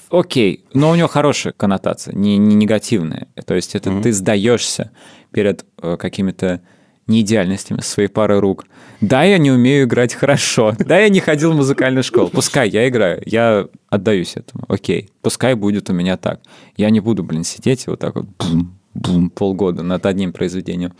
Окей, 0.09 0.65
но 0.73 0.89
у 0.91 0.95
него 0.95 1.07
хорошая 1.07 1.53
коннотация, 1.53 2.15
не, 2.15 2.37
не 2.37 2.55
негативная. 2.55 3.27
То 3.45 3.53
есть 3.53 3.75
это 3.75 4.01
ты 4.01 4.11
сдаешься 4.11 4.91
перед 5.31 5.65
э, 5.81 5.97
какими-то 5.97 6.61
неидеальностями 7.09 7.81
своей 7.81 8.07
пары 8.07 8.39
рук. 8.39 8.65
Да, 9.01 9.23
я 9.23 9.37
не 9.37 9.51
умею 9.51 9.85
играть 9.85 10.13
хорошо. 10.13 10.75
Да, 10.79 10.97
я 10.99 11.09
не 11.09 11.19
ходил 11.19 11.51
в 11.51 11.55
музыкальную 11.55 12.03
школу. 12.03 12.29
Пускай 12.29 12.69
я 12.69 12.87
играю. 12.87 13.21
Я 13.25 13.67
отдаюсь 13.89 14.35
этому. 14.35 14.65
Окей. 14.67 15.09
Пускай 15.21 15.55
будет 15.55 15.89
у 15.89 15.93
меня 15.93 16.17
так. 16.17 16.39
Я 16.77 16.89
не 16.89 16.99
буду, 16.99 17.23
блин, 17.23 17.43
сидеть 17.43 17.85
и 17.87 17.89
вот 17.89 17.99
так 17.99 18.15
вот 18.15 18.25
бум, 18.37 18.79
бум, 18.93 19.29
полгода 19.29 19.83
над 19.83 20.05
одним 20.05 20.33
произведением. 20.33 20.93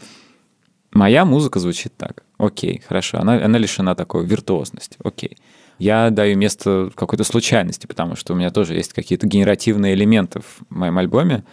Моя 0.92 1.26
музыка 1.26 1.60
звучит 1.60 1.94
так. 1.96 2.24
Окей, 2.38 2.82
хорошо. 2.88 3.20
Она, 3.20 3.44
она 3.46 3.60
лишена 3.60 3.96
такой 3.96 4.26
виртуозности. 4.26 4.98
Окей. 5.04 5.38
Я 5.80 6.10
даю 6.10 6.38
место 6.38 6.92
какой-то 6.94 7.24
случайности, 7.24 7.88
потому 7.88 8.16
что 8.16 8.34
у 8.34 8.36
меня 8.36 8.52
тоже 8.52 8.76
есть 8.76 8.94
какие-то 8.94 9.28
генеративные 9.28 9.94
элементы 9.96 10.42
в 10.42 10.62
моем 10.70 10.98
альбоме. 10.98 11.44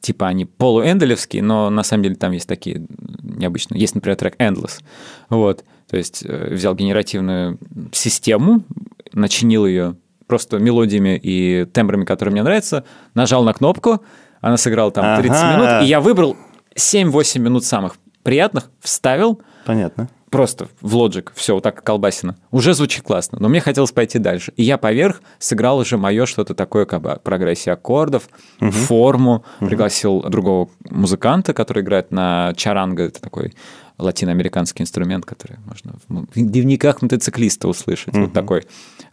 Типа 0.00 0.26
они 0.28 0.44
полуэнделевские, 0.46 1.42
но 1.42 1.70
на 1.70 1.82
самом 1.82 2.04
деле 2.04 2.14
там 2.16 2.32
есть 2.32 2.48
такие 2.48 2.84
необычные. 3.22 3.80
Есть, 3.80 3.94
например, 3.94 4.16
трек 4.16 4.36
Endless. 4.40 4.80
Вот. 5.28 5.64
То 5.88 5.96
есть 5.96 6.24
э, 6.24 6.54
взял 6.54 6.74
генеративную 6.74 7.58
систему, 7.92 8.64
начинил 9.12 9.66
ее 9.66 9.96
просто 10.26 10.58
мелодиями 10.58 11.20
и 11.22 11.66
тембрами, 11.66 12.04
которые 12.04 12.32
мне 12.32 12.42
нравятся, 12.42 12.84
нажал 13.14 13.44
на 13.44 13.52
кнопку, 13.52 14.02
она 14.40 14.56
сыграла 14.56 14.90
там 14.90 15.20
30 15.20 15.36
Ага. 15.38 15.56
минут, 15.56 15.82
и 15.84 15.86
я 15.88 16.00
выбрал 16.00 16.36
7-8 16.74 17.38
минут 17.38 17.64
самых 17.64 17.96
приятных, 18.22 18.70
вставил, 18.80 19.40
Понятно. 19.66 20.08
Просто 20.32 20.68
в 20.80 20.96
Logic, 20.96 21.30
все, 21.34 21.54
вот 21.54 21.62
так 21.62 21.84
колбасина. 21.84 22.36
Уже 22.50 22.74
звучит 22.74 23.04
классно, 23.04 23.38
но 23.38 23.48
мне 23.48 23.60
хотелось 23.60 23.92
пойти 23.92 24.18
дальше. 24.18 24.52
И 24.56 24.64
я 24.64 24.78
поверх 24.78 25.22
сыграл 25.38 25.78
уже 25.78 25.98
мое 25.98 26.26
что-то 26.26 26.54
такое, 26.54 26.86
как 26.86 27.22
прогрессия 27.22 27.74
аккордов, 27.74 28.28
форму, 28.58 29.44
пригласил 29.60 30.22
другого 30.22 30.70
музыканта, 30.90 31.52
который 31.52 31.82
играет 31.82 32.10
на 32.10 32.54
чаранго, 32.56 33.04
это 33.04 33.20
такой 33.20 33.54
латиноамериканский 33.98 34.82
инструмент, 34.82 35.24
который 35.26 35.58
можно 35.66 35.92
в 36.08 36.34
дневниках 36.34 37.02
мотоциклиста 37.02 37.68
услышать. 37.68 38.16
Вот 38.16 38.32
такой 38.32 38.64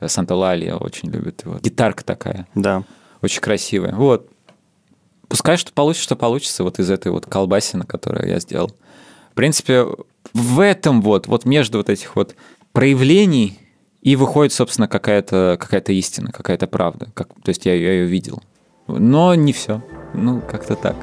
Санта-Лалия 0.03 0.75
очень 0.75 1.11
любит 1.11 1.43
его. 1.45 1.59
Гитарка 1.59 2.03
такая, 2.03 2.47
Да. 2.55 2.83
очень 3.21 3.41
красивая. 3.41 3.93
Вот. 3.93 4.29
Пускай 5.27 5.57
что 5.57 5.71
получится, 5.73 6.05
что 6.05 6.15
получится 6.15 6.63
вот 6.63 6.79
из 6.79 6.89
этой 6.89 7.11
вот 7.11 7.25
колбасины, 7.25 7.83
которую 7.83 8.27
я 8.29 8.39
сделал. 8.39 8.71
В 9.31 9.35
принципе, 9.35 9.85
в 10.33 10.59
этом 10.59 11.01
вот, 11.01 11.27
вот 11.27 11.45
между 11.45 11.77
вот 11.79 11.89
этих 11.89 12.15
вот 12.15 12.35
проявлений 12.71 13.57
и 14.01 14.15
выходит, 14.15 14.53
собственно, 14.53 14.87
какая-то 14.87 15.57
какая 15.59 15.81
истина, 15.81 16.31
какая-то 16.31 16.67
правда. 16.67 17.09
Как, 17.13 17.27
то 17.43 17.49
есть 17.49 17.65
я, 17.65 17.73
я 17.73 17.93
ее 17.93 18.05
видел. 18.05 18.41
Но 18.87 19.35
не 19.35 19.53
все. 19.53 19.83
Ну, 20.13 20.41
как-то 20.41 20.75
так. 20.75 20.95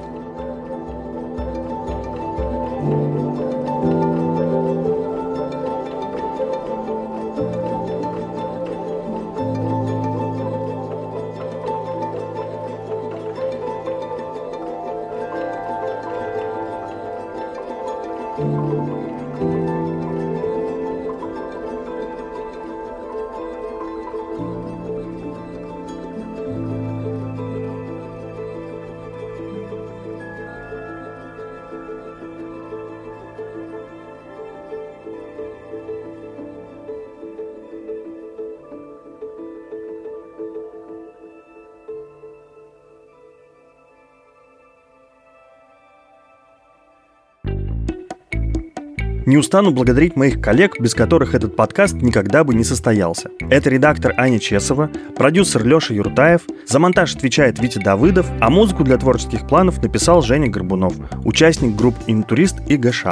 Не 49.26 49.36
устану 49.36 49.72
благодарить 49.72 50.14
моих 50.14 50.40
коллег, 50.40 50.80
без 50.80 50.94
которых 50.94 51.34
этот 51.34 51.56
подкаст 51.56 51.96
никогда 51.96 52.44
бы 52.44 52.54
не 52.54 52.62
состоялся. 52.62 53.28
Это 53.50 53.68
редактор 53.68 54.14
Аня 54.16 54.38
Чесова, 54.38 54.88
продюсер 55.16 55.66
Леша 55.66 55.94
Юртаев, 55.94 56.42
за 56.64 56.78
монтаж 56.78 57.16
отвечает 57.16 57.58
Витя 57.58 57.80
Давыдов, 57.80 58.24
а 58.40 58.50
музыку 58.50 58.84
для 58.84 58.96
творческих 58.98 59.48
планов 59.48 59.82
написал 59.82 60.22
Женя 60.22 60.48
Горбунов, 60.48 60.94
участник 61.24 61.74
групп 61.74 61.96
«Интурист» 62.06 62.58
и 62.68 62.76
«ГШ». 62.76 63.04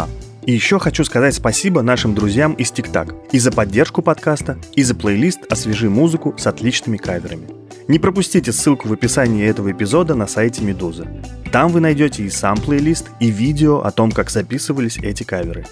И 0.47 0.53
еще 0.53 0.79
хочу 0.79 1.03
сказать 1.03 1.35
спасибо 1.35 1.83
нашим 1.83 2.15
друзьям 2.15 2.53
из 2.53 2.71
ТикТак 2.71 3.13
и 3.33 3.41
за 3.41 3.51
поддержку 3.51 4.01
подкаста, 4.01 4.57
и 4.75 4.85
за 4.85 4.95
плейлист 4.95 5.41
«Освежи 5.51 5.91
музыку» 5.91 6.37
с 6.39 6.47
отличными 6.47 6.97
каверами. 6.97 7.49
Не 7.89 7.99
пропустите 7.99 8.53
ссылку 8.53 8.87
в 8.87 8.93
описании 8.93 9.45
этого 9.45 9.73
эпизода 9.73 10.15
на 10.15 10.29
сайте 10.29 10.63
Медузы. 10.63 11.09
Там 11.51 11.73
вы 11.73 11.81
найдете 11.81 12.23
и 12.23 12.31
сам 12.31 12.57
плейлист, 12.57 13.07
и 13.19 13.33
видео 13.33 13.81
о 13.81 13.91
том, 13.91 14.13
как 14.13 14.31
записывались 14.31 14.99
эти 14.99 15.25
каверы. 15.25 15.67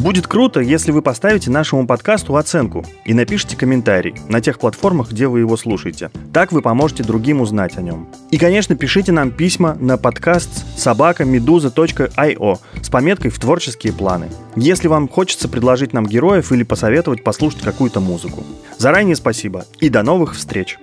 Будет 0.00 0.26
круто, 0.26 0.60
если 0.60 0.92
вы 0.92 1.02
поставите 1.02 1.50
нашему 1.50 1.86
подкасту 1.86 2.36
оценку 2.36 2.86
и 3.04 3.12
напишите 3.12 3.54
комментарий 3.54 4.14
на 4.28 4.40
тех 4.40 4.58
платформах, 4.58 5.10
где 5.10 5.26
вы 5.26 5.40
его 5.40 5.58
слушаете. 5.58 6.10
Так 6.32 6.52
вы 6.52 6.62
поможете 6.62 7.02
другим 7.02 7.42
узнать 7.42 7.76
о 7.76 7.82
нем. 7.82 8.08
И, 8.30 8.38
конечно, 8.38 8.76
пишите 8.76 9.12
нам 9.12 9.30
письма 9.30 9.76
на 9.78 9.98
подкаст 9.98 10.78
собакамедуза.io 10.78 12.58
с 12.82 12.88
пометкой 12.88 13.30
«В 13.30 13.38
творческие 13.38 13.92
планы», 13.92 14.28
если 14.56 14.88
вам 14.88 15.06
хочется 15.06 15.48
предложить 15.48 15.92
нам 15.92 16.06
героев 16.06 16.50
или 16.50 16.62
посоветовать 16.62 17.22
послушать 17.22 17.60
какую-то 17.60 18.00
музыку. 18.00 18.42
Заранее 18.78 19.16
спасибо 19.16 19.66
и 19.80 19.90
до 19.90 20.02
новых 20.02 20.34
встреч! 20.34 20.78